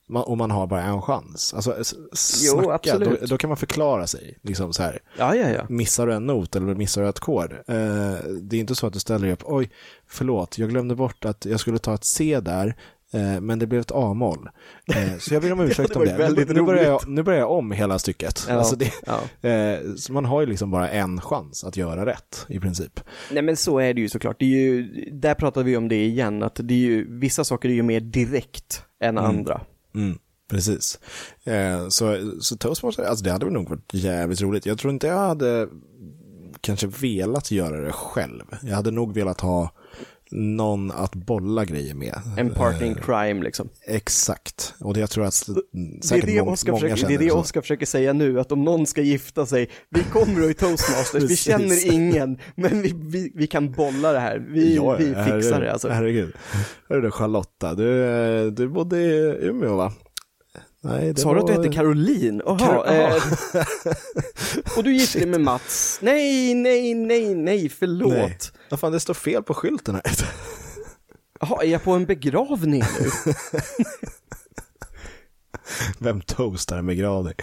man, 0.10 0.24
och 0.24 0.38
man 0.38 0.52
har 0.52 0.68
bara 0.68 0.82
en 0.84 1.02
chans. 1.02 1.54
Alltså, 1.54 1.76
snacka, 2.14 2.74
absolut. 2.74 3.20
då, 3.22 3.26
då 3.26 3.38
kan 3.38 3.48
man 3.48 3.58
förklara 3.58 4.08
sig. 4.08 4.38
Liksom 4.42 4.74
så 4.74 4.84
här, 4.84 5.00
Ja, 5.18 5.36
ja, 5.36 5.50
ja. 5.50 5.66
missar 5.70 6.08
du 6.08 6.14
en 6.14 6.26
not 6.26 6.56
eller 6.56 6.76
missar 6.76 7.02
du 7.02 7.08
ett 7.10 7.20
kod. 7.20 7.52
Eh, 7.52 7.58
det 8.42 8.56
är 8.56 8.60
inte 8.60 8.76
så 8.76 8.88
att 8.88 8.94
du 8.94 9.00
ställer 9.00 9.26
dig 9.26 9.34
upp, 9.34 9.44
oj, 9.46 9.70
förlåt, 10.08 10.58
jag 10.58 10.70
glömde 10.70 10.96
bort 10.96 11.26
att 11.26 11.46
jag 11.46 11.60
skulle 11.60 11.78
ta 11.80 11.94
ett 11.94 12.06
C 12.06 12.40
där, 12.40 12.76
eh, 13.14 13.42
men 13.42 13.60
det 13.60 13.68
blev 13.68 13.82
ett 13.82 13.92
A-moll. 13.92 14.50
Eh, 14.96 15.18
så 15.20 15.34
jag 15.34 15.42
ber 15.44 15.52
om 15.52 15.60
ursäkt 15.70 15.96
om 15.96 16.06
det. 16.06 16.30
Nu, 16.30 16.46
nu, 16.54 16.62
börjar 16.62 16.84
jag, 16.84 17.08
nu 17.08 17.24
börjar 17.24 17.40
jag 17.40 17.52
om 17.52 17.72
hela 17.72 18.00
stycket. 18.00 18.46
Ja, 18.50 18.54
Alltså 18.56 18.76
det, 18.76 18.92
ja. 19.06 19.50
eh, 19.50 19.80
så 19.98 20.14
man 20.14 20.26
har 20.26 20.42
ju 20.42 20.48
liksom 20.48 20.72
bara 20.72 20.90
en 20.90 21.22
chans 21.22 21.64
att 21.64 21.78
göra 21.78 22.06
rätt, 22.06 22.46
i 22.50 22.60
princip. 22.60 23.00
Nej 23.32 23.44
men 23.44 23.58
så 23.58 23.80
är 23.80 23.94
det 23.94 24.02
ju 24.02 24.10
såklart. 24.10 24.40
Det 24.40 24.46
är 24.46 24.50
ju, 24.50 24.84
där 25.12 25.34
pratar 25.34 25.64
vi 25.64 25.78
om 25.78 25.88
det 25.88 26.06
igen, 26.06 26.44
att 26.44 26.60
det 26.64 26.74
är 26.74 26.78
ju, 26.78 27.20
vissa 27.20 27.44
saker 27.44 27.70
är 27.70 27.74
ju 27.74 27.84
mer 27.84 28.00
direkt 28.00 28.84
än 29.04 29.18
andra. 29.18 29.62
Mm, 29.96 30.18
precis. 30.50 31.00
Eh, 31.44 31.88
så, 31.88 32.32
så 32.42 32.58
toastmaster, 32.58 33.04
alltså 33.04 33.24
det 33.24 33.32
hade 33.32 33.46
väl 33.46 33.54
nog 33.54 33.70
varit 33.70 33.94
jävligt 33.94 34.42
roligt. 34.42 34.66
Jag 34.66 34.78
tror 34.78 34.94
inte 34.94 35.08
jag 35.08 35.18
hade 35.18 35.70
kanske 36.62 36.88
velat 36.88 37.52
göra 37.52 37.82
det 37.82 37.92
själv. 37.92 38.44
Jag 38.62 38.76
hade 38.76 38.92
nog 38.92 39.14
velat 39.14 39.42
ha 39.42 39.72
någon 40.32 40.92
att 40.92 41.16
bolla 41.16 41.66
grejer 41.66 41.96
med. 41.96 42.22
En 42.38 42.50
partner 42.54 42.88
in 42.88 42.96
crime 42.96 43.44
liksom. 43.44 43.70
Exakt. 43.88 44.74
Och 44.80 44.94
det 44.94 45.00
jag 45.00 45.10
tror 45.10 45.26
att 45.26 45.50
Det 46.10 46.16
är 46.16 46.26
det, 46.26 46.44
många 46.44 46.56
försöker, 46.56 46.80
det 46.80 46.92
är 46.92 46.96
känner 46.96 47.18
det 47.18 47.30
så. 47.30 47.38
Oscar 47.38 47.62
försöker 47.62 47.86
säga 47.86 48.14
nu, 48.14 48.40
att 48.40 48.52
om 48.52 48.64
någon 48.64 48.86
ska 48.88 49.02
gifta 49.02 49.46
sig, 49.46 49.70
vi 49.90 50.04
kommer 50.04 50.50
i 50.50 50.54
toastmasters, 50.54 51.24
vi 51.24 51.36
känner 51.36 51.94
ingen, 51.94 52.38
men 52.56 52.82
vi, 52.82 52.94
vi, 52.98 53.32
vi 53.36 53.48
kan 53.48 53.72
bolla 53.72 54.12
det 54.12 54.20
här, 54.20 54.48
vi, 54.50 54.76
Ja, 54.76 54.96
vi 54.96 55.14
herregud, 55.14 55.44
fixar 55.44 55.62
det 55.62 55.72
alltså. 55.72 55.90
Herregud. 55.90 56.34
Hörru 56.90 57.12
Charlotta, 57.12 57.74
du, 57.74 58.04
eh, 58.06 58.46
du 58.46 58.68
bodde 58.68 58.98
i 58.98 59.38
Umeå 59.42 59.76
va? 59.76 59.94
Nej, 60.82 61.16
Sa 61.16 61.34
du 61.34 61.40
att 61.40 61.48
du 61.48 61.54
hette 61.54 61.70
Caroline? 61.70 62.42
Jaha, 62.46 62.58
Kar- 62.60 62.88
eh, 62.94 63.24
och 64.78 64.84
du 64.84 64.94
gifte 64.94 65.20
dig 65.20 65.28
med 65.28 65.42
Mats? 65.42 66.00
Nej, 66.02 66.54
nej, 66.54 66.94
nej, 66.94 67.36
nej, 67.36 67.70
förlåt. 67.70 68.14
Nej. 68.14 68.38
Vad 68.70 68.80
fan, 68.80 68.92
det 68.92 69.00
står 69.00 69.14
fel 69.14 69.44
på 69.44 69.54
skylten 69.54 69.96
här. 69.96 70.04
Jaha, 71.42 71.64
är 71.64 71.68
jag 71.68 71.84
på 71.84 71.92
en 71.92 72.06
begravning 72.06 72.84
nu? 73.00 73.10
Vem 76.00 76.22
toastar 76.22 76.78
en 76.78 76.86
begravning? 76.88 77.34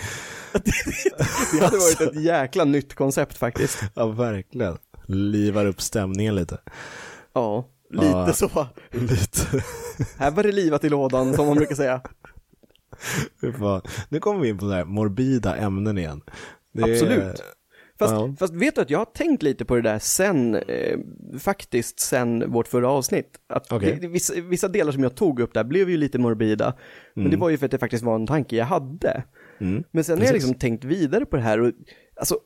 Det 1.53 1.65
hade 1.65 1.77
varit 1.79 2.01
ett 2.01 2.23
jäkla 2.23 2.65
nytt 2.65 2.95
koncept 2.95 3.37
faktiskt. 3.39 3.79
Ja, 3.95 4.07
verkligen. 4.07 4.79
Livar 5.07 5.67
upp 5.67 5.81
stämningen 5.81 6.35
lite. 6.35 6.59
Ja, 7.35 7.69
lite 7.91 8.07
Ja. 8.07 8.33
så. 8.33 8.67
Lite. 8.91 9.65
Här 10.19 10.31
var 10.31 10.43
det 10.43 10.53
livat 10.53 10.85
i 10.85 10.89
lådan, 10.89 11.35
som 11.35 11.47
man 11.47 11.57
brukar 11.57 11.75
säga. 11.75 12.01
Nu 14.09 14.21
kommer 14.21 14.41
vi 14.41 14.49
in 14.49 14.59
på 14.59 14.65
så 14.65 14.73
här 14.73 14.85
morbida 14.85 15.57
ämnen 15.57 15.99
igen. 15.99 16.21
Det 16.73 16.83
är- 16.83 16.93
Absolut. 16.93 17.43
Fast, 17.99 18.13
Ja. 18.13 18.35
fast 18.39 18.55
vet 18.55 18.75
du 18.75 18.81
att 18.81 18.91
jag 18.91 18.99
har 18.99 19.05
tänkt 19.05 19.43
lite 19.43 19.65
på 19.65 19.75
det 19.77 19.83
där 19.83 19.99
sen, 19.99 20.55
eh, 20.55 20.99
faktiskt 21.39 22.01
sen 22.01 22.53
vårt 22.53 22.69
förra 22.69 22.89
avsnitt. 22.91 23.31
Att 23.49 23.73
Okej. 23.73 23.93
det, 23.93 24.01
det, 24.01 24.09
vissa, 24.09 24.35
vissa 24.41 24.69
delar 24.69 24.93
som 24.93 25.03
jag 25.03 25.15
tog 25.15 25.41
upp 25.41 25.55
där 25.55 25.65
blev 25.65 25.91
ju 25.91 25.97
lite 25.97 26.19
morbida. 26.19 26.75
Men 27.15 27.31
det 27.31 27.37
var 27.37 27.51
ju 27.51 27.59
för 27.59 27.65
att 27.67 27.71
det 27.73 27.79
faktiskt 27.79 28.05
var 28.05 28.15
en 28.15 28.27
tanke 28.27 28.57
jag 28.57 28.65
hade. 28.65 29.23
Mm. 29.61 29.85
Men 29.91 30.05
sen 30.05 30.19
har 30.19 30.25
jag 30.25 30.33
Precis. 30.33 30.49
liksom 30.49 30.61
tänkt 30.61 30.85
vidare 30.85 31.27
på 31.27 31.37
det 31.37 31.43
här 31.43 31.61
och, 31.61 31.73
alltså 32.21 32.39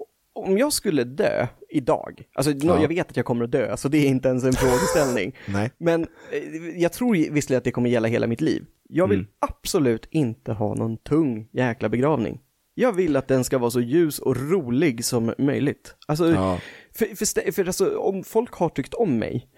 om 0.44 0.58
jag 0.58 0.72
skulle 0.72 1.04
dö 1.04 1.46
idag, 1.70 2.22
alltså 2.34 2.52
Ja. 2.52 2.80
jag 2.80 2.88
vet 2.88 3.10
att 3.10 3.16
jag 3.16 3.26
kommer 3.26 3.44
att 3.44 3.52
dö, 3.52 3.76
så 3.76 3.88
det 3.88 3.98
är 3.98 4.06
inte 4.08 4.28
ens 4.28 4.44
en 4.44 4.52
frågeställning. 4.52 5.36
Nej. 5.48 5.70
Men 5.78 6.02
eh, 6.32 6.78
jag 6.80 6.92
tror 6.92 7.12
visserligen 7.32 7.58
att 7.58 7.64
det 7.64 7.70
kommer 7.72 7.90
gälla 7.90 8.08
hela 8.08 8.26
mitt 8.26 8.40
liv. 8.40 8.64
Jag 8.88 9.08
vill 9.08 9.18
Mm. 9.18 9.30
absolut 9.38 10.06
inte 10.10 10.52
ha 10.52 10.74
någon 10.74 10.96
tung 10.96 11.48
jäkla 11.52 11.88
begravning. 11.88 12.40
Jag 12.74 12.92
vill 12.92 13.16
att 13.16 13.28
den 13.28 13.44
ska 13.44 13.58
vara 13.58 13.70
så 13.70 13.80
ljus 13.80 14.18
och 14.18 14.36
rolig 14.50 15.04
som 15.04 15.34
möjligt. 15.38 15.94
Alltså, 16.08 16.30
Ja. 16.30 16.58
för, 16.94 17.06
för, 17.06 17.52
för 17.52 17.64
alltså, 17.66 17.96
om 17.98 18.24
folk 18.24 18.52
har 18.54 18.68
tyckt 18.68 18.94
om 18.94 19.18
mig, 19.18 19.48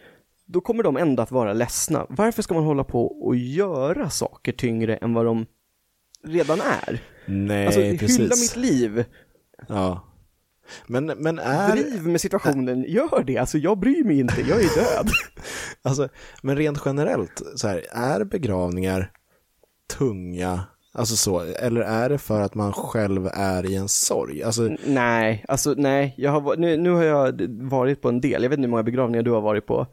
då 0.46 0.60
kommer 0.60 0.82
de 0.82 0.96
ändå 0.96 1.22
att 1.22 1.30
vara 1.30 1.52
ledsna. 1.52 2.06
Varför 2.08 2.42
ska 2.42 2.54
man 2.54 2.64
hålla 2.64 2.84
på 2.84 3.06
och 3.26 3.36
göra 3.36 4.10
saker 4.10 4.52
tyngre 4.52 4.96
än 4.96 5.14
vad 5.14 5.24
de 5.26 5.46
redan 6.24 6.60
är? 6.60 7.02
Nej, 7.26 7.66
Alltså, 7.66 7.80
precis. 7.80 8.18
hylla 8.18 8.34
mitt 8.36 8.56
liv. 8.56 9.04
Ja. 9.68 10.08
Men, 10.86 11.06
men 11.06 11.38
är... 11.38 11.70
Driv 11.70 12.06
med 12.06 12.20
situationen, 12.20 12.84
gör 12.88 13.24
det. 13.24 13.38
Alltså 13.38 13.58
jag 13.58 13.78
bryr 13.78 14.04
mig 14.04 14.20
inte, 14.20 14.40
jag 14.40 14.60
är 14.60 14.74
död. 14.74 15.10
Alltså, 15.84 16.08
men 16.42 16.56
rent 16.56 16.82
generellt, 16.84 17.42
så 17.56 17.68
här, 17.68 17.86
är 17.90 18.24
begravningar 18.24 19.10
tunga, 19.98 20.60
alltså 20.92 21.16
så, 21.16 21.40
eller 21.40 21.80
är 21.80 22.08
det 22.08 22.18
för 22.18 22.40
att 22.40 22.54
man 22.54 22.72
själv 22.72 23.26
är 23.32 23.70
i 23.70 23.74
en 23.74 23.88
sorg? 23.88 24.42
Alltså, 24.42 24.76
nej, 24.86 25.44
alltså 25.48 25.74
nej. 25.76 26.14
Jag 26.16 26.30
har, 26.30 26.56
nu, 26.56 26.76
nu 26.76 26.90
har 26.90 27.04
jag 27.04 27.40
varit 27.50 28.02
på 28.02 28.08
en 28.08 28.20
del, 28.20 28.42
jag 28.42 28.50
vet 28.50 28.58
inte 28.58 28.66
hur 28.66 28.70
många 28.70 28.82
begravningar 28.82 29.22
du 29.22 29.30
har 29.30 29.40
varit 29.40 29.66
på. 29.66 29.86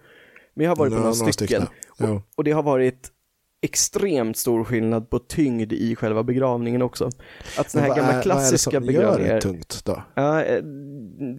Men 0.53 0.63
jag 0.63 0.71
har 0.71 0.75
varit 0.75 0.93
på 0.93 0.99
några, 0.99 1.13
några 1.13 1.32
stycken. 1.32 1.67
stycken. 1.67 2.15
Och, 2.15 2.21
och 2.36 2.43
det 2.43 2.51
har 2.51 2.63
varit 2.63 3.11
extremt 3.62 4.38
stor 4.38 4.64
skillnad 4.64 5.10
på 5.10 5.20
tyngd 5.20 5.74
i 5.74 5.95
själva 5.95 6.24
begravningen 6.24 6.82
också. 6.82 7.10
Att 7.57 7.72
sådana 7.72 7.88
här 7.88 7.95
gamla 7.95 8.03
är- 8.03 8.05
vad 8.07 8.14
är 8.14 8.18
det 8.18 8.24
klassiska 8.24 8.72
som 8.72 8.84
gör 8.86 8.91
begravningar. 8.93 9.34
det 9.36 9.41
tungt 9.41 9.82
då? 9.86 10.03
Ja, 10.16 10.43
eh, 10.43 10.64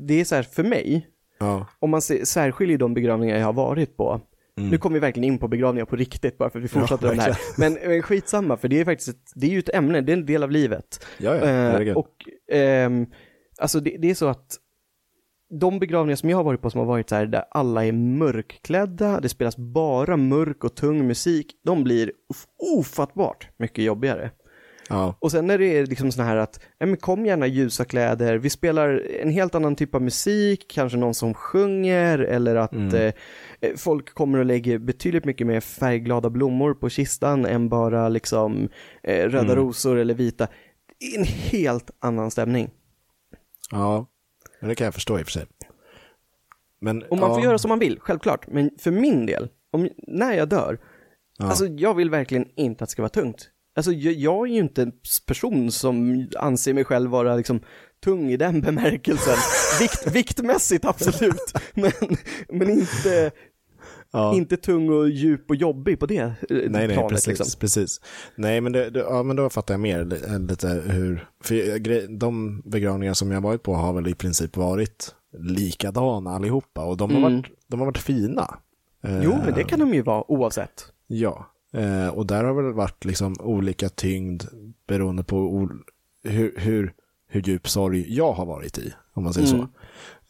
det 0.06 0.20
är 0.20 0.24
så 0.24 0.34
här, 0.34 0.42
för 0.42 0.62
mig, 0.62 1.06
Ja, 1.42 1.66
om 1.78 1.90
man 1.90 2.02
ser, 2.02 2.24
särskiljer 2.24 2.78
de 2.78 2.94
begravningar 2.94 3.38
jag 3.38 3.46
har 3.46 3.52
varit 3.52 3.96
på, 3.96 4.20
nu 4.56 4.78
kommer 4.78 4.94
vi 4.94 5.00
verkligen 5.00 5.32
in 5.32 5.38
på 5.38 5.48
begravningar 5.48 5.84
på 5.86 5.96
riktigt 5.96 6.38
bara 6.38 6.50
för 6.50 6.58
att 6.58 6.64
vi 6.64 6.68
fortsätter 6.68 7.06
Mm. 7.06 7.18
Ja, 7.18 7.24
de 7.26 7.30
här. 7.32 7.38
Men 7.82 7.92
eh, 7.96 8.02
skitsamma, 8.02 8.56
för 8.56 8.68
det 8.68 8.80
är 8.80 8.84
faktiskt 8.84 9.08
ett, 9.08 9.32
det 9.34 9.46
är 9.46 9.50
ju 9.50 9.58
ett 9.58 9.74
ämne, 9.74 10.00
det 10.00 10.12
är 10.12 10.16
en 10.16 10.26
del 10.26 10.42
av 10.42 10.50
livet. 10.50 11.06
ja, 11.18 11.36
ja 11.36 11.44
Eh, 11.80 11.96
och 11.96 12.14
ehm, 12.52 13.06
alltså 13.58 13.80
det, 13.80 13.96
det 13.98 14.10
är 14.10 14.14
så 14.14 14.26
att 14.26 14.56
de 15.50 15.78
begravningar 15.78 16.16
som 16.16 16.30
jag 16.30 16.36
har 16.36 16.44
varit 16.44 16.60
på 16.62 16.70
som 16.70 16.78
har 16.78 16.86
varit 16.86 17.08
så 17.08 17.14
här 17.14 17.26
där 17.26 17.44
alla 17.50 17.84
är 17.86 17.92
mörkklädda, 17.92 19.20
det 19.20 19.28
spelas 19.28 19.56
bara 19.56 20.16
mörk 20.16 20.64
och 20.64 20.74
tung 20.74 21.06
musik, 21.06 21.46
de 21.64 21.84
blir 21.84 22.12
of- 22.28 22.46
ofattbart 22.78 23.48
mycket 23.56 23.84
jobbigare. 23.84 24.30
ja. 24.88 25.14
Och 25.18 25.30
sen 25.30 25.46
när 25.46 25.58
det 25.58 25.78
är 25.78 25.86
liksom 25.86 26.12
såna 26.12 26.26
här 26.28 26.36
att, 26.36 26.60
ja 26.78 26.86
men 26.86 26.96
kom 26.96 27.26
gärna 27.26 27.46
ljusa 27.46 27.84
kläder, 27.84 28.38
vi 28.38 28.50
spelar 28.50 29.02
en 29.22 29.30
helt 29.30 29.54
annan 29.54 29.76
typ 29.76 29.94
av 29.94 30.02
musik, 30.02 30.66
kanske 30.68 30.98
någon 30.98 31.14
som 31.14 31.34
sjunger 31.34 32.18
eller 32.18 32.56
att 32.56 32.72
Mm. 32.72 32.94
eh, 32.94 33.12
eh, 33.60 33.76
folk 33.76 34.14
kommer 34.14 34.38
och 34.38 34.44
lägger 34.44 34.78
betydligt 34.78 35.24
mycket 35.24 35.46
mer 35.46 35.60
färgglada 35.60 36.30
blommor 36.30 36.74
på 36.74 36.88
kistan 36.88 37.46
än 37.46 37.68
bara 37.68 38.08
liksom 38.08 38.68
eh, 39.02 39.24
röda 39.28 39.52
Mm. 39.52 39.56
rosor 39.56 39.98
eller 39.98 40.14
vita. 40.14 40.46
Det 40.98 41.06
är 41.06 41.18
En 41.18 41.24
helt 41.24 41.90
annan 41.98 42.30
stämning. 42.30 42.70
ja, 43.70 44.06
men 44.60 44.68
det 44.68 44.74
kan 44.74 44.84
jag 44.84 44.94
förstå 44.94 45.18
i 45.18 45.22
och 45.22 45.26
för 45.26 45.32
sig. 45.32 45.46
Men, 46.80 47.02
Och 47.02 47.18
man 47.18 47.28
ja, 47.28 47.34
får 47.34 47.44
göra 47.44 47.58
som 47.58 47.68
man 47.68 47.78
vill, 47.78 48.00
självklart. 48.00 48.46
Men 48.46 48.70
för 48.78 48.90
min 48.90 49.26
del, 49.26 49.48
om, 49.70 49.88
när 49.96 50.32
jag 50.32 50.48
dör, 50.48 50.78
ja. 51.38 51.46
alltså 51.46 51.66
jag 51.66 51.94
vill 51.94 52.10
verkligen 52.10 52.46
inte 52.56 52.84
att 52.84 52.90
det 52.90 52.92
ska 52.92 53.02
vara 53.02 53.08
tungt. 53.08 53.50
Alltså 53.76 53.92
jag, 53.92 54.14
jag 54.14 54.48
är 54.48 54.52
ju 54.52 54.58
inte 54.58 54.82
en 54.82 54.92
person 55.26 55.72
som 55.72 56.26
anser 56.36 56.74
mig 56.74 56.84
själv 56.84 57.10
vara 57.10 57.36
liksom 57.36 57.60
tung 58.04 58.30
i 58.30 58.36
den 58.36 58.60
bemärkelsen. 58.66 59.36
Vikt, 59.80 60.06
viktmässigt 60.06 60.84
absolut, 60.84 61.52
men, 61.74 61.92
men 62.48 62.70
inte, 62.70 63.30
ja. 64.12 64.34
inte 64.34 64.56
tung 64.56 64.90
och 64.90 65.08
djup 65.10 65.50
och 65.50 65.56
jobbig 65.56 66.00
på 66.00 66.06
det 66.06 66.16
eh, 66.18 66.32
Nej, 66.50 66.68
nej, 66.68 66.88
planet 66.88 67.08
precis, 67.10 67.26
liksom. 67.38 67.60
precis. 67.60 68.00
Nej, 68.34 68.60
men, 68.60 68.72
det, 68.72 68.90
det, 68.90 68.98
ja, 69.00 69.22
men 69.22 69.36
då 69.36 69.50
fattar 69.50 69.74
jag 69.74 69.80
mer 69.80 70.04
li- 70.04 70.38
lite 70.48 70.68
hur, 70.68 71.28
för 71.44 72.08
de 72.18 72.60
begravningar 72.64 73.14
som 73.14 73.30
jag 73.30 73.40
varit 73.40 73.62
på 73.62 73.74
har 73.74 73.92
väl 73.92 74.08
i 74.08 74.14
princip 74.14 74.56
varit 74.56 75.14
likadana 75.38 76.30
allihopa 76.30 76.84
och 76.84 76.96
de 76.96 77.10
har, 77.10 77.18
Mm. 77.18 77.32
varit, 77.32 77.46
de 77.66 77.80
har 77.80 77.86
varit 77.86 77.98
fina. 77.98 78.58
Eh, 79.02 79.22
Jo, 79.24 79.38
men 79.44 79.54
det 79.54 79.64
kan 79.64 79.78
de 79.78 79.94
ju 79.94 80.02
vara 80.02 80.30
oavsett. 80.30 80.92
Ja, 81.06 81.46
eh, 81.72 82.08
och 82.08 82.26
där 82.26 82.44
har 82.44 82.62
väl 82.62 82.72
varit 82.72 83.04
liksom 83.04 83.36
olika 83.40 83.88
tyngd 83.88 84.42
beroende 84.86 85.24
på 85.24 85.68
hur, 86.24 86.54
hur, 86.56 86.92
hur 87.28 87.40
djup 87.42 87.68
sorg 87.68 88.14
jag 88.16 88.32
har 88.32 88.46
varit 88.46 88.78
i, 88.78 88.92
om 89.12 89.24
man 89.24 89.34
säger 89.34 89.54
Mm. 89.54 89.60
så. 89.60 89.68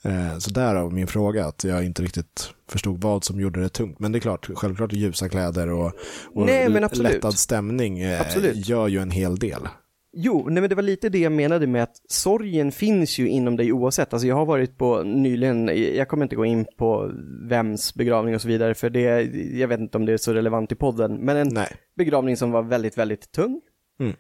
Eh, 0.05 0.39
så 0.39 0.51
därav 0.51 0.93
min 0.93 1.07
fråga, 1.07 1.47
att 1.47 1.65
jag 1.65 1.85
inte 1.85 2.03
riktigt 2.03 2.55
förstod 2.69 3.03
vad 3.03 3.25
som 3.25 3.41
gjorde 3.41 3.61
det 3.61 3.69
tungt. 3.69 3.99
Men 3.99 4.13
det 4.13 4.19
är 4.19 4.21
klart, 4.21 4.51
självklart 4.55 4.93
ljusa 4.93 5.29
kläder 5.29 5.69
och, 5.69 5.93
och 6.35 6.47
Nej, 6.47 6.69
lättad 6.93 7.35
stämning 7.35 7.99
eh, 7.99 8.21
Absolut. 8.21 8.69
gör 8.69 8.89
ju 8.89 8.99
en 8.99 9.11
hel 9.11 9.37
del. 9.37 9.69
Jo, 10.13 10.47
nej 10.51 10.61
men 10.61 10.71
det 10.71 10.75
var 10.75 10.83
lite 10.83 11.09
det 11.09 11.19
jag 11.19 11.33
menade 11.33 11.67
med 11.67 11.83
att 11.83 11.97
sorgen 12.09 12.73
finns 12.73 13.19
ju 13.19 13.29
inom 13.29 13.57
dig 13.57 13.73
oavsett. 13.73 14.13
Alltså 14.13 14.29
jag 14.29 14.35
har 14.35 14.47
varit 14.47 14.79
på 14.79 15.03
nyligen, 15.03 15.71
jag 15.97 16.09
kommer 16.09 16.25
inte 16.25 16.37
gå 16.37 16.45
in 16.45 16.67
på 16.77 17.11
vems 17.49 17.95
begravning 17.95 18.35
och 18.35 18.43
så 18.43 18.49
vidare, 18.49 18.75
för 18.75 18.91
det, 18.91 19.23
jag 19.59 19.69
vet 19.69 19.81
inte 19.81 19.99
om 19.99 20.07
det 20.07 20.13
är 20.13 20.17
så 20.17 20.35
relevant 20.35 20.73
i 20.73 20.75
podden, 20.75 21.17
men 21.17 21.37
en 21.37 21.49
Nej. 21.49 21.69
begravning 21.97 22.37
som 22.37 22.51
var 22.51 22.63
väldigt, 22.63 22.99
väldigt 22.99 23.33
tung. 23.33 23.61
Mm. 24.01 24.15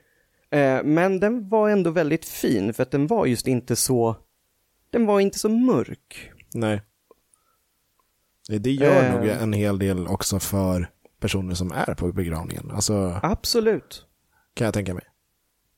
Eh, 0.51 0.85
men 0.85 1.21
den 1.21 1.49
var 1.49 1.69
ändå 1.69 1.91
väldigt 1.91 2.25
fin, 2.25 2.75
för 2.75 2.83
att 2.83 2.91
den 2.91 3.07
var 3.07 3.27
just 3.27 3.47
inte 3.47 3.77
så, 3.77 4.17
den 4.91 5.07
var 5.07 5.21
inte 5.21 5.39
så 5.39 5.49
mörk. 5.49 6.31
Nej. 6.55 6.83
Det- 8.49 8.71
gör 8.73 9.05
Eh. 9.05 9.15
nog 9.17 9.27
en 9.29 9.53
hel 9.53 9.79
del 9.79 10.07
också 10.07 10.39
för 10.41 10.91
personer 11.21 11.55
som 11.55 11.73
är 11.73 11.95
på 11.95 12.13
begravningen. 12.13 12.71
Alltså, 12.71 13.21
Absolut. 13.23 14.07
kan 14.55 14.65
jag 14.65 14.75
tänka 14.75 14.95
mig. 14.95 15.05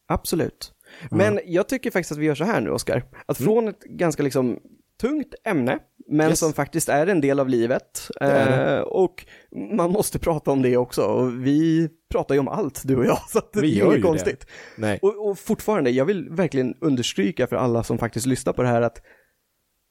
Absolut. 0.06 0.74
Men 1.10 1.40
jag 1.46 1.68
tycker 1.68 1.90
faktiskt 1.90 2.12
att 2.12 2.18
vi 2.18 2.26
gör 2.26 2.34
så 2.34 2.44
här 2.44 2.60
nu, 2.60 2.70
Oskar. 2.70 3.04
Att 3.26 3.38
från 3.38 3.68
ett 3.68 3.80
ganska 3.82 4.22
liksom 4.22 4.60
tungt 5.03 5.34
ämne, 5.44 5.78
men. 6.09 6.28
Yes. 6.30 6.38
som 6.38 6.53
faktiskt 6.53 6.88
är 6.88 7.07
en 7.07 7.20
del 7.20 7.40
av 7.40 7.48
livet. 7.48 8.11
Eh, 8.20 8.78
och 8.78 9.26
man 9.76 9.90
måste 9.90 10.18
prata 10.18 10.50
om 10.50 10.62
det 10.62 10.76
också. 10.76 11.03
Och 11.03 11.46
vi 11.46 11.88
pratar 12.11 12.34
ju 12.34 12.38
om 12.38 12.48
allt, 12.48 12.82
du 12.84 12.96
och 12.96 13.07
jag, 13.07 13.18
så 13.28 13.38
att 13.38 13.53
det 13.53 13.61
Vi 13.61 13.80
är 13.80 13.86
inget 13.86 14.03
konstigt. 14.03 14.46
Och, 15.03 15.28
och 15.28 15.38
fortfarande, 15.38 15.90
jag 15.90 16.05
vill 16.05 16.30
verkligen 16.30 16.74
understryka 16.80 17.46
för 17.46 17.57
alla 17.57 17.84
som 17.84 17.98
faktiskt 17.98 18.26
lyssnar 18.26 18.53
på 18.53 18.62
det 18.62 18.68
här 18.68 18.82
att 18.82 19.03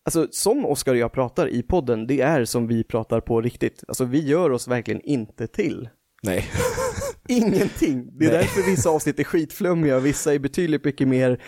Alltså 0.05 0.27
som 0.31 0.65
Oskar 0.65 0.91
och 0.91 0.97
jag 0.97 1.11
pratar 1.11 1.47
i 1.47 1.63
podden, 1.63 2.07
det 2.07 2.21
är 2.21 2.45
som 2.45 2.67
vi 2.67 2.83
pratar 2.83 3.19
på 3.19 3.41
riktigt. 3.41 3.83
Alltså 3.87 4.05
vi 4.05 4.27
gör 4.27 4.49
oss 4.49 4.67
verkligen 4.67 5.01
inte 5.01 5.47
till. 5.47 5.89
Nej. 6.23 6.45
Ingenting. 7.27 8.17
Det 8.17 8.25
är 8.25 8.29
Nej. 8.29 8.37
därför 8.37 8.71
vissa 8.71 8.89
avsnitt 8.89 9.19
är 9.19 9.23
skitflummiga 9.23 9.99
vissa 9.99 10.33
är 10.33 10.39
betydligt 10.39 10.85
mycket 10.85 11.07
mer, 11.07 11.41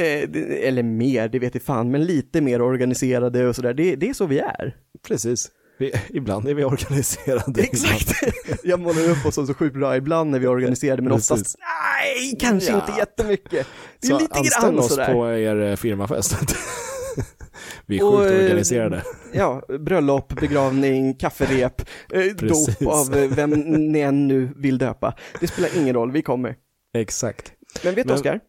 eller 0.00 0.82
mer, 0.82 1.28
det 1.28 1.38
vet 1.38 1.54
jag 1.54 1.62
fan, 1.62 1.90
men 1.90 2.04
lite 2.04 2.40
mer 2.40 2.62
organiserade 2.62 3.48
och 3.48 3.56
sådär. 3.56 3.74
Det, 3.74 3.96
det 3.96 4.08
är 4.08 4.14
så 4.14 4.26
vi 4.26 4.38
är. 4.38 4.76
Precis. 5.08 5.50
Vi, 5.78 5.92
ibland 6.08 6.48
är 6.48 6.54
vi 6.54 6.64
organiserade. 6.64 7.60
Exakt. 7.62 8.12
Jag 8.64 8.80
målar 8.80 9.10
upp 9.10 9.26
oss 9.26 9.34
som 9.34 9.46
så 9.46 9.54
sjukt 9.54 9.76
bra 9.76 9.96
ibland 9.96 10.30
när 10.30 10.38
vi 10.38 10.44
är 10.46 10.50
organiserade, 10.50 11.02
men 11.02 11.12
Precis. 11.12 11.30
oftast, 11.30 11.56
nej, 11.58 12.36
kanske 12.40 12.72
Ja. 12.72 12.76
inte 12.80 12.98
jättemycket. 12.98 13.66
Det 14.00 14.06
är 14.06 14.10
Så 14.10 14.18
lite 14.18 14.40
grann 14.60 14.78
oss 14.78 14.88
sådär. 14.88 15.12
på 15.12 15.30
er 15.32 15.56
eh, 15.60 15.76
firmafest. 15.76 16.36
vi 17.86 17.96
är 17.98 18.00
sjukt 18.00 18.32
eh, 18.32 18.44
organiserade. 18.44 19.02
Ja, 19.32 19.62
bröllop, 19.80 20.40
begravning, 20.40 21.14
kafferep, 21.14 21.80
eh, 22.12 22.34
Precis. 22.36 22.78
dop 22.78 22.88
av 22.88 23.14
eh, 23.16 23.30
vem 23.36 23.50
ni 23.92 24.00
än 24.00 24.28
nu 24.28 24.50
vill 24.56 24.78
döpa. 24.78 25.14
Det 25.40 25.46
spelar 25.46 25.70
ingen 25.76 25.94
roll, 25.94 26.12
vi 26.12 26.22
kommer. 26.22 26.54
Exakt. 26.96 27.52
Men 27.84 27.94
vet 27.94 28.08
du 28.08 28.14
Oskar, 28.14 28.40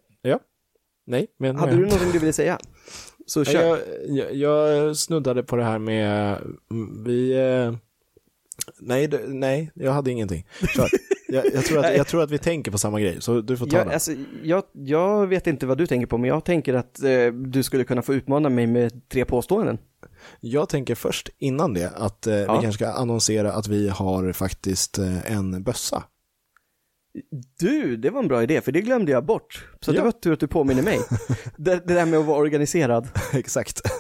Nej, 1.10 1.28
men... 1.38 1.56
hade 1.56 1.72
du 1.72 1.82
någonting 1.82 2.12
du 2.12 2.20
ville 2.20 2.34
säga? 2.34 2.60
Så 3.26 3.46
kör. 3.46 3.80
jag, 4.08 4.36
jag, 4.36 4.78
jag 4.78 4.98
snuddade 4.98 5.44
på 5.44 5.56
det 5.56 5.64
här 5.64 5.80
med, 5.80 6.38
mm, 6.72 7.04
vi... 7.04 7.32
eh, 7.38 7.74
Nej, 8.80 9.10
nej, 9.28 9.72
jag 9.74 9.92
hade 9.92 10.12
ingenting. 10.12 10.46
Kör. 10.76 10.90
Jag, 11.28 11.46
jag, 11.54 11.66
tror 11.66 11.86
att, 11.86 11.98
jag 11.98 12.08
tror 12.08 12.24
att 12.24 12.32
vi 12.32 12.38
tänker 12.38 12.72
på 12.72 12.78
samma 12.78 13.00
grej, 13.00 13.18
så 13.22 13.42
du 13.42 13.58
får 13.58 13.66
ta 13.66 13.78
Jag, 13.78 13.86
den. 13.86 13.94
alltså, 13.94 14.12
jag, 14.44 14.64
jag 14.74 15.28
vet 15.28 15.48
inte 15.48 15.66
vad 15.66 15.78
du 15.78 15.88
tänker 15.88 16.08
på, 16.08 16.18
men 16.18 16.28
jag 16.30 16.46
tänker 16.46 16.74
att 16.74 17.04
eh, 17.04 17.26
du 17.28 17.64
skulle 17.64 17.84
kunna 17.84 18.02
få 18.02 18.14
utmana 18.14 18.50
mig 18.50 18.68
med 18.68 19.10
tre 19.10 19.26
påståenden. 19.26 19.78
Jag 20.40 20.70
tänker 20.70 20.96
först 20.96 21.30
innan 21.38 21.74
det 21.74 21.92
att 21.96 22.28
eh, 22.28 22.34
Ja. 22.36 22.40
vi 22.56 22.62
kanske 22.62 22.72
ska 22.86 22.88
annonsera 22.92 23.54
att 23.54 23.68
vi 23.68 23.90
har 23.90 24.32
faktiskt 24.32 24.98
eh, 24.98 25.32
en 25.36 25.64
bössa. 25.64 26.04
Du, 27.60 27.98
det 27.98 28.10
var 28.10 28.20
en 28.20 28.28
bra 28.28 28.44
idé, 28.44 28.62
för 28.62 28.72
det 28.72 28.82
glömde 28.82 29.12
jag 29.12 29.26
bort. 29.26 29.68
Så 29.82 29.92
det 29.92 29.98
Ja. 29.98 30.04
var 30.04 30.12
tur 30.12 30.34
att 30.34 30.40
du 30.40 30.48
påminner 30.48 30.84
mig. 30.84 31.00
det, 31.58 31.88
det 31.88 31.94
där 31.94 32.06
med 32.06 32.20
att 32.20 32.26
vara 32.26 32.38
organiserad. 32.38 33.08
Exakt. 33.34 33.82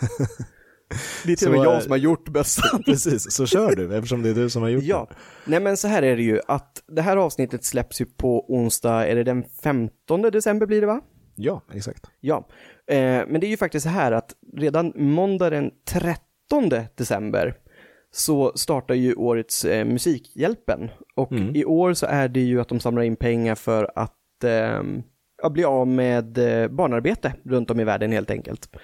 Det 1.25 1.31
är 1.31 1.35
till 1.35 1.47
och 1.47 1.53
med 1.53 1.65
jag 1.65 1.83
som 1.83 1.91
har 1.91 1.97
gjort 1.97 2.29
bössan. 2.29 2.83
Precis, 2.83 3.31
så 3.31 3.45
kör 3.45 3.75
du 3.75 3.95
eftersom 3.95 4.21
det 4.23 4.29
är 4.29 4.33
du 4.33 4.49
som 4.49 4.61
har 4.61 4.69
gjort 4.69 4.83
Ja, 4.83 5.09
nej 5.45 5.59
men 5.59 5.77
så 5.77 5.87
här 5.87 6.03
är 6.03 6.15
det 6.15 6.23
ju 6.23 6.39
att 6.47 6.83
det 6.87 7.01
här 7.01 7.17
avsnittet 7.17 7.63
släpps 7.63 8.01
ju 8.01 8.05
på 8.05 8.53
onsdag, 8.53 9.07
är 9.07 9.15
det 9.15 9.23
den 9.23 9.43
15 9.63 10.21
december 10.21 10.65
blir 10.65 10.81
det 10.81 10.87
va? 10.87 11.01
det. 11.35 11.43
Ja, 11.43 11.61
exakt. 11.73 12.05
Ja, 12.19 12.47
eh, 12.87 12.97
men 13.27 13.39
det 13.41 13.47
är 13.47 13.49
ju 13.49 13.57
faktiskt 13.57 13.83
så 13.83 13.89
här 13.89 14.11
att 14.11 14.33
redan 14.57 14.93
måndag 14.95 15.49
den 15.49 15.71
13 15.89 16.69
december 16.95 17.55
så 18.11 18.51
startar 18.55 18.95
ju 18.95 19.13
årets 19.15 19.65
eh, 19.65 19.85
Musikhjälpen. 19.85 20.89
Och 21.15 21.31
Mm. 21.31 21.55
i 21.55 21.65
år 21.65 21.93
så 21.93 22.05
är 22.05 22.27
det 22.27 22.39
ju 22.39 22.61
att 22.61 22.67
de 22.67 22.79
samlar 22.79 23.01
in 23.03 23.15
pengar 23.15 23.55
för 23.55 23.91
att 23.95 24.43
eh, 24.43 24.83
bli 25.49 25.63
av 25.63 25.87
med 25.87 26.37
eh, 26.37 26.67
barnarbete 26.67 27.33
runt 27.45 27.71
om 27.71 27.79
i 27.79 27.83
världen 27.83 28.11
helt 28.11 28.31
enkelt. 28.31 28.75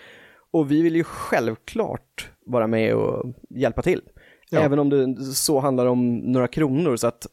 Och 0.52 0.72
vi 0.72 0.82
vill 0.82 0.96
ju 0.96 1.04
självklart 1.04 2.30
vara 2.46 2.68
med 2.68 2.96
och 2.96 3.34
hjälpa 3.50 3.82
till. 3.82 4.02
Ja. 4.50 4.60
Även 4.60 4.80
om 4.80 4.90
det 4.90 5.16
så 5.24 5.60
handlar 5.60 5.86
om 5.86 6.16
några 6.18 6.48
kronor. 6.48 6.96
Så 6.96 7.08
att 7.08 7.28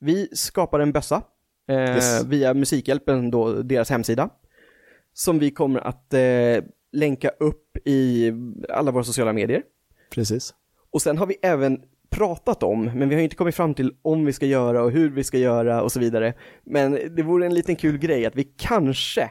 vi 0.00 0.28
skapar 0.32 0.80
en 0.80 0.92
bössa 0.92 1.22
eh, 1.68 1.76
yes. 1.76 2.24
via 2.24 2.54
Musikhjälpen, 2.54 3.30
då, 3.30 3.52
deras 3.62 3.90
hemsida. 3.90 4.28
Som 5.12 5.38
vi 5.38 5.50
kommer 5.50 5.80
att 5.80 6.14
eh, 6.14 6.64
länka 6.92 7.28
upp 7.28 7.76
i 7.84 8.32
alla 8.68 8.90
våra 8.90 9.04
sociala 9.04 9.32
medier. 9.32 9.62
Precis. 10.10 10.54
Och 10.94 11.02
sen 11.02 11.18
har 11.18 11.26
vi 11.26 11.36
även 11.42 11.80
pratat 12.10 12.62
om, 12.62 12.84
men 12.84 13.08
vi 13.08 13.14
har 13.14 13.22
inte 13.22 13.36
kommit 13.36 13.54
fram 13.54 13.74
till 13.74 13.94
om 14.02 14.24
vi 14.24 14.32
ska 14.32 14.46
göra 14.46 14.82
och 14.82 14.90
hur 14.90 15.10
vi 15.10 15.24
ska 15.24 15.38
göra 15.38 15.82
och 15.82 15.92
så 15.92 16.00
vidare. 16.00 16.34
Men 16.64 16.98
det 17.16 17.22
vore 17.22 17.46
en 17.46 17.54
liten 17.54 17.76
kul 17.76 17.98
grej 17.98 18.26
att 18.26 18.36
vi 18.36 18.44
kanske 18.44 19.30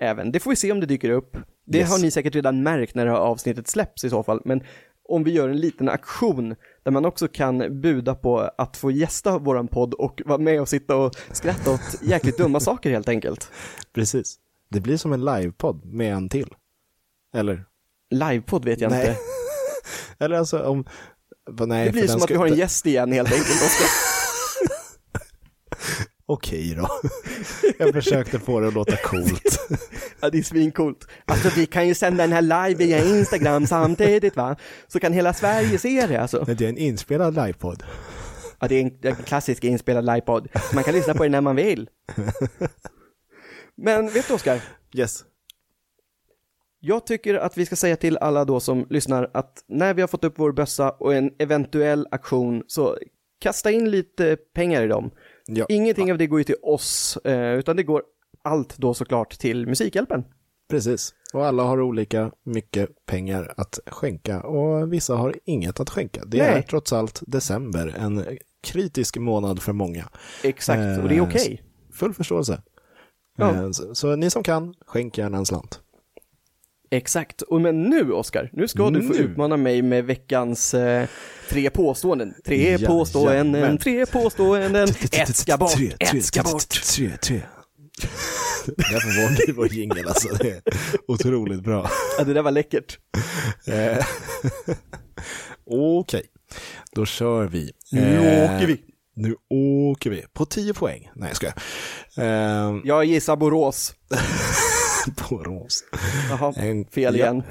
även, 0.00 0.32
det 0.32 0.40
får 0.40 0.50
vi 0.50 0.56
se 0.56 0.72
om 0.72 0.80
det 0.80 0.86
dyker 0.86 1.10
upp. 1.10 1.36
Det 1.66 1.78
yes. 1.78 1.90
har 1.90 1.98
ni 1.98 2.10
säkert 2.10 2.34
redan 2.34 2.62
märkt 2.62 2.94
när 2.94 3.04
det 3.04 3.10
här 3.10 3.18
avsnittet 3.18 3.68
släpps 3.68 4.04
i 4.04 4.10
så 4.10 4.22
fall, 4.22 4.42
men 4.44 4.62
om 5.08 5.24
vi 5.24 5.30
gör 5.30 5.48
en 5.48 5.60
liten 5.60 5.88
aktion 5.88 6.54
där 6.82 6.90
man 6.90 7.04
också 7.04 7.28
kan 7.28 7.80
buda 7.80 8.14
på 8.14 8.50
att 8.58 8.76
få 8.76 8.90
gästa 8.90 9.38
våran 9.38 9.68
podd 9.68 9.94
och 9.94 10.22
vara 10.26 10.38
med 10.38 10.60
och 10.60 10.68
sitta 10.68 10.96
och 10.96 11.14
skratta 11.32 11.74
åt 11.74 12.02
jäkligt 12.02 12.38
dumma 12.38 12.60
saker 12.70 12.90
helt 12.90 13.08
enkelt. 13.08 13.50
Precis. 13.92 14.38
Det 14.70 14.80
blir 14.80 14.96
som 14.96 15.12
en 15.12 15.24
livepodd 15.24 15.84
med 15.84 16.14
en 16.14 16.28
till. 16.28 16.54
Eller? 17.34 17.64
Livepodd 18.10 18.64
vet 18.64 18.80
jag 18.80 18.90
nej. 18.90 19.08
inte. 19.08 19.20
Eller 20.18 20.36
alltså 20.36 20.62
om... 20.62 20.84
Nej, 21.66 21.86
det 21.86 21.92
blir 21.92 22.08
som 22.08 22.22
att 22.22 22.30
vi 22.30 22.34
har 22.34 22.46
en 22.46 22.56
gäst 22.56 22.86
igen 22.86 23.12
helt 23.12 23.32
enkelt. 23.32 23.48
Okej 26.26 26.74
då. 26.76 26.88
Jag 27.78 27.92
försökte 27.92 28.38
få 28.38 28.60
det 28.60 28.68
att 28.68 28.74
låta 28.74 28.96
coolt. 28.96 29.58
Ja, 30.20 30.30
det 30.30 30.38
är 30.38 30.42
svincoolt. 30.42 31.08
Alltså 31.24 31.50
vi 31.56 31.66
kan 31.66 31.88
ju 31.88 31.94
sända 31.94 32.22
den 32.22 32.32
här 32.32 32.42
live 32.42 32.74
via 32.74 33.04
Instagram 33.04 33.66
samtidigt 33.66 34.36
va? 34.36 34.56
Så 34.88 35.00
kan 35.00 35.12
hela 35.12 35.32
Sverige 35.32 35.78
se 35.78 36.06
det 36.06 36.16
alltså. 36.16 36.44
Men 36.46 36.56
det 36.56 36.64
är 36.64 36.68
en 36.68 36.78
inspelad 36.78 37.34
livepodd. 37.34 37.82
Ja, 38.60 38.68
det 38.68 38.74
är 38.74 38.80
en, 38.80 38.98
en 39.02 39.14
klassisk 39.14 39.64
inspelad 39.64 40.06
livepodd. 40.06 40.48
Man 40.74 40.84
kan 40.84 40.94
lyssna 40.94 41.14
på 41.14 41.22
den 41.22 41.32
när 41.32 41.40
man 41.40 41.56
vill. 41.56 41.88
Men 43.76 44.08
vet 44.12 44.28
du 44.28 44.34
Oskar? 44.34 44.60
Yes. 44.94 45.24
Jag 46.84 47.06
tycker 47.06 47.34
att 47.34 47.58
vi 47.58 47.66
ska 47.66 47.76
säga 47.76 47.96
till 47.96 48.18
alla 48.18 48.44
då 48.44 48.60
som 48.60 48.86
lyssnar 48.90 49.30
att 49.34 49.64
när 49.68 49.94
vi 49.94 50.00
har 50.00 50.08
fått 50.08 50.24
upp 50.24 50.34
vår 50.36 50.52
bössa 50.52 50.90
och 50.90 51.14
en 51.14 51.30
eventuell 51.38 52.06
aktion 52.10 52.62
så 52.66 52.98
kasta 53.40 53.70
in 53.70 53.90
lite 53.90 54.36
pengar 54.54 54.82
i 54.82 54.86
dem. 54.86 55.10
Ja. 55.46 55.66
Ingenting 55.68 56.12
av 56.12 56.18
det 56.18 56.26
går 56.26 56.40
ju 56.40 56.44
till 56.44 56.56
oss, 56.62 57.16
eh, 57.16 57.54
utan 57.54 57.76
det 57.76 57.82
går 57.82 58.02
allt 58.44 58.76
då 58.76 58.94
såklart 58.94 59.38
till 59.38 59.66
Musikhjälpen. 59.66 60.24
Precis, 60.70 61.14
och 61.32 61.46
alla 61.46 61.62
har 61.62 61.80
olika 61.80 62.32
mycket 62.44 63.06
pengar 63.06 63.54
att 63.56 63.78
skänka 63.86 64.40
och 64.40 64.92
vissa 64.92 65.14
har 65.14 65.34
inget 65.44 65.80
att 65.80 65.90
skänka. 65.90 66.24
Det 66.26 66.38
Nej. 66.38 66.58
är 66.58 66.62
trots 66.62 66.92
allt 66.92 67.22
december, 67.26 67.94
en 67.98 68.38
kritisk 68.62 69.18
månad 69.18 69.62
för 69.62 69.72
många. 69.72 70.08
Exakt, 70.44 71.02
och 71.02 71.08
det 71.08 71.14
är 71.14 71.18
eh, 71.18 71.28
okej. 71.28 71.42
Okay. 71.42 71.58
Full 71.92 72.14
förståelse. 72.14 72.62
Ja. 73.36 73.54
Eh, 73.54 73.70
så, 73.70 73.94
så, 73.94 74.16
ni 74.16 74.30
som 74.30 74.42
kan, 74.42 74.74
skänk 74.86 75.18
gärna 75.18 75.38
en 75.38 75.46
slant. 75.46 75.80
Exakt, 76.92 77.42
och 77.42 77.60
men 77.60 77.82
nu 77.82 78.12
Oskar, 78.12 78.50
nu 78.52 78.68
ska 78.68 78.90
du 78.90 79.02
få 79.02 79.14
utmana 79.14 79.56
mig 79.56 79.82
med 79.82 80.04
veckans 80.04 80.74
eh, 80.74 81.06
tre 81.48 81.70
påståenden. 81.70 82.34
Tre 82.44 82.76
ja, 82.76 82.88
påståenden, 82.88 83.72
ja, 83.72 83.78
tre 83.78 84.06
påståenden, 84.06 84.88
ett 85.12 85.36
ska 85.36 85.56
bort, 85.56 85.78
ett 85.98 86.24
ska 86.24 86.42
bort. 86.42 86.68
Tre, 86.68 87.10
tre. 87.16 87.40
Det 88.66 88.74
där 88.76 89.00
får 89.00 89.22
vara 89.22 89.30
ny 89.30 89.52
vår 89.52 89.72
jingel 89.72 90.08
alltså, 90.08 90.28
det 90.34 90.50
är 90.50 90.62
otroligt 91.08 91.62
bra. 91.62 91.90
Ja, 92.18 92.24
det 92.24 92.32
där 92.32 92.42
var 92.42 92.50
läckert. 92.50 92.98
Eh, 93.66 94.06
okej, 95.66 96.24
då 96.94 97.06
kör 97.06 97.44
vi. 97.44 97.70
Nu 97.92 98.18
åker 98.18 98.66
vi. 98.66 98.80
Nu 99.16 99.36
åker 99.48 100.10
vi. 100.10 100.24
På 100.32 100.46
10 100.46 100.74
poäng. 100.74 101.10
Nej, 101.14 101.28
jag 101.28 101.36
skojar. 101.36 101.54
Uh, 102.18 102.80
jag 102.84 103.04
gissar 103.04 103.36
Borås. 103.36 103.94
Borås. 105.30 105.84
Jaha, 106.30 106.52
fel 106.90 107.16
igen. 107.16 107.42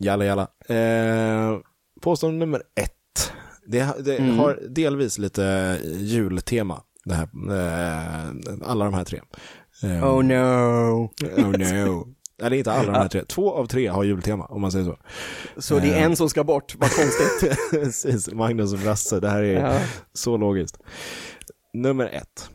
Jalla, 0.00 0.24
jalla. 0.24 0.48
Uh, 0.70 1.58
påstående 2.00 2.38
nummer 2.38 2.62
ett. 2.80 3.32
Det, 3.66 4.04
det 4.04 4.16
mm. 4.16 4.38
har 4.38 4.58
delvis 4.68 5.18
lite 5.18 5.78
jultema, 5.84 6.82
det 7.04 7.14
här, 7.14 7.28
uh, 7.50 8.68
alla 8.70 8.84
de 8.84 8.94
här 8.94 9.04
tre. 9.04 9.20
Um, 9.82 10.04
oh 10.04 10.24
no. 10.24 11.10
Oh 11.36 11.58
no. 11.58 12.14
Eller 12.42 12.56
inte 12.56 12.72
alla 12.72 12.92
de 12.92 12.98
här 12.98 13.08
tre. 13.08 13.24
Två 13.24 13.52
av 13.54 13.66
tre 13.66 13.86
har 13.86 14.04
jultema, 14.04 14.44
om 14.44 14.60
man 14.60 14.72
säger 14.72 14.84
så. 14.84 14.96
Så 15.56 15.78
det 15.78 15.94
är 15.94 16.04
en 16.04 16.16
som 16.16 16.28
ska 16.28 16.44
bort, 16.44 16.74
vad 16.78 16.90
konstigt. 16.90 17.58
Precis, 17.70 18.32
Magnus 18.32 18.72
och 18.72 18.78
Brasse, 18.78 19.20
det 19.20 19.28
här 19.28 19.42
är 19.42 19.60
ja. 19.60 19.80
så 20.12 20.36
logiskt. 20.36 20.78
Nummer 21.74 22.06
ett. 22.06 22.50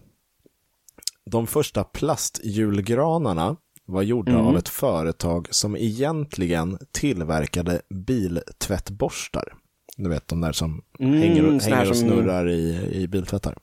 De 1.31 1.47
första 1.47 1.83
plastjulgranarna 1.83 3.55
var 3.89 4.01
gjorda 4.01 4.31
mm. 4.31 4.45
av 4.45 4.57
ett 4.57 4.69
företag 4.69 5.47
som 5.51 5.75
egentligen 5.75 6.77
tillverkade 6.91 7.81
biltvättborstar. 7.89 9.53
Du 9.97 10.09
vet 10.09 10.27
de 10.27 10.41
där 10.41 10.51
som 10.51 10.81
mm, 10.99 11.13
hänger, 11.13 11.59
hänger 11.59 11.89
och 11.89 11.97
snurrar 11.97 12.43
som... 12.43 12.49
i, 12.49 12.89
i 12.91 13.07
biltvättar. 13.07 13.55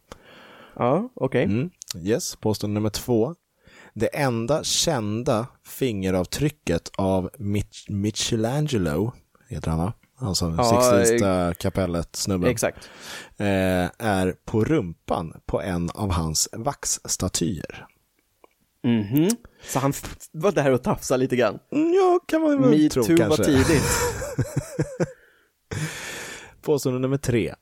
Ja, 0.77 1.11
okej. 1.15 1.45
Okay. 1.45 1.57
Mm. 1.57 1.71
Yes, 2.03 2.37
påstående 2.37 2.75
nummer 2.75 2.91
två. 2.91 3.35
Det 3.95 4.07
enda 4.07 4.65
kända 4.65 5.47
fingeravtrycket 5.65 6.91
av 6.97 7.31
Mich 7.39 7.87
Michelangelo, 7.89 9.13
heter 9.49 9.71
han 9.71 9.79
va? 9.79 9.93
Alltså 10.19 10.55
ja, 10.57 10.65
Sixtinska 10.65 11.55
kapellet 11.55 12.17
snubben. 12.17 12.51
Exakt. 12.51 12.91
Eh, 13.37 13.47
är 13.99 14.35
på 14.45 14.65
rumpan 14.65 15.41
på 15.47 15.63
en 15.63 15.91
av 15.91 16.13
hans 16.13 16.49
vaxstatyer. 16.53 17.87
Mm 18.87 19.29
Så 19.63 19.79
han 19.79 19.93
var 20.33 20.53
där 20.53 20.73
och 20.73 20.83
tafsade 20.83 21.19
lite 21.19 21.37
grann? 21.37 21.59
Ja, 21.71 22.21
kan 22.27 22.41
man 22.41 22.63
väl 22.63 22.71
Me 22.71 22.89
tro 22.89 23.03
too 23.03 23.17
kanske. 23.17 23.43
var 23.43 23.49
tidigt. 23.49 23.83
Påstående 26.63 27.01
nummer 27.01 27.17
tre. 27.17 27.55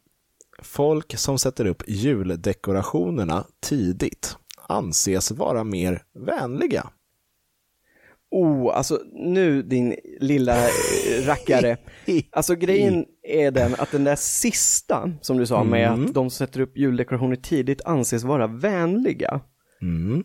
Folk 0.62 1.18
som 1.18 1.39
sätter 1.39 1.66
upp 1.66 1.83
juldekorationerna 1.87 3.45
tidigt 3.61 4.37
anses 4.68 5.31
vara 5.31 5.64
mer 5.64 6.03
vänliga. 6.27 6.91
Oh, 8.31 8.77
alltså 8.77 9.01
nu 9.12 9.62
din 9.62 9.97
lilla 10.20 10.57
rackare. 11.27 11.77
Alltså 12.31 12.55
grejen 12.55 13.05
är 13.22 13.51
den 13.51 13.75
att 13.79 13.91
den 13.91 14.05
där 14.05 14.16
sista 14.16 15.11
som 15.20 15.37
du 15.37 15.47
sa 15.47 15.64
med 15.64 15.89
mm. 15.89 16.05
att 16.05 16.14
de 16.14 16.31
som 16.31 16.47
sätter 16.47 16.61
upp 16.61 16.77
juldekorationer 16.77 17.37
tidigt 17.37 17.85
anses 17.85 18.25
vara 18.25 18.47
vänliga. 18.47 19.41
Mm. 19.83 20.25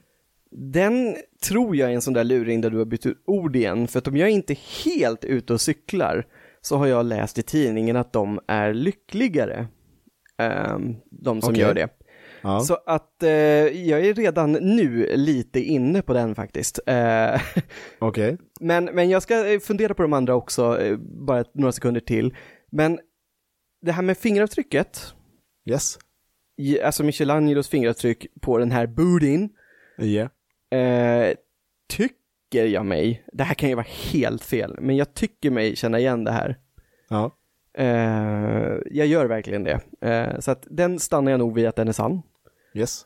Den 0.51 1.15
tror 1.47 1.75
jag 1.75 1.89
är 1.89 1.95
en 1.95 2.01
sån 2.01 2.13
där 2.13 2.23
luring 2.23 2.61
där 2.61 2.69
du 2.69 2.77
har 2.77 2.85
bytt 2.85 3.05
ut 3.05 3.23
ord 3.25 3.55
igen, 3.55 3.87
för 3.87 3.99
att 3.99 4.07
om 4.07 4.17
jag 4.17 4.29
är 4.29 4.33
inte 4.33 4.55
helt 4.85 5.25
ute 5.25 5.53
och 5.53 5.61
cyklar 5.61 6.27
så 6.61 6.77
har 6.77 6.87
jag 6.87 7.05
läst 7.05 7.37
i 7.37 7.41
tidningen 7.41 7.95
att 7.95 8.13
de 8.13 8.39
är 8.47 8.73
lyckligare. 8.73 9.67
Um, 10.37 10.95
de 11.11 11.41
som 11.41 11.51
okay. 11.51 11.61
gör 11.61 11.73
det. 11.73 11.89
Ja. 12.41 12.59
Så 12.59 12.77
att 12.85 13.23
eh, 13.23 13.29
jag 13.29 14.05
är 14.05 14.13
redan 14.13 14.51
nu 14.51 15.15
lite 15.15 15.59
inne 15.59 16.01
på 16.01 16.13
den 16.13 16.35
faktiskt. 16.35 16.79
Eh. 16.85 17.41
Okay. 18.01 18.37
Men, 18.59 18.85
men 18.85 19.09
jag 19.09 19.23
ska 19.23 19.53
eh, 19.53 19.59
fundera 19.59 19.93
på 19.93 20.01
de 20.01 20.13
andra 20.13 20.35
också, 20.35 20.81
eh, 20.81 20.97
bara 20.97 21.43
några 21.53 21.71
sekunder 21.71 22.01
till. 22.01 22.35
Men 22.71 22.99
det 23.81 23.91
här 23.91 24.01
med 24.01 24.17
fingeravtrycket. 24.17 25.13
Yes. 25.69 25.99
Alltså 26.83 27.03
Michelangelos 27.03 27.69
fingeravtryck 27.69 28.27
på 28.41 28.57
den 28.57 28.71
här 28.71 28.87
boodin. 28.87 29.49
Yeah. 30.01 30.29
Eh, 30.69 31.35
tycker 31.89 32.65
jag 32.65 32.85
mig, 32.85 33.23
det 33.33 33.43
här 33.43 33.53
kan 33.53 33.69
ju 33.69 33.75
vara 33.75 33.85
helt 34.11 34.43
fel, 34.43 34.77
men 34.81 34.95
jag 34.95 35.13
tycker 35.13 35.51
mig 35.51 35.75
känna 35.75 35.99
igen 35.99 36.23
det 36.23 36.31
här. 36.31 36.57
Ja. 37.09 37.31
Eh, 37.73 38.77
jag 38.91 39.07
gör 39.07 39.25
verkligen 39.25 39.63
det. 39.63 39.79
Eh, 40.01 40.39
så 40.39 40.51
att 40.51 40.67
den 40.69 40.99
stannar 40.99 41.31
jag 41.31 41.39
nog 41.39 41.55
vid 41.55 41.67
att 41.67 41.75
den 41.75 41.87
är 41.87 41.91
sann. 41.91 42.21
Yes. 42.73 43.05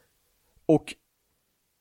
Och 0.66 0.94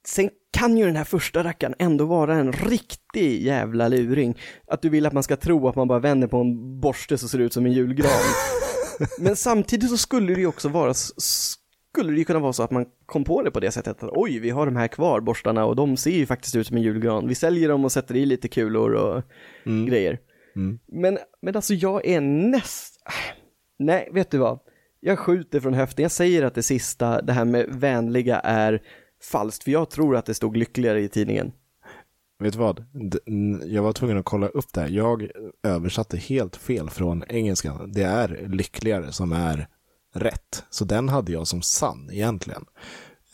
sen 0.07 0.31
kan 0.51 0.79
ju 0.79 0.85
den 0.85 0.97
här 0.97 1.05
första 1.05 1.45
rackaren 1.45 1.75
ändå 1.79 2.05
vara 2.05 2.35
en 2.35 2.53
riktig 2.53 3.43
jävla 3.43 3.89
luring. 3.89 4.39
Att 4.67 4.83
du 4.83 4.89
vill 4.89 5.07
att 5.07 5.13
man 5.13 5.23
ska 5.23 5.37
tro 5.37 5.69
att 5.69 5.77
man 5.77 5.89
bara 5.89 5.99
vänder 5.99 6.29
på 6.29 6.37
en 6.37 6.81
borste 6.81 7.19
så 7.19 7.29
ser 7.29 7.39
det 7.39 7.45
ut 7.45 7.53
som 7.53 7.67
en 7.67 7.73
julgran. 7.73 8.11
Men 9.19 9.37
samtidigt 9.37 9.91
så 9.91 9.97
skulle 9.97 10.35
det 10.35 10.41
ju 10.41 10.47
också 10.47 10.69
vara, 10.69 10.95
skulle 11.95 12.13
det 12.13 12.19
ju 12.19 12.25
kunna 12.25 12.39
vara 12.39 12.53
så 12.53 12.63
att 12.63 12.71
man 12.71 12.87
kom 13.07 13.25
på 13.25 13.43
det 13.43 13.51
på 13.51 13.61
det 13.61 13.71
sättet 13.71 14.03
att 14.03 14.11
oj, 14.13 14.39
vi 14.39 14.51
har 14.51 14.67
de 14.67 14.77
här 14.77 14.89
kvar 14.89 15.21
borstarna 15.21 15.65
och 15.65 15.77
de 15.77 15.97
ser 15.97 16.11
ju 16.11 16.27
faktiskt 16.27 16.57
ut 16.57 16.67
som 16.67 16.77
en 16.77 16.83
julgran. 16.83 17.29
Vi 17.29 17.35
säljer 17.35 17.69
dem 17.69 17.85
och 17.85 17.93
sätter 17.93 18.17
i 18.17 18.27
lite 18.27 18.49
kulor 18.49 18.93
och 18.93 19.23
mm. 19.67 19.87
grejer. 19.87 20.19
Mm. 20.57 20.79
Men, 20.87 21.19
men 21.43 21.57
alltså 21.57 21.75
jag 21.75 22.07
är 22.07 22.21
näst... 22.21 23.03
Nej, 23.79 24.09
vet 24.13 24.31
du 24.31 24.39
vad? 24.39 24.59
Jag 25.01 25.19
skjuter 25.19 25.61
från 25.61 25.75
höften. 25.75 26.03
Jag 26.03 26.13
säger 26.13 26.43
att 26.43 26.55
det 26.55 26.63
sista, 26.63 27.23
det 27.23 27.33
här 27.33 27.45
med 27.45 27.67
vänliga, 27.69 28.41
är 28.41 28.83
falskt. 29.33 29.65
För 29.65 29.71
jag 29.71 29.91
tror 29.91 30.17
att 30.17 30.27
det 30.27 30.35
stod 30.35 30.57
lyckligare 30.57 31.01
i 31.01 31.09
tidningen. 31.09 31.53
Vet 32.39 32.53
du 32.53 32.59
vad? 32.59 32.85
Jag 33.65 33.83
var 33.83 33.93
tvungen 33.93 34.19
att 34.19 34.25
kolla 34.25 34.49
upp 34.49 34.73
det 34.73 34.81
här. 34.81 34.89
Jag 34.89 35.31
översatte 35.63 36.17
helt 36.17 36.57
fel 36.57 36.91
från 36.91 37.25
engelskan. 37.29 37.93
Det 37.93 38.03
är 38.03 38.49
lyckligare 38.49 39.13
som 39.13 39.33
är 39.33 39.69
rätt. 40.15 40.65
Så 40.71 40.85
den 40.85 41.09
hade 41.09 41.33
jag 41.33 41.47
som 41.47 41.63
sann 41.63 42.11
egentligen. 42.13 42.65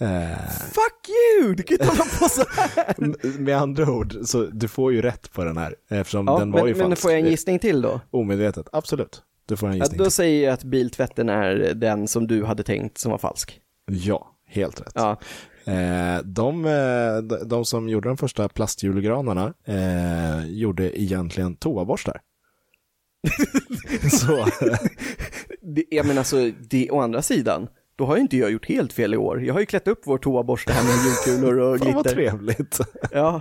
Eh... 0.01 0.49
Fuck 0.49 1.09
you! 1.09 1.55
Du 1.55 1.63
kan 1.63 1.75
inte 1.75 1.87
hålla 1.87 2.05
på 2.19 2.29
så 2.29 2.45
här. 2.51 3.39
Med 3.39 3.57
andra 3.57 3.93
ord, 3.93 4.17
så 4.25 4.43
du 4.43 4.69
får 4.69 4.93
ju 4.93 5.03
rätt 5.03 5.33
på 5.33 5.45
den 5.45 5.57
här. 5.57 5.75
Eftersom 5.89 6.27
ja, 6.27 6.39
den 6.39 6.53
var 6.53 6.61
men, 6.61 6.69
ju 6.69 6.75
falsk. 6.75 6.89
Men 6.89 6.97
får 6.97 7.11
jag 7.11 7.21
en 7.21 7.27
gissning 7.27 7.59
till 7.59 7.83
då? 7.83 8.01
Omedvetet, 8.11 8.69
absolut. 8.73 9.23
Du 9.47 9.57
får 9.57 9.67
en 9.67 9.77
gissning 9.77 9.99
ja, 9.99 9.99
Då 9.99 10.05
till. 10.05 10.13
säger 10.13 10.45
jag 10.45 10.55
att 10.55 10.65
biltvätten 10.65 11.29
är 11.29 11.75
den 11.75 12.09
som 12.09 12.27
du 12.27 12.45
hade 12.45 12.63
tänkt 12.63 12.99
som 12.99 13.11
var 13.11 13.19
falsk. 13.19 13.61
Ja, 13.87 14.35
helt 14.47 14.81
rätt. 14.81 14.93
Ja. 14.95 15.21
Eh, 15.65 16.23
de, 16.25 16.65
eh, 16.65 17.39
de 17.47 17.65
som 17.65 17.89
gjorde 17.89 18.09
de 18.09 18.17
första 18.17 18.49
plastjulgranarna 18.49 19.55
eh, 19.65 20.47
gjorde 20.47 21.01
egentligen 21.01 21.57
toaborstar. 21.57 22.21
så. 24.11 24.47
Det, 25.75 25.85
jag 25.91 26.07
menar 26.07 26.19
alltså, 26.19 26.51
det, 26.71 26.91
å 26.91 27.01
andra 27.01 27.23
sidan, 27.23 27.69
då 27.97 28.07
har 28.07 28.17
ju 28.17 28.23
inte 28.23 28.37
jag 28.37 28.51
gjort 28.51 28.69
helt 28.69 28.93
fel 28.93 29.15
i 29.15 29.17
år. 29.17 29.45
Jag 29.45 29.55
har 29.55 29.61
ju 29.61 29.67
klätt 29.67 29.89
upp 29.89 30.01
vår 30.05 30.19
toaborste 30.19 30.73
här 30.73 30.85
med 30.85 30.95
julkulor 31.05 31.59
och 31.59 31.79
glitter. 31.79 31.93
Fan 31.93 31.95
vad 31.95 32.15
trevligt. 32.15 32.79
Ja, 33.13 33.41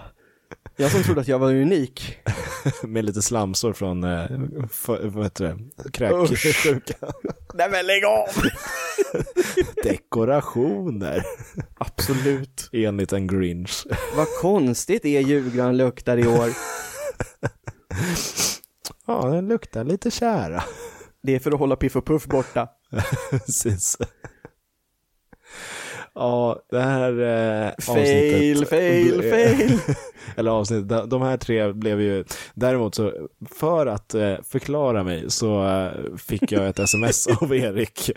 jag 0.75 0.91
som 0.91 1.03
trodde 1.03 1.21
att 1.21 1.27
jag 1.27 1.39
var 1.39 1.53
unik. 1.53 2.17
med 2.83 3.05
lite 3.05 3.21
slamsor 3.21 3.73
från, 3.73 4.03
eh, 4.03 4.25
för, 4.71 5.07
vad 5.07 5.23
heter 5.23 5.45
det, 5.45 5.91
kräksjuka. 5.91 6.95
Nej 7.53 7.69
men 7.69 7.85
lägg 7.85 8.05
av! 8.05 8.27
Dekorationer. 9.83 11.23
Absolut. 11.77 12.69
Enligt 12.71 13.13
en 13.13 13.27
Grinch. 13.27 13.85
Vad 14.15 14.27
konstigt 14.41 15.05
er 15.05 15.19
julgran 15.19 15.77
luktar 15.77 16.17
i 16.17 16.27
år. 16.27 16.49
ja, 19.05 19.29
den 19.29 19.47
luktar 19.47 19.83
lite 19.83 20.11
kära. 20.11 20.63
Det 21.27 21.35
är 21.35 21.39
för 21.39 21.51
att 21.51 21.59
hålla 21.59 21.75
Piff 21.75 21.95
och 21.95 22.05
Puff 22.05 22.25
borta. 22.25 22.67
Precis. 23.29 23.97
Ja, 26.15 26.59
det 26.69 26.79
här 26.79 27.11
eh, 27.11 27.71
Fail, 27.79 28.65
fail, 28.65 29.21
fail. 29.21 29.79
Eller 30.35 30.51
avsnitt, 30.51 30.89
de 30.89 31.21
här 31.21 31.37
tre 31.37 31.73
blev 31.73 32.01
ju, 32.01 32.23
däremot 32.53 32.95
så 32.95 33.27
för 33.51 33.87
att 33.87 34.13
eh, 34.13 34.35
förklara 34.43 35.03
mig 35.03 35.25
så 35.27 35.67
eh, 35.67 36.15
fick 36.17 36.51
jag 36.51 36.67
ett 36.67 36.79
sms 36.79 37.27
av 37.41 37.55
Erik 37.55 38.11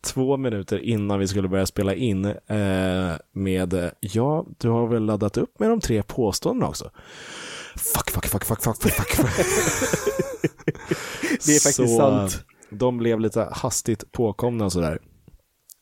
två 0.00 0.36
minuter 0.36 0.78
innan 0.78 1.18
vi 1.18 1.28
skulle 1.28 1.48
börja 1.48 1.66
spela 1.66 1.94
in 1.94 2.24
eh, 2.24 3.12
med, 3.32 3.90
ja, 4.00 4.46
du 4.58 4.68
har 4.68 4.86
väl 4.86 5.04
laddat 5.04 5.36
upp 5.36 5.58
med 5.58 5.70
de 5.70 5.80
tre 5.80 6.02
påståendena 6.02 6.68
också? 6.68 6.90
Fuck, 7.78 8.10
fuck, 8.10 8.26
fuck, 8.26 8.44
fuck, 8.44 8.62
fuck, 8.62 8.76
fuck, 8.76 8.92
fuck. 8.92 9.46
det 11.46 11.52
är 11.56 11.60
faktiskt 11.60 11.74
så, 11.74 11.96
sant. 11.96 12.44
De 12.70 12.98
blev 12.98 13.20
lite 13.20 13.48
hastigt 13.52 14.12
påkomna 14.12 14.70
sådär. 14.70 14.98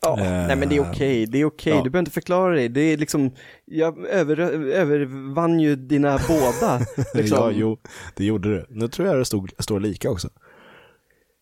Ja, 0.02 0.18
eh, 0.20 0.46
nej 0.46 0.56
men 0.56 0.68
det 0.68 0.76
är 0.76 0.80
okej, 0.80 0.90
okay. 0.92 1.26
det 1.26 1.38
är 1.38 1.44
okej, 1.44 1.72
okay. 1.72 1.78
ja. 1.78 1.84
du 1.84 1.90
behöver 1.90 2.02
inte 2.02 2.10
förklara 2.10 2.54
dig. 2.54 2.68
Det 2.68 2.80
är 2.80 2.96
liksom, 2.96 3.30
jag 3.64 4.06
över, 4.06 4.40
övervann 4.40 5.60
ju 5.60 5.76
dina 5.76 6.20
båda. 6.28 6.80
Liksom. 7.14 7.38
ja, 7.38 7.50
jo, 7.50 7.78
det 8.16 8.24
gjorde 8.24 8.54
du. 8.54 8.66
Nu 8.70 8.88
tror 8.88 9.08
jag 9.08 9.18
det 9.18 9.24
stod, 9.24 9.50
står 9.58 9.80
lika 9.80 10.10
också. 10.10 10.28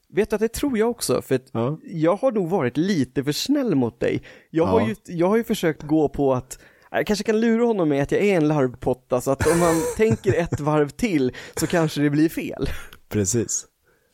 Vet 0.09 0.30
du 0.30 0.36
att 0.36 0.40
det 0.40 0.52
tror 0.52 0.78
jag 0.78 0.90
också, 0.90 1.22
för 1.22 1.34
att 1.34 1.46
ja. 1.52 1.78
jag 1.82 2.16
har 2.16 2.32
nog 2.32 2.48
varit 2.48 2.76
lite 2.76 3.24
för 3.24 3.32
snäll 3.32 3.74
mot 3.74 4.00
dig. 4.00 4.22
Jag, 4.50 4.68
ja. 4.68 4.70
har 4.70 4.88
ju, 4.88 4.94
jag 5.05 5.28
har 5.28 5.36
ju 5.36 5.44
försökt 5.44 5.82
gå 5.82 6.09
på 6.09 6.34
att 6.34 6.59
jag 6.99 7.07
kanske 7.07 7.24
kan 7.24 7.40
lura 7.40 7.66
honom 7.66 7.88
med 7.88 8.03
att 8.03 8.12
jag 8.12 8.20
är 8.20 8.36
en 8.36 8.49
larvpotta, 8.49 9.20
så 9.20 9.30
att 9.30 9.47
om 9.47 9.61
han 9.62 9.74
tänker 9.97 10.34
ett 10.34 10.61
varv 10.61 10.88
till 10.88 11.32
så 11.57 11.66
kanske 11.66 12.01
det 12.01 12.11
blir 12.11 12.28
fel. 12.28 12.68
Precis. 13.09 13.66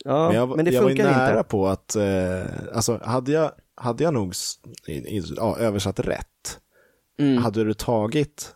Ja, 0.03 0.27
men, 0.27 0.35
jag, 0.35 0.55
men 0.55 0.65
det 0.65 0.71
jag 0.71 0.83
funkar 0.83 1.03
var 1.03 1.11
ju 1.11 1.17
nära 1.17 1.37
inte. 1.37 1.49
på 1.49 1.67
att, 1.67 1.95
eh, 1.95 2.41
alltså 2.73 2.99
hade 3.03 3.31
jag, 3.31 3.51
hade 3.75 4.03
jag 4.03 4.13
nog 4.13 4.33
ja, 5.37 5.57
översatt 5.57 5.99
rätt, 5.99 6.59
mm. 7.19 7.43
hade 7.43 7.63
du 7.63 7.73
tagit 7.73 8.55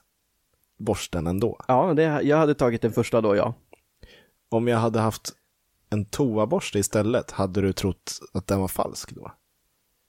borsten 0.78 1.28
ändå? 1.28 1.60
Ja, 1.68 1.94
det, 1.94 2.04
jag 2.24 2.38
hade 2.38 2.56
tagit 2.56 2.82
den 2.82 2.92
första 2.92 3.22
då, 3.22 3.36
ja. 3.36 3.54
Om 4.50 4.68
jag 4.68 4.78
hade 4.78 5.00
haft 5.00 5.34
en 5.90 6.06
toaborste 6.06 6.80
istället, 6.80 7.32
hade 7.32 7.62
du 7.62 7.74
trott 7.74 8.20
att 8.34 8.48
den 8.48 8.60
var 8.62 8.68
falsk 8.68 9.16
då? 9.16 9.32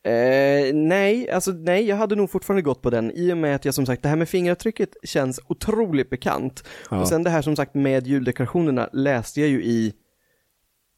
Eh, 0.07 0.75
nej, 0.75 1.31
alltså 1.31 1.51
nej, 1.51 1.85
jag 1.89 1.97
hade 1.97 2.17
nog 2.17 2.31
fortfarande 2.31 2.63
gått 2.63 2.83
på 2.83 2.91
den 2.91 3.11
i 3.11 3.33
och 3.33 3.37
med 3.37 3.57
att 3.57 3.65
jag 3.65 3.75
som 3.75 3.87
sagt, 3.87 4.03
det 4.03 4.09
här 4.09 4.17
med 4.17 4.29
fingeravtrycket 4.29 4.97
känns 5.03 5.41
otroligt 5.47 6.11
bekant. 6.11 6.65
Ja. 6.91 7.01
Och 7.01 7.09
sen 7.09 7.23
det 7.23 7.31
här 7.31 7.43
som 7.43 7.57
sagt 7.57 7.75
med 7.75 8.07
juldekorationerna 8.07 8.89
läste 8.93 9.41
jag 9.41 9.51
ju 9.51 9.65
i 9.65 9.95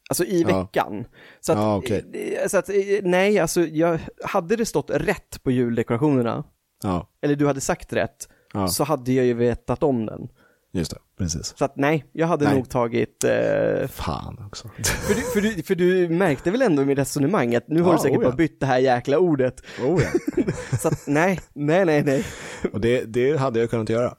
Alltså 0.09 0.25
i 0.25 0.43
veckan. 0.43 1.05
Så, 1.39 1.51
att, 1.51 1.57
ja, 1.57 1.77
okay. 1.77 2.03
Eh, 2.13 2.47
så 2.47 2.57
att, 2.57 2.69
eh, 2.69 2.75
nej, 3.03 3.39
alltså 3.39 3.61
jag, 3.61 3.99
hade 4.23 4.55
det 4.55 4.65
stått 4.65 4.89
rätt 4.89 5.43
på 5.43 5.51
juldekorationerna, 5.51 6.43
ja. 6.83 7.09
eller 7.21 7.35
du 7.35 7.47
hade 7.47 7.61
sagt 7.61 7.93
rätt, 7.93 8.29
så 8.69 8.83
hade 8.83 9.11
jag 9.11 9.25
ju 9.25 9.33
vetat 9.33 9.83
om 9.83 10.05
den. 10.05 10.29
Just 10.71 10.91
det, 10.91 10.97
precis. 11.17 11.57
Så 11.57 11.65
att 11.65 11.75
nej, 11.75 12.05
jag 12.11 12.27
hade 12.27 12.45
nej. 12.45 12.55
nog 12.55 12.69
tagit... 12.69 13.23
Eh... 13.23 13.87
Fan 13.87 14.45
också. 14.47 14.67
För 15.07 15.15
du, 15.15 15.21
för, 15.21 15.41
du, 15.41 15.63
för 15.63 15.75
du 15.75 16.09
märkte 16.09 16.51
väl 16.51 16.61
ändå 16.61 16.81
i 16.81 16.85
mitt 16.85 16.97
resonemang 16.97 17.55
att 17.55 17.67
nu 17.67 17.81
har 17.81 17.93
du 17.93 17.99
säkert 17.99 18.17
oh 18.17 18.23
ja. 18.23 18.29
bara 18.29 18.35
bytt 18.35 18.59
det 18.59 18.65
här 18.65 18.79
jäkla 18.79 19.17
ordet. 19.17 19.61
Oh 19.83 20.01
ja. 20.03 20.43
så 20.81 20.87
att 20.87 21.07
nej, 21.07 21.39
nej, 21.53 21.85
nej, 21.85 22.03
nej. 22.03 22.25
Och 22.73 22.81
det, 22.81 23.03
det 23.03 23.37
hade 23.37 23.59
jag 23.59 23.69
kunnat 23.69 23.89
göra. 23.89 24.15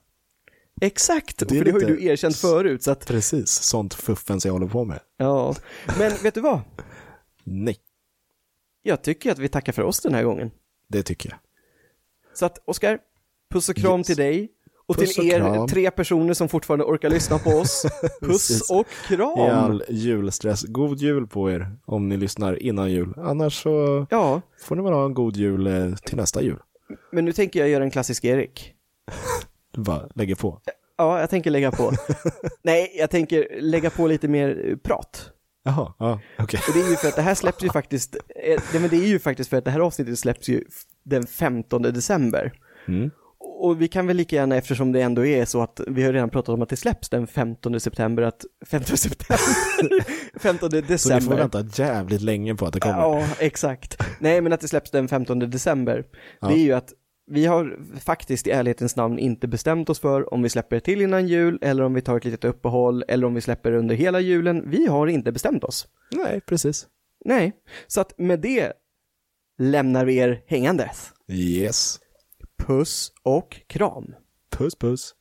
Exakt, 0.81 1.39
det 1.39 1.59
för 1.59 1.65
det 1.65 1.71
har 1.71 1.81
ju 1.81 1.87
du 1.87 2.05
erkänt 2.05 2.37
förut. 2.37 2.83
Så 2.83 2.91
att... 2.91 3.07
Precis, 3.07 3.51
sånt 3.51 3.95
fuffens 3.95 4.47
jag 4.47 4.53
håller 4.53 4.67
på 4.67 4.85
med. 4.85 5.01
Ja, 5.17 5.55
men 5.99 6.13
vet 6.23 6.35
du 6.35 6.41
vad? 6.41 6.61
Nej. 7.45 7.77
Jag 8.83 9.03
tycker 9.03 9.33
att 9.33 9.39
vi 9.39 9.49
tackar 9.49 9.73
för 9.73 9.83
oss 9.83 10.01
den 10.01 10.15
här 10.15 10.23
gången. 10.23 10.51
Det 10.89 11.03
tycker 11.03 11.31
jag. 11.31 11.39
Så 12.35 12.47
att, 12.47 12.59
Oskar, 12.65 12.99
puss 13.51 13.69
och 13.69 13.77
kram 13.77 14.01
yes. 14.01 14.07
till 14.07 14.17
dig. 14.17 14.49
Och 14.91 14.97
puss 14.97 15.15
till 15.15 15.31
er 15.31 15.39
kram. 15.39 15.69
tre 15.69 15.91
personer 15.91 16.35
som 16.35 16.49
fortfarande 16.49 16.85
orkar 16.85 17.11
lyssna 17.11 17.39
på 17.39 17.51
oss. 17.51 17.87
Puss 18.21 18.71
och 18.71 18.87
kram! 19.09 19.39
I 19.39 19.51
all 19.51 19.83
julstress. 19.89 20.63
God 20.63 20.99
jul 20.99 21.27
på 21.27 21.51
er 21.51 21.77
om 21.87 22.09
ni 22.09 22.17
lyssnar 22.17 22.63
innan 22.63 22.91
jul. 22.91 23.15
Annars 23.17 23.63
så 23.63 24.07
ja. 24.11 24.41
får 24.61 24.77
ni 24.77 24.83
väl 24.83 24.93
ha 24.93 25.05
en 25.05 25.15
god 25.15 25.37
jul 25.37 25.67
eh, 25.67 25.95
till 25.95 26.17
nästa 26.17 26.43
jul. 26.43 26.59
Men 27.13 27.25
nu 27.25 27.33
tänker 27.33 27.61
jag 27.61 27.69
göra 27.69 27.85
en 27.85 27.91
klassisk 27.91 28.25
Erik. 28.25 28.75
Du 29.73 29.81
bara 29.81 30.09
lägger 30.15 30.35
på? 30.35 30.61
Ja, 30.97 31.21
jag 31.21 31.31
tänker 31.31 31.51
lägga 31.51 31.71
på. 31.71 31.93
Nej, 32.63 32.95
jag 32.99 33.11
tänker 33.11 33.61
lägga 33.61 33.91
på 33.91 34.07
lite 34.07 34.29
mer 34.29 34.77
prat. 34.83 35.31
Jaha, 35.65 35.93
ja, 35.99 36.21
okej. 36.39 36.45
Okay. 36.45 36.61
Och 36.69 36.75
det 36.75 36.87
är 36.87 36.91
ju 36.91 36.97
för 36.97 37.09
att 37.09 37.17
det 37.17 37.23
här 37.23 37.35
släpps 37.35 37.65
ju 37.65 37.71
faktiskt, 37.71 38.17
det, 38.35 38.53
eh, 38.53 38.81
men 38.81 38.91
det 38.91 38.97
är 38.97 39.07
ju 39.07 39.19
faktiskt 39.19 39.51
för 39.51 39.57
att 39.57 39.65
det 39.65 39.71
här 39.71 39.81
avsnittet 39.81 40.19
släpps 40.19 40.49
ju 40.49 40.65
den 41.05 41.27
15 41.27 41.83
december. 41.83 42.53
Mm. 42.89 43.11
Och 43.63 43.83
vi 43.83 43.89
kan 43.89 44.07
väl 44.07 44.17
lika 44.17 44.37
gärna, 44.37 44.57
eftersom 44.57 44.93
det 44.93 45.03
ändå 45.03 45.27
är 45.27 45.45
så 45.45 45.63
att 45.63 45.81
vi 45.87 46.03
har 46.03 46.13
redan 46.13 46.31
pratat 46.31 46.49
om 46.49 46.63
att 46.63 46.69
det 46.69 46.77
släpps 46.77 47.09
den 47.09 47.27
15 47.27 47.81
september, 47.81 48.23
att 48.23 48.45
15 48.67 48.97
september, 48.97 49.39
15 50.41 50.71
december. 50.71 50.97
Så 50.97 51.15
ni 51.15 51.21
får 51.21 51.35
vänta 51.35 51.83
jävligt 51.83 52.21
länge 52.21 52.55
på 52.55 52.67
att 52.67 52.73
det 52.73 52.81
kommer. 52.81 52.99
Ja, 52.99 53.27
exakt. 53.39 54.03
Nej, 54.19 54.41
men 54.41 54.53
att 54.53 54.61
det 54.61 54.69
släpps 54.69 54.91
den 54.91 55.09
15 55.09 55.39
december, 55.39 56.05
ja. 56.41 56.49
det 56.49 56.55
är 56.55 56.63
ju 56.63 56.73
att 56.73 56.93
vi 57.31 57.47
har 57.47 57.79
faktiskt 58.01 58.47
i 58.47 58.51
ärlighetens 58.51 58.97
namn 58.97 59.19
inte 59.19 59.49
bestämt 59.49 59.91
oss 59.91 60.01
för 60.01 60.35
om 60.35 60.43
vi 60.43 60.49
släpper 60.49 60.81
till 60.81 61.01
innan 61.01 61.29
jul 61.29 61.59
eller 61.63 61.85
om 61.85 61.95
vi 61.95 62.01
tar 62.01 62.17
ett 62.17 62.25
litet 62.25 62.45
uppehåll 62.45 63.05
eller 63.09 63.27
om 63.27 63.35
vi 63.35 63.41
släpper 63.41 63.73
under 63.73 63.95
hela 63.95 64.21
julen. 64.21 64.71
Vi 64.71 64.87
har 64.87 65.07
inte 65.07 65.33
bestämt 65.33 65.65
oss. 65.65 65.89
Nej, 66.13 66.41
precis. 66.41 66.87
Nej, 67.25 67.53
så 67.87 68.01
att 68.01 68.19
med 68.19 68.41
det 68.41 68.73
lämnar 69.59 70.05
vi 70.05 70.17
er 70.17 70.43
hängandes. 70.47 71.13
Yes. 71.29 72.01
Puss 72.67 73.13
och 73.23 73.61
kram. 73.67 74.15
Puss 74.51 74.75
puss. 74.79 75.15